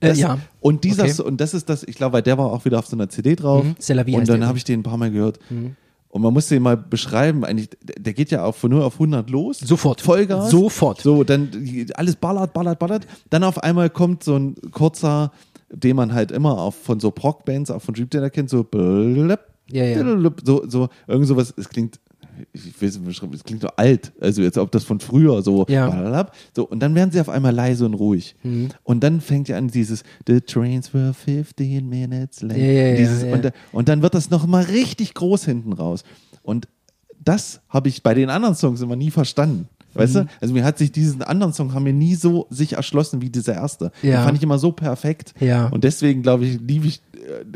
Äh, 0.00 0.08
Das, 0.08 0.18
ja. 0.18 0.38
Und 0.60 0.84
dieser 0.84 1.04
Okay. 1.04 1.22
Und 1.22 1.40
das 1.40 1.54
ist 1.54 1.68
das, 1.68 1.82
ich 1.84 1.96
glaube, 1.96 2.14
weil 2.14 2.22
der 2.22 2.38
war 2.38 2.46
auch 2.46 2.64
wieder 2.64 2.78
auf 2.78 2.86
so 2.86 2.96
einer 2.96 3.08
CD 3.08 3.36
drauf. 3.36 3.64
Mhm. 3.64 3.76
Vie 4.06 4.16
und 4.16 4.28
dann 4.28 4.46
habe 4.46 4.58
ich 4.58 4.64
den 4.64 4.80
ein 4.80 4.82
paar 4.82 4.96
Mal 4.96 5.10
gehört. 5.10 5.38
Und 6.12 6.22
man 6.22 6.32
muss 6.32 6.48
den 6.48 6.62
mal 6.62 6.76
beschreiben, 6.76 7.44
eigentlich, 7.44 7.68
der 7.82 8.12
geht 8.12 8.32
ja 8.32 8.44
auch 8.44 8.56
von 8.56 8.72
0 8.72 8.82
auf 8.82 8.94
100 8.94 9.30
los. 9.30 9.58
Sofort. 9.60 10.00
Vollgas. 10.00 10.50
Sofort. 10.50 11.00
So, 11.00 11.22
dann 11.22 11.50
alles 11.94 12.16
ballert, 12.16 12.52
ballert, 12.52 12.80
ballert. 12.80 13.06
Dann 13.30 13.44
auf 13.44 13.62
einmal 13.62 13.90
kommt 13.90 14.24
so 14.24 14.36
ein 14.36 14.56
kurzer, 14.72 15.30
den 15.72 15.94
man 15.94 16.12
halt 16.12 16.32
immer 16.32 16.58
auch 16.58 16.74
von 16.74 16.98
so 16.98 17.12
Prog-Bands, 17.12 17.70
auch 17.70 17.80
von 17.80 17.94
Dream 17.94 18.10
Theater 18.10 18.30
kennt, 18.30 18.50
so 18.50 18.66
Ja, 19.70 19.84
ja. 19.84 20.30
so, 20.44 20.68
so, 20.68 20.88
irgend 21.06 21.28
sowas, 21.28 21.54
es 21.56 21.68
klingt, 21.68 22.00
ich 22.52 22.80
will 22.80 22.88
es 22.88 22.96
nicht 22.96 23.04
beschreiben, 23.06 23.32
es 23.34 23.44
klingt 23.44 23.62
so 23.62 23.68
alt, 23.76 24.12
also 24.20 24.42
jetzt 24.42 24.58
ob 24.58 24.70
das 24.72 24.84
von 24.84 24.98
früher 25.00 25.40
so, 25.42 25.66
Ja. 25.68 25.88
Mhm. 25.90 26.28
so 26.54 26.66
und 26.66 26.80
dann 26.80 26.94
werden 26.94 27.10
sie 27.12 27.20
auf 27.20 27.28
einmal 27.28 27.54
leise 27.54 27.84
und 27.86 27.94
ruhig. 27.94 28.34
Und 28.82 29.04
dann 29.04 29.20
fängt 29.20 29.48
ja 29.48 29.56
an 29.56 29.68
dieses 29.68 30.02
The 30.26 30.40
trains 30.40 30.92
were 30.92 31.14
15 31.14 31.88
minutes 31.88 32.42
late. 32.42 32.60
Ja, 32.60 32.66
ja, 32.90 32.96
dieses. 32.96 33.22
Und, 33.24 33.44
da- 33.44 33.50
und 33.72 33.88
dann 33.88 34.02
wird 34.02 34.14
das 34.14 34.30
nochmal 34.30 34.64
richtig 34.64 35.14
groß 35.14 35.44
hinten 35.44 35.72
raus. 35.72 36.02
Und 36.42 36.66
das 37.22 37.60
habe 37.68 37.88
ich 37.88 38.02
bei 38.02 38.14
den 38.14 38.30
anderen 38.30 38.54
Songs 38.54 38.80
immer 38.80 38.96
nie 38.96 39.10
verstanden. 39.10 39.68
Weißt 39.94 40.14
Mhm. 40.14 40.18
du? 40.20 40.26
Also 40.40 40.54
mir 40.54 40.64
hat 40.64 40.78
sich 40.78 40.92
diesen 40.92 41.20
anderen 41.22 41.52
Song 41.52 41.74
haben 41.74 41.82
mir 41.82 41.92
nie 41.92 42.14
so 42.14 42.46
sich 42.48 42.74
erschlossen 42.74 43.20
wie 43.22 43.28
dieser 43.30 43.54
erste. 43.54 43.90
Ja. 44.02 44.18
Den 44.20 44.24
fand 44.24 44.38
ich 44.38 44.42
immer 44.44 44.58
so 44.58 44.70
perfekt. 44.72 45.34
Ja. 45.40 45.66
Und 45.68 45.82
deswegen 45.84 46.22
glaube 46.22 46.46
ich, 46.46 46.60
liebe 46.60 46.86
ich, 46.86 47.00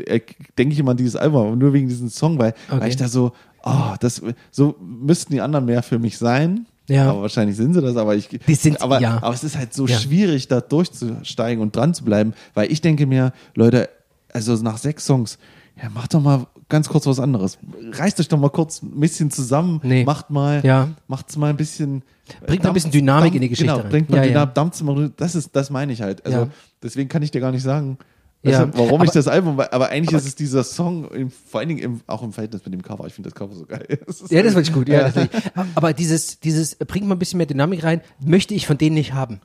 äh, 0.05 0.19
denke 0.57 0.73
ich 0.73 0.79
immer 0.79 0.91
an 0.91 0.97
dieses 0.97 1.15
Album, 1.15 1.47
aber 1.47 1.55
nur 1.55 1.71
wegen 1.73 1.87
diesem 1.87 2.09
Song, 2.09 2.37
weil, 2.37 2.53
Okay. 2.69 2.81
weil 2.81 2.89
ich 2.89 2.97
da 2.97 3.07
so, 3.07 3.31
oh, 3.65 3.95
das, 3.99 4.21
so 4.51 4.75
müssten 4.79 5.33
die 5.33 5.41
anderen 5.41 5.65
mehr 5.65 5.83
für 5.83 5.99
mich 5.99 6.17
sein. 6.17 6.65
Ja. 6.87 7.09
Aber 7.09 7.23
wahrscheinlich 7.23 7.57
sind 7.57 7.73
sie 7.73 7.81
das, 7.81 7.95
aber 7.97 8.15
ich, 8.15 8.27
Die 8.29 8.55
sind- 8.55 8.79
aber, 8.81 9.01
ja. 9.01 9.17
aber 9.21 9.33
es 9.33 9.43
ist 9.43 9.57
halt 9.57 9.73
so 9.73 9.87
Ja. 9.87 9.97
schwierig, 9.97 10.47
da 10.47 10.61
durchzusteigen 10.61 11.61
und 11.61 11.75
dran 11.75 11.93
zu 11.95 12.03
bleiben, 12.05 12.33
weil 12.53 12.71
ich 12.71 12.79
denke 12.81 13.07
mir, 13.07 13.33
Leute, 13.55 13.89
also 14.31 14.53
nach 14.57 14.77
sechs 14.77 15.05
Songs, 15.05 15.39
ja, 15.81 15.89
mach 15.93 16.07
doch 16.07 16.21
mal 16.21 16.45
ganz 16.69 16.87
kurz 16.87 17.05
was 17.07 17.19
anderes. 17.19 17.57
Reißt 17.93 18.19
euch 18.19 18.27
doch 18.27 18.37
mal 18.39 18.49
kurz 18.49 18.81
ein 18.83 18.99
bisschen 18.99 19.31
zusammen, 19.31 19.79
Nee. 19.83 20.03
macht 20.05 20.29
mal, 20.29 20.61
Ja. 20.63 20.89
macht's 21.07 21.35
mal 21.37 21.49
ein 21.49 21.57
bisschen. 21.57 22.03
Bringt 22.45 22.63
mal 22.63 22.69
ein 22.69 22.73
bisschen 22.73 22.91
Dynamik 22.91 23.35
in 23.35 23.41
die 23.41 23.49
Geschichte 23.49 23.71
Genau, 23.71 23.81
rein. 23.83 23.89
bringt 23.91 24.09
mal 24.09 24.17
Ja, 24.17 24.23
ja. 24.23 24.29
Dynamik, 24.29 24.53
dampft's 24.55 24.81
mal, 24.83 25.11
das 25.17 25.35
ist, 25.35 25.55
das 25.55 25.69
meine 25.71 25.91
ich 25.91 26.01
halt. 26.01 26.23
Also, 26.25 26.37
Ja. 26.39 26.47
deswegen 26.83 27.09
kann 27.09 27.21
ich 27.23 27.31
dir 27.31 27.41
gar 27.41 27.51
nicht 27.51 27.63
sagen, 27.63 27.97
Ja. 28.51 28.65
du, 28.65 28.77
warum 28.77 29.01
ich 29.03 29.09
Aber- 29.09 29.13
das 29.13 29.27
Album, 29.27 29.59
aber 29.59 29.89
eigentlich 29.89 30.15
ist 30.15 30.25
es 30.27 30.35
dieser 30.35 30.63
Song, 30.63 31.09
im, 31.11 31.31
vor 31.31 31.59
allen 31.59 31.69
Dingen 31.69 31.81
im, 31.81 32.01
auch 32.07 32.21
im 32.23 32.31
Verhältnis 32.33 32.63
mit 32.65 32.73
dem 32.73 32.81
Cover. 32.81 33.05
Ich 33.07 33.13
finde 33.13 33.29
das 33.29 33.35
Cover 33.35 33.55
so 33.55 33.65
geil. 33.65 33.85
Ist 34.07 34.31
Ja, 34.31 34.43
das 34.43 34.53
fand 34.53 34.67
ich 34.67 34.73
gut. 34.73 34.87
Ja, 34.87 35.07
Ja. 35.07 35.09
das 35.09 35.25
ich. 35.25 35.29
Aber 35.75 35.93
dieses, 35.93 36.39
dieses, 36.39 36.75
bringt 36.75 37.07
mal 37.07 37.15
ein 37.15 37.19
bisschen 37.19 37.37
mehr 37.37 37.47
Dynamik 37.47 37.83
rein, 37.83 38.01
möchte 38.19 38.53
ich 38.53 38.67
von 38.67 38.77
denen 38.77 38.93
nicht 38.95 39.13
haben. 39.13 39.41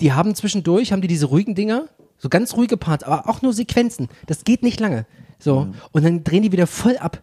Die 0.00 0.12
haben 0.12 0.34
zwischendurch, 0.34 0.92
haben 0.92 1.02
die 1.02 1.08
diese 1.08 1.26
ruhigen 1.26 1.54
Dinger, 1.54 1.86
so 2.18 2.28
ganz 2.28 2.54
ruhige 2.56 2.76
Parts, 2.76 3.04
aber 3.04 3.28
auch 3.28 3.42
nur 3.42 3.52
Sequenzen. 3.52 4.08
Das 4.26 4.44
geht 4.44 4.62
nicht 4.62 4.80
lange. 4.80 5.06
So. 5.38 5.68
Und 5.92 6.04
dann 6.04 6.22
drehen 6.24 6.42
die 6.42 6.52
wieder 6.52 6.66
voll 6.66 6.96
ab. 6.98 7.22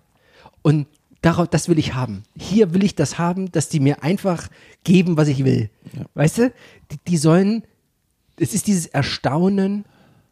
Und 0.62 0.88
darauf, 1.22 1.47
das 1.47 1.70
will 1.70 1.80
ich 1.80 1.93
haben. 1.95 2.24
Hier 2.38 2.74
will 2.74 2.84
ich 2.84 2.95
das 2.95 3.18
haben, 3.18 3.51
dass 3.51 3.70
die 3.70 3.80
mir 3.80 4.03
einfach 4.03 4.49
geben, 4.84 5.16
was 5.18 5.28
ich 5.30 5.43
will. 5.45 5.70
Weißt 6.16 6.38
du? 6.38 6.51
Die, 6.91 6.97
die 7.07 7.18
sollen, 7.18 7.64
es 8.38 8.53
ist 8.53 8.68
dieses 8.68 8.88
Erstaunen 8.88 9.86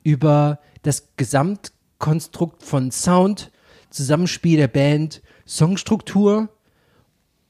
über 0.08 0.60
das 0.84 1.10
Gesamtkonstrukt 1.18 2.64
von 2.64 2.92
Sound, 2.92 3.52
Zusammenspiel 3.90 4.56
der 4.56 4.70
Band, 4.70 5.22
Songstruktur 5.46 6.48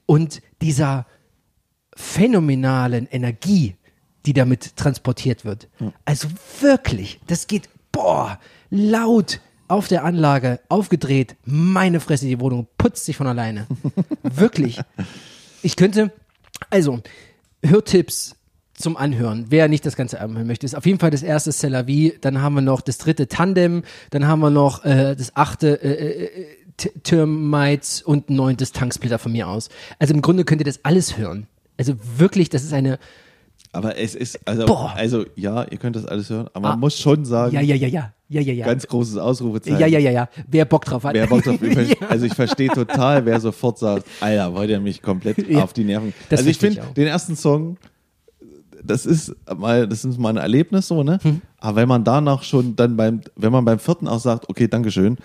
und 0.08 0.41
dieser 0.60 1.05
phänomenalen 1.95 3.05
Energie, 3.05 3.76
die 4.26 4.34
damit 4.34 4.76
transportiert 4.76 5.45
wird. 5.45 5.70
Also 6.03 6.30
wirklich, 6.60 7.20
das 7.28 7.45
geht, 7.45 7.70
boah, 7.91 8.39
laut 8.72 9.39
auf 9.68 9.88
der 9.88 10.03
Anlage, 10.03 10.60
aufgedreht, 10.68 11.36
meine 11.45 11.99
Fresse, 11.99 12.26
die 12.26 12.39
Wohnung 12.39 12.68
putzt 12.80 13.05
sich 13.05 13.18
von 13.18 13.28
alleine. 13.28 13.68
wirklich. 14.24 14.80
Ich 15.62 15.76
könnte, 15.76 16.12
also, 16.72 17.01
Hörtipps 17.64 18.36
zum 18.78 18.96
Anhören. 18.96 19.48
Wer 19.50 19.68
nicht 19.68 19.86
das 19.86 19.96
ganze 19.98 20.22
Album 20.22 20.38
hören 20.38 20.48
möchte, 20.48 20.66
ist 20.66 20.76
auf 20.76 20.86
jeden 20.86 21.00
Fall 21.00 21.12
das 21.12 21.24
erste 21.24 21.52
C'est 21.52 21.68
la 21.70 21.86
vie, 21.88 22.14
dann 22.22 22.42
haben 22.42 22.56
wir 22.56 22.62
noch 22.62 22.80
das 22.82 22.98
dritte 23.00 23.28
Tandem, 23.28 23.84
dann 24.12 24.28
haben 24.28 24.40
wir 24.40 24.52
noch 24.52 24.86
äh, 24.86 25.16
das 25.16 25.36
achte 25.36 25.82
äh, 25.84 26.24
äh, 26.24 26.46
T- 26.78 26.92
Termites 27.04 28.02
und 28.04 28.30
ein 28.30 28.36
neuntes 28.36 28.72
Tanksplitter 28.72 29.18
von 29.20 29.32
mir 29.32 29.48
aus. 29.48 29.70
Also 30.00 30.14
im 30.14 30.22
Grunde 30.22 30.46
könnt 30.46 30.62
ihr 30.62 30.66
das 30.66 30.80
alles 30.86 31.18
hören. 31.18 31.48
Also 31.78 31.94
wirklich, 32.18 32.50
das 32.50 32.64
ist 32.64 32.72
eine, 32.74 33.00
Aber 33.72 33.98
es 33.98 34.14
ist, 34.16 34.40
also, 34.48 34.66
Boah. 34.68 34.94
also, 34.96 35.26
ja, 35.36 35.64
ihr 35.70 35.78
könnt 35.80 35.96
das 35.96 36.06
alles 36.06 36.30
hören, 36.30 36.48
aber 36.54 36.68
Ah. 36.68 36.72
man 36.72 36.80
muss 36.82 37.00
schon 37.00 37.26
sagen, 37.26 37.54
ja, 37.56 37.62
ja, 37.62 37.76
ja, 37.76 37.88
ja, 37.88 38.14
ja, 38.30 38.42
ja, 38.42 38.54
ja. 38.54 38.66
ganz 38.68 38.86
großes 38.88 39.18
Ausrufezeichen. 39.18 39.80
ja, 39.80 39.88
ja, 39.88 40.00
ja, 40.00 40.12
ja. 40.12 40.30
Wer 40.48 40.66
Bock 40.66 40.86
drauf 40.86 41.04
hat. 41.04 41.14
Wer 41.16 41.26
Bock 41.28 41.44
drauf 41.44 41.58
ja. 41.62 42.08
Also 42.10 42.26
ich 42.28 42.34
verstehe 42.36 42.70
total, 42.70 43.26
wer 43.26 43.40
sofort 43.40 43.80
sagt, 43.80 44.06
Alter, 44.20 44.54
wollt 44.54 44.70
ihr 44.70 44.80
mich 44.80 45.02
komplett 45.02 45.48
Ja. 45.50 45.64
auf 45.64 45.74
die 45.74 45.84
Nerven. 45.84 46.14
Das 46.30 46.40
also 46.42 46.50
ich 46.52 46.58
finde 46.60 46.82
den 46.96 47.08
ersten 47.08 47.36
Song, 47.36 47.78
das 48.88 49.06
ist 49.06 49.36
mal, 49.58 49.88
das 49.88 50.04
ist 50.06 50.18
mal 50.18 50.30
ein 50.30 50.38
Erlebnis 50.38 50.88
so, 50.88 51.04
ne? 51.04 51.20
Hm. 51.22 51.42
Aber 51.60 51.76
wenn 51.78 51.88
man 51.88 52.04
danach 52.04 52.44
schon 52.44 52.76
dann 52.76 52.98
beim, 52.98 53.22
wenn 53.36 53.52
man 53.52 53.66
beim 53.66 53.80
vierten 53.80 54.08
auch 54.08 54.20
sagt, 54.20 54.50
okay, 54.50 54.68
Dankeschön, 54.68 55.18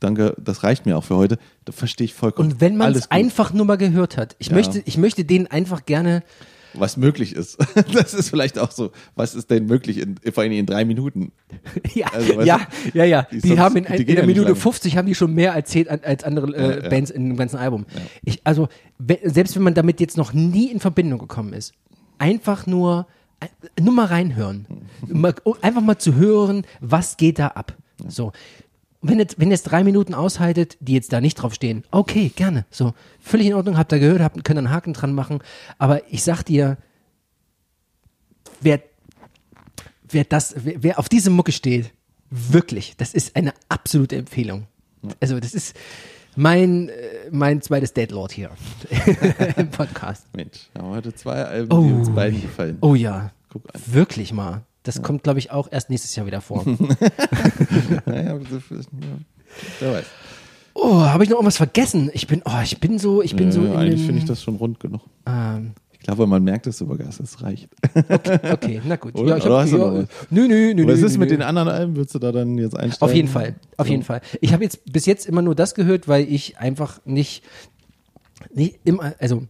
danke, 0.00 0.34
das 0.42 0.62
reicht 0.62 0.86
mir 0.86 0.96
auch 0.96 1.04
für 1.04 1.16
heute, 1.16 1.38
da 1.64 1.72
verstehe 1.72 2.04
ich 2.04 2.14
vollkommen. 2.14 2.52
Und 2.52 2.60
wenn 2.60 2.76
man 2.76 2.94
es 2.94 3.10
einfach 3.10 3.52
nur 3.52 3.64
mal 3.66 3.76
gehört 3.76 4.16
hat, 4.16 4.36
ich 4.38 4.48
Ja. 4.48 4.54
möchte, 4.54 4.82
ich 4.84 4.96
möchte 4.98 5.24
denen 5.24 5.46
einfach 5.48 5.84
gerne, 5.86 6.22
was 6.74 6.96
möglich 6.96 7.34
ist. 7.34 7.56
Das 7.94 8.12
ist 8.14 8.28
vielleicht 8.30 8.58
auch 8.58 8.70
so, 8.70 8.92
was 9.16 9.34
ist 9.34 9.50
denn 9.50 9.66
möglich 9.66 9.98
in, 9.98 10.16
vor 10.32 10.42
allem 10.44 10.52
in 10.52 10.66
drei 10.66 10.84
Minuten? 10.84 11.32
ja, 11.94 12.06
Also, 12.12 12.42
ja, 12.42 12.60
du, 12.92 12.98
ja, 12.98 13.04
ja, 13.04 13.22
die 13.32 13.40
die, 13.40 13.48
sonst- 13.48 13.58
haben 13.60 13.76
in, 13.76 13.84
die 13.84 14.02
in 14.02 14.14
der 14.16 14.26
Minute 14.26 14.42
lange. 14.48 14.54
50 14.56 14.96
haben 14.96 15.06
die 15.06 15.14
schon 15.14 15.34
mehr 15.34 15.52
erzählt 15.54 15.88
als 15.88 16.22
andere 16.24 16.54
äh, 16.54 16.82
Ja. 16.84 16.88
Bands 16.90 17.10
in 17.10 17.26
dem 17.30 17.36
ganzen 17.36 17.56
Album. 17.56 17.86
Ich, 18.22 18.40
also, 18.44 18.68
selbst 19.24 19.56
wenn 19.56 19.62
man 19.62 19.74
damit 19.74 19.98
jetzt 20.00 20.16
noch 20.16 20.32
nie 20.34 20.70
in 20.70 20.78
Verbindung 20.78 21.18
gekommen 21.18 21.54
ist, 21.54 21.72
einfach 22.18 22.66
nur, 22.66 23.06
ein- 23.40 23.84
nur 23.84 23.94
mal 23.94 24.06
reinhören. 24.06 24.66
mal, 25.06 25.34
um 25.44 25.54
einfach 25.62 25.82
mal 25.82 25.98
zu 25.98 26.14
hören, 26.14 26.64
was 26.80 27.16
geht 27.16 27.38
da 27.38 27.48
ab. 27.48 27.76
So. 28.06 28.32
Wenn 29.00 29.20
jetzt, 29.20 29.38
wenn 29.38 29.48
ihr 29.48 29.54
jetzt 29.54 29.62
drei 29.64 29.84
Minuten 29.84 30.12
aushaltet, 30.12 30.76
die 30.80 30.92
jetzt 30.94 31.12
da 31.12 31.20
nicht 31.20 31.36
drauf 31.36 31.54
stehen, 31.54 31.84
okay, 31.92 32.32
gerne. 32.34 32.66
So, 32.68 32.94
völlig 33.20 33.46
in 33.46 33.54
Ordnung, 33.54 33.78
habt 33.78 33.92
ihr 33.92 34.00
gehört, 34.00 34.20
habt, 34.20 34.42
könnt 34.44 34.58
einen 34.58 34.70
Haken 34.70 34.92
dran 34.92 35.12
machen. 35.12 35.38
Aber 35.78 36.02
ich 36.12 36.24
sag 36.24 36.42
dir, 36.42 36.78
wer, 38.60 38.80
wer 40.08 40.24
das, 40.24 40.54
wer, 40.58 40.82
wer 40.82 40.98
auf 40.98 41.08
diese 41.08 41.30
Mucke 41.30 41.52
steht, 41.52 41.92
wirklich, 42.30 42.96
das 42.96 43.14
ist 43.14 43.36
eine 43.36 43.54
absolute 43.68 44.16
Empfehlung. 44.16 44.66
Also, 45.20 45.38
das 45.38 45.54
ist 45.54 45.76
mein, 46.42 46.88
äh, 46.88 46.92
mein 47.32 47.60
zweites 47.62 47.92
Deadlord 47.94 48.30
hier 48.30 48.50
im 49.56 49.70
Podcast. 49.70 50.24
Mensch, 50.36 50.68
wir 50.72 50.82
haben 50.82 50.90
heute 50.90 51.12
zwei 51.12 51.42
Alben, 51.44 51.72
Oh. 51.72 51.82
die 51.84 51.92
uns 51.92 52.10
beiden 52.10 52.40
gefallen. 52.40 52.78
Oh 52.80 52.94
ja, 52.94 53.32
Guck 53.52 53.62
an. 53.74 53.80
wirklich 53.86 54.32
mal. 54.32 54.62
Das 54.84 55.02
kommt, 55.02 55.24
glaube 55.24 55.40
ich, 55.40 55.50
auch 55.50 55.66
erst 55.70 55.90
nächstes 55.90 56.14
Jahr 56.14 56.26
wieder 56.26 56.40
vor. 56.40 56.64
Naja, 58.06 58.38
so- 58.48 58.74
ja. 58.74 58.82
Wer 59.80 59.92
weiß. 59.94 60.06
Oh, 60.74 61.00
habe 61.00 61.24
ich 61.24 61.30
noch 61.30 61.38
irgendwas 61.38 61.56
vergessen? 61.56 62.08
Ich 62.14 62.28
bin, 62.28 62.42
oh, 62.44 62.60
ich 62.62 62.78
bin 62.78 62.98
so, 63.00 63.20
ich 63.20 63.34
bin 63.34 63.50
so 63.50 63.60
Nö, 63.60 63.66
in 63.72 63.76
eigentlich 63.76 64.02
finde 64.06 64.20
ich 64.20 64.24
das 64.24 64.40
schon 64.42 64.54
rund 64.56 64.78
genug. 64.78 65.00
Ähm, 65.26 65.72
Ich 66.00 66.04
glaube, 66.04 66.26
man 66.26 66.42
merkt 66.44 66.66
es 66.66 66.78
sogar, 66.78 66.96
dass 66.96 67.20
es 67.20 67.42
reicht. 67.42 67.68
okay, 68.52 68.80
na 68.84 68.96
gut. 68.96 69.14
Oder? 69.16 69.30
Ja, 69.30 69.36
ich 69.38 69.44
Oder 69.44 69.58
hast 69.58 69.72
du 69.72 69.78
ja, 69.78 70.04
nö, 70.30 70.48
nö, 70.48 70.74
nö, 70.74 70.86
Was 70.86 71.00
nö, 71.00 71.06
ist 71.06 71.12
nö, 71.14 71.18
mit 71.18 71.30
den 71.30 71.42
anderen 71.42 71.68
Alben? 71.68 71.96
Würdest 71.96 72.14
du 72.14 72.18
da 72.18 72.30
dann 72.32 72.56
jetzt 72.56 72.76
einsteigen? 72.76 73.10
Auf 73.10 73.14
jeden 73.14 73.28
Fall, 73.28 73.56
auf 73.76 73.86
So. 73.86 73.92
jeden 73.92 74.04
Fall. 74.04 74.20
Ich 74.40 74.52
habe 74.52 74.62
jetzt 74.62 74.90
bis 74.90 75.06
jetzt 75.06 75.26
immer 75.26 75.42
nur 75.42 75.54
das 75.54 75.74
gehört, 75.74 76.06
weil 76.06 76.24
ich 76.32 76.58
einfach 76.58 77.00
nicht, 77.04 77.42
nicht 78.54 78.78
immer, 78.84 79.14
also 79.18 79.42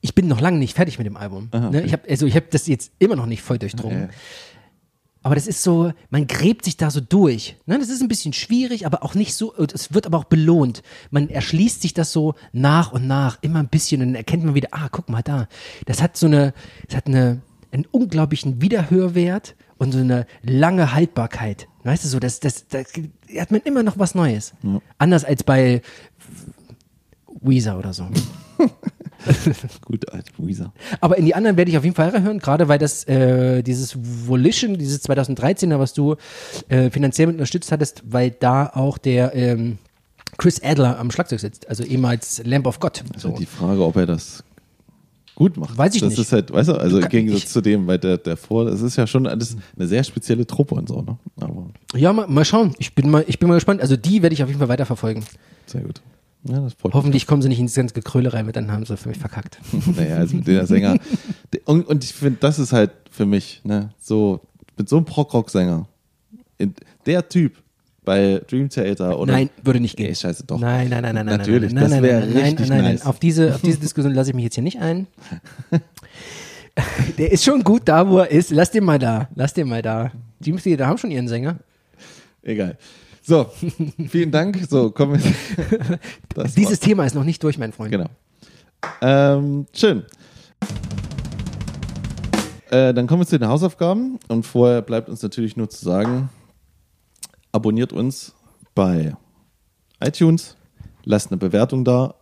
ich 0.00 0.14
bin 0.14 0.28
noch 0.28 0.40
lange 0.40 0.58
nicht 0.58 0.74
fertig 0.76 0.98
mit 0.98 1.06
dem 1.06 1.16
Album. 1.16 1.48
Aha, 1.52 1.70
ne? 1.70 1.78
okay. 1.78 1.86
Ich 1.86 1.92
habe 1.92 2.02
also 2.08 2.26
ich 2.26 2.36
habe 2.36 2.46
das 2.50 2.66
jetzt 2.66 2.92
immer 2.98 3.16
noch 3.16 3.26
nicht 3.26 3.42
voll 3.42 3.58
durchdrungen. 3.58 4.02
Ja. 4.02 4.08
Aber 5.28 5.34
das 5.34 5.46
ist 5.46 5.62
so, 5.62 5.92
man 6.08 6.26
gräbt 6.26 6.64
sich 6.64 6.78
da 6.78 6.90
so 6.90 7.02
durch. 7.02 7.56
Ne? 7.66 7.78
Das 7.78 7.90
ist 7.90 8.00
ein 8.00 8.08
bisschen 8.08 8.32
schwierig, 8.32 8.86
aber 8.86 9.02
auch 9.02 9.14
nicht 9.14 9.34
so, 9.34 9.54
es 9.56 9.92
wird 9.92 10.06
aber 10.06 10.16
auch 10.16 10.24
belohnt. 10.24 10.82
Man 11.10 11.28
erschließt 11.28 11.82
sich 11.82 11.92
das 11.92 12.12
so 12.12 12.34
nach 12.54 12.92
und 12.92 13.06
nach, 13.06 13.36
immer 13.42 13.58
ein 13.58 13.68
bisschen 13.68 14.00
und 14.00 14.08
dann 14.08 14.14
erkennt 14.14 14.42
man 14.42 14.54
wieder, 14.54 14.68
ah, 14.70 14.88
guck 14.90 15.10
mal 15.10 15.20
da. 15.20 15.46
Das 15.84 16.00
hat 16.00 16.16
so 16.16 16.24
eine, 16.28 16.54
das 16.86 16.96
hat 16.96 17.08
eine, 17.08 17.42
einen 17.72 17.84
unglaublichen 17.90 18.62
Wiederhörwert 18.62 19.54
und 19.76 19.92
so 19.92 19.98
eine 19.98 20.24
lange 20.42 20.94
Haltbarkeit. 20.94 21.68
Weißt 21.84 22.04
du, 22.04 22.08
so, 22.08 22.20
das, 22.20 22.40
das, 22.40 22.66
da 22.68 22.78
hat 23.38 23.50
man 23.50 23.60
immer 23.60 23.82
noch 23.82 23.98
was 23.98 24.14
Neues. 24.14 24.54
Anders 24.96 25.26
als 25.26 25.42
bei 25.42 25.82
Weezer 27.42 27.78
oder 27.78 27.92
so. 27.92 28.08
Gut, 29.84 30.10
alt 30.12 30.26
Weezer. 30.38 30.72
Aber 31.00 31.18
in 31.18 31.24
die 31.26 31.34
anderen 31.34 31.56
werde 31.56 31.70
ich 31.70 31.76
auf 31.78 31.84
jeden 31.84 31.96
Fall 31.96 32.12
hören, 32.22 32.38
gerade 32.38 32.68
weil 32.68 32.78
das 32.78 33.04
äh, 33.04 33.62
dieses 33.62 33.96
Volition, 34.26 34.78
dieses 34.78 35.04
2013er, 35.08 35.78
was 35.78 35.92
du 35.94 36.16
äh, 36.68 36.90
finanziell 36.90 37.26
mit 37.26 37.34
unterstützt 37.36 37.72
hattest, 37.72 38.02
weil 38.06 38.30
da 38.30 38.68
auch 38.74 38.96
der 38.98 39.34
ähm, 39.34 39.78
Chris 40.36 40.62
Adler 40.62 40.98
am 40.98 41.10
Schlagzeug 41.10 41.40
sitzt, 41.40 41.68
also 41.68 41.82
ehemals 41.82 42.42
Lamp 42.44 42.66
of 42.66 42.78
God. 42.80 43.02
So. 43.16 43.30
Die 43.30 43.46
Frage, 43.46 43.84
ob 43.84 43.96
er 43.96 44.06
das 44.06 44.44
gut 45.34 45.56
macht. 45.56 45.76
Weiß 45.78 45.94
ich 45.94 46.00
das 46.00 46.10
nicht. 46.10 46.18
ist 46.20 46.32
halt, 46.32 46.52
weißt 46.52 46.68
du, 46.68 46.74
also 46.74 46.98
im 47.00 47.08
Gegensatz 47.08 47.42
ich- 47.44 47.48
zu 47.48 47.60
dem, 47.60 47.86
weil 47.86 47.98
der, 47.98 48.18
der 48.18 48.36
vor, 48.36 48.64
das 48.64 48.80
ist 48.82 48.96
ja 48.96 49.06
schon 49.06 49.26
alles 49.26 49.56
eine 49.76 49.86
sehr 49.86 50.02
spezielle 50.04 50.46
Truppe 50.46 50.74
und 50.74 50.88
so, 50.88 51.00
ne? 51.02 51.16
Aber 51.40 51.66
Ja, 51.94 52.12
mal, 52.12 52.26
mal 52.28 52.44
schauen. 52.44 52.74
Ich 52.78 52.94
bin 52.94 53.08
mal, 53.10 53.24
ich 53.28 53.38
bin 53.38 53.48
mal 53.48 53.54
gespannt. 53.54 53.80
Also 53.80 53.96
die 53.96 54.22
werde 54.22 54.34
ich 54.34 54.42
auf 54.42 54.48
jeden 54.48 54.58
Fall 54.58 54.68
weiterverfolgen. 54.68 55.24
sehr 55.66 55.82
gut. 55.82 56.00
Ja, 56.44 56.60
das. 56.60 56.76
Hoffentlich 56.92 57.26
kommen 57.26 57.42
sie 57.42 57.48
nicht 57.48 57.58
ins 57.58 57.74
ganze 57.74 57.94
Gekröle 57.94 58.32
rein, 58.32 58.46
weil 58.46 58.52
dann 58.52 58.70
haben 58.70 58.84
sie 58.84 58.96
für 58.96 59.08
mich 59.08 59.18
verkackt. 59.18 59.58
naja, 59.96 60.16
also 60.16 60.36
mit 60.36 60.46
der 60.46 60.66
Sänger. 60.66 60.98
Und, 61.64 61.86
und 61.86 62.04
ich 62.04 62.12
finde, 62.12 62.38
das 62.40 62.58
ist 62.58 62.72
halt 62.72 62.92
für 63.10 63.26
mich, 63.26 63.60
ne, 63.64 63.90
so, 64.00 64.40
mit 64.76 64.88
so 64.88 64.96
einem 64.96 65.04
Prog-Rock-Sänger, 65.04 65.86
der 67.06 67.28
Typ 67.28 67.54
bei 68.04 68.40
Dream 68.48 68.70
Theater 68.70 69.18
oder. 69.18 69.32
nein, 69.32 69.50
würde 69.62 69.80
nicht 69.80 69.96
gehen. 69.96 70.08
Nee, 70.08 70.14
scheiße, 70.14 70.44
doch. 70.46 70.58
Nein, 70.58 70.88
nein, 70.88 71.02
nein, 71.02 71.14
nein, 71.14 71.26
nein, 71.26 71.38
Natürlich, 71.38 71.72
nein, 71.72 71.84
das 71.84 71.92
nein, 71.92 72.02
wäre 72.02 72.20
nein, 72.20 72.32
nein, 72.32 72.44
richtig 72.44 72.68
nein, 72.68 72.82
nein, 72.82 72.92
nice. 72.94 73.06
Auf 73.06 73.18
diese, 73.18 73.54
auf 73.54 73.60
diese 73.60 73.78
Diskussion 73.78 74.14
lasse 74.14 74.30
ich 74.30 74.34
mich 74.34 74.44
jetzt 74.44 74.54
hier 74.54 74.64
nicht 74.64 74.80
ein. 74.80 75.06
Der 77.18 77.32
ist 77.32 77.44
schon 77.44 77.64
gut 77.64 77.82
da, 77.84 78.08
wo 78.08 78.18
er 78.18 78.30
ist. 78.30 78.50
Lass 78.50 78.70
den 78.70 78.84
mal 78.84 78.98
da. 78.98 79.28
Lass 79.34 79.52
den 79.52 79.68
mal 79.68 79.82
da. 79.82 80.12
Die 80.38 80.52
Mitglieder 80.52 80.86
haben 80.86 80.96
schon 80.96 81.10
ihren 81.10 81.28
Sänger. 81.28 81.58
Egal. 82.42 82.78
So, 83.28 83.44
vielen 84.08 84.30
Dank. 84.30 84.58
So, 84.70 84.90
kommen 84.90 85.22
wir. 85.22 86.48
Dieses 86.56 86.80
Thema 86.80 87.04
ist 87.04 87.14
noch 87.14 87.24
nicht 87.24 87.42
durch, 87.42 87.58
mein 87.58 87.72
Freund. 87.72 87.90
Genau. 87.90 88.06
Ähm, 89.02 89.66
schön. 89.74 90.04
Äh, 92.70 92.94
dann 92.94 93.06
kommen 93.06 93.20
wir 93.20 93.26
zu 93.26 93.38
den 93.38 93.46
Hausaufgaben 93.46 94.18
und 94.28 94.46
vorher 94.46 94.80
bleibt 94.80 95.10
uns 95.10 95.22
natürlich 95.22 95.58
nur 95.58 95.68
zu 95.68 95.84
sagen, 95.84 96.30
abonniert 97.52 97.92
uns 97.92 98.34
bei 98.74 99.14
iTunes, 100.00 100.56
lasst 101.04 101.30
eine 101.30 101.36
Bewertung 101.36 101.84
da, 101.84 102.14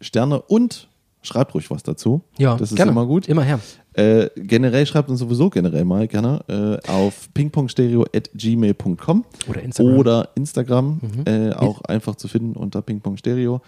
Sterne 0.00 0.42
und 0.42 0.88
schreibt 1.22 1.54
ruhig 1.54 1.70
was 1.70 1.84
dazu. 1.84 2.24
Ja, 2.36 2.56
das 2.56 2.72
ist 2.72 2.76
gerne. 2.76 2.90
immer 2.90 3.06
gut. 3.06 3.28
Immer 3.28 3.44
her. 3.44 3.60
Äh, 3.98 4.30
generell 4.36 4.86
schreibt 4.86 5.08
uns 5.10 5.18
sowieso 5.18 5.50
generell 5.50 5.84
mal 5.84 6.06
gerne 6.06 6.44
äh, 6.46 6.78
auf 6.88 7.28
pingpongstereo.gmail.com 7.34 9.24
Oder 9.48 9.62
Instagram. 9.62 9.92
Mhm. 9.92 9.98
oder 9.98 10.28
Instagram, 10.36 11.00
äh, 11.26 11.50
auch 11.50 11.82
einfach 11.82 12.14
zu 12.14 12.28
finden 12.28 12.54
unter 12.54 12.80
pingpongstereo. 12.80 13.60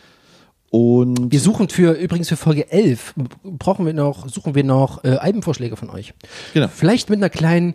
Und 0.70 1.32
Wir 1.32 1.40
suchen 1.40 1.68
für, 1.68 1.94
übrigens 1.94 2.28
für 2.28 2.36
Folge 2.36 2.70
11, 2.70 3.14
brauchen 3.42 3.86
wir 3.86 3.92
noch, 3.92 4.28
suchen 4.28 4.54
wir 4.54 4.62
noch 4.62 5.02
äh, 5.02 5.16
Albenvorschläge 5.16 5.74
von 5.74 5.90
euch. 5.90 6.14
Genau. 6.54 6.68
Vielleicht 6.68 7.10
mit 7.10 7.18
einer 7.18 7.28
kleinen, 7.28 7.74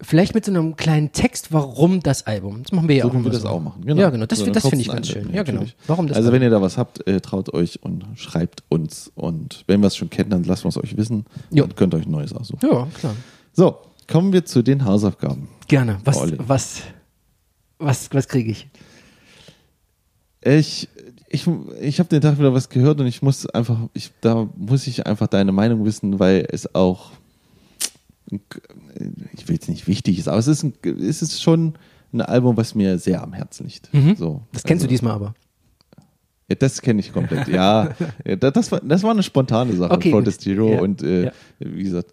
vielleicht 0.00 0.34
mit 0.34 0.44
so 0.44 0.52
einem 0.52 0.76
kleinen 0.76 1.12
Text, 1.12 1.52
warum 1.52 2.00
das 2.00 2.26
Album. 2.26 2.62
Das 2.62 2.72
machen 2.72 2.88
wir 2.88 2.96
ja 2.96 3.02
so 3.02 3.08
auch 3.08 3.12
können 3.12 3.24
wir 3.24 3.32
das 3.32 3.42
so. 3.42 3.48
auch 3.48 3.60
machen. 3.60 3.82
Ja, 3.86 4.10
genau. 4.10 4.26
Das, 4.26 4.38
So 4.38 4.46
das 4.50 4.68
finde 4.68 4.82
ich 4.82 4.88
ganz 4.88 5.08
schön. 5.08 5.32
Ja, 5.32 5.42
genau. 5.42 5.64
Warum 5.86 6.06
das 6.06 6.16
Also 6.16 6.32
wenn 6.32 6.42
ihr 6.42 6.50
da 6.50 6.62
was 6.62 6.78
habt, 6.78 7.06
äh, 7.06 7.20
traut 7.20 7.52
euch 7.52 7.82
und 7.82 8.04
schreibt 8.14 8.62
uns. 8.68 9.10
Und 9.14 9.64
wenn 9.66 9.80
wir 9.80 9.88
es 9.88 9.96
schon 9.96 10.10
kennen, 10.10 10.30
dann 10.30 10.44
lasst 10.44 10.64
wir 10.64 10.68
es 10.68 10.76
euch 10.76 10.96
wissen. 10.96 11.26
Jo. 11.50 11.64
Dann 11.64 11.76
könnt 11.76 11.94
euch 11.94 12.06
ein 12.06 12.12
neues 12.12 12.32
aussuchen. 12.32 12.60
Ja, 12.62 12.86
klar. 12.98 13.14
So, 13.52 13.76
kommen 14.06 14.32
wir 14.32 14.44
zu 14.44 14.62
den 14.62 14.84
Hausaufgaben. 14.84 15.48
Gerne. 15.66 15.98
Was, 16.04 16.16
Olli. 16.18 16.36
was, 16.38 16.82
was, 17.78 18.08
was 18.12 18.28
kriege 18.28 18.52
ich? 18.52 18.68
Ich, 20.40 20.88
ich, 21.28 21.46
ich 21.80 21.98
habe 21.98 22.08
den 22.08 22.20
Tag 22.20 22.38
wieder 22.38 22.54
was 22.54 22.68
gehört 22.68 23.00
und 23.00 23.06
ich 23.06 23.22
muss 23.22 23.46
einfach, 23.46 23.76
ich, 23.92 24.12
da 24.20 24.48
muss 24.56 24.86
ich 24.86 25.06
einfach 25.06 25.26
deine 25.26 25.52
Meinung 25.52 25.84
wissen, 25.84 26.18
weil 26.20 26.46
es 26.50 26.74
auch, 26.74 27.10
ich 28.30 29.48
will 29.48 29.54
jetzt 29.54 29.68
nicht 29.68 29.86
wichtig 29.86 30.18
ist, 30.18 30.28
aber 30.28 30.38
es 30.38 30.48
ist, 30.48 30.62
ein, 30.62 30.72
es 31.00 31.22
ist 31.22 31.42
schon 31.42 31.74
ein 32.12 32.20
Album, 32.20 32.56
was 32.56 32.74
mir 32.74 32.98
sehr 32.98 33.22
am 33.22 33.32
Herzen 33.32 33.66
liegt. 33.66 33.88
So, 33.92 33.98
Mhm. 33.98 34.40
Das 34.52 34.62
kennst 34.64 34.82
also, 34.82 34.86
du 34.86 34.88
diesmal 34.88 35.12
aber. 35.14 35.34
Ja, 36.48 36.54
das 36.56 36.80
kenne 36.80 37.00
ich 37.00 37.12
komplett. 37.12 37.48
Ja, 37.48 37.94
das, 38.40 38.72
war, 38.72 38.80
das 38.80 39.02
war 39.02 39.10
eine 39.10 39.22
spontane 39.22 39.74
Sache. 39.74 39.92
Okay, 39.92 40.10
gut. 40.10 40.20
Protest 40.24 40.46
Hero 40.46 40.72
Ja, 40.74 40.80
und 40.80 41.02
äh, 41.02 41.24
ja. 41.26 41.32
wie 41.58 41.82
gesagt. 41.84 42.12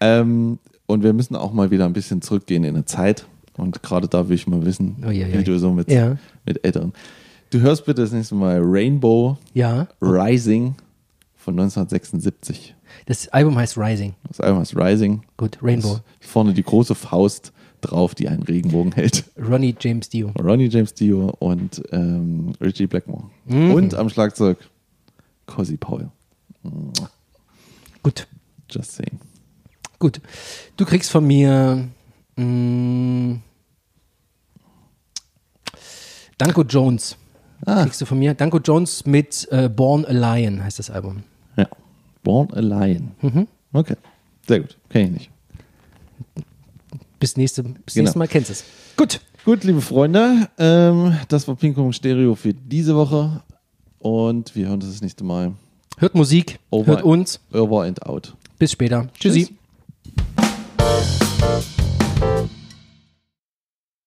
Ähm, 0.00 0.58
und 0.86 1.02
wir 1.02 1.12
müssen 1.12 1.34
auch 1.34 1.52
mal 1.52 1.70
wieder 1.70 1.84
ein 1.86 1.92
bisschen 1.92 2.22
zurückgehen 2.22 2.62
in 2.64 2.74
der 2.74 2.86
Zeit. 2.86 3.26
Und 3.56 3.82
gerade 3.82 4.06
da 4.08 4.28
will 4.28 4.34
ich 4.36 4.46
mal 4.46 4.64
wissen, 4.64 4.96
Oh, 5.06 5.10
ja, 5.10 5.32
wie 5.32 5.44
du 5.44 5.58
so 5.58 5.72
mit, 5.72 5.88
mit 6.44 6.64
Älteren. 6.64 6.92
Du 7.50 7.60
hörst 7.60 7.86
bitte 7.86 8.02
das 8.02 8.12
nächste 8.12 8.34
Mal 8.34 8.60
Rainbow. 8.62 9.38
Rising 10.00 10.74
von 11.44 11.54
1976. 11.60 12.74
Das 13.06 13.28
Album 13.28 13.56
heißt 13.56 13.76
Rising. 13.76 14.14
Das 14.26 14.40
Album 14.40 14.60
heißt 14.60 14.74
Rising. 14.76 15.22
Gut, 15.36 15.58
Rainbow. 15.62 16.00
Vorne 16.20 16.54
die 16.54 16.62
große 16.62 16.94
Faust 16.94 17.52
drauf, 17.82 18.14
die 18.14 18.28
einen 18.28 18.42
Regenbogen 18.42 18.92
hält. 18.92 19.24
Ronnie 19.38 19.74
James 19.78 20.08
Dio. 20.08 20.32
Ronnie 20.40 20.68
James 20.68 20.94
Dio 20.94 21.34
und 21.38 21.82
ähm, 21.92 22.52
Richie 22.60 22.86
Blackmore. 22.86 23.24
Mhm. 23.44 23.72
Und 23.72 23.94
am 23.94 24.08
Schlagzeug 24.08 24.56
Cosi 25.46 25.76
Paul. 25.76 26.10
Gut, 28.02 28.26
Just 28.70 28.92
saying. 28.92 29.20
gut. 29.98 30.20
Du 30.78 30.86
kriegst 30.86 31.10
von 31.10 31.26
mir 31.26 31.86
mh, 32.36 33.36
Danko 36.38 36.62
Jones. 36.62 37.16
Ah. 37.66 37.82
Kriegst 37.82 38.00
du 38.00 38.06
von 38.06 38.18
mir. 38.18 38.32
Danko 38.34 38.58
Jones 38.58 39.04
mit 39.04 39.46
äh, 39.50 39.68
Born 39.68 40.04
a 40.06 40.12
Lion 40.36 40.62
heißt 40.64 40.78
das 40.78 40.90
Album. 40.90 41.22
Born 42.24 42.48
a 42.52 42.60
Lion. 42.60 43.12
Mhm. 43.22 43.46
Okay, 43.72 43.94
sehr 44.48 44.60
gut. 44.60 44.76
Kenne 44.88 45.04
ich 45.04 45.12
nicht. 45.12 45.30
Bis, 47.20 47.36
nächste, 47.36 47.62
bis 47.62 47.94
genau. 47.94 48.02
nächstes 48.02 48.16
Mal 48.16 48.26
kennst 48.26 48.48
du 48.48 48.52
es. 48.54 48.64
Gut. 48.96 49.20
Gut, 49.44 49.62
liebe 49.62 49.82
Freunde, 49.82 50.48
ähm, 50.56 51.14
das 51.28 51.46
war 51.46 51.54
Ping 51.54 51.92
Stereo 51.92 52.34
für 52.34 52.54
diese 52.54 52.96
Woche 52.96 53.42
und 53.98 54.56
wir 54.56 54.68
hören 54.68 54.80
uns 54.80 54.86
das 54.86 55.02
nächste 55.02 55.22
Mal. 55.22 55.52
Hört 55.98 56.14
Musik, 56.14 56.58
over 56.70 56.86
hört 56.86 57.02
uns. 57.02 57.40
Over 57.52 57.82
and 57.82 58.02
out. 58.06 58.34
Bis 58.58 58.72
später. 58.72 59.08
Tschüssi. 59.18 59.54
Tschüss. 60.08 61.73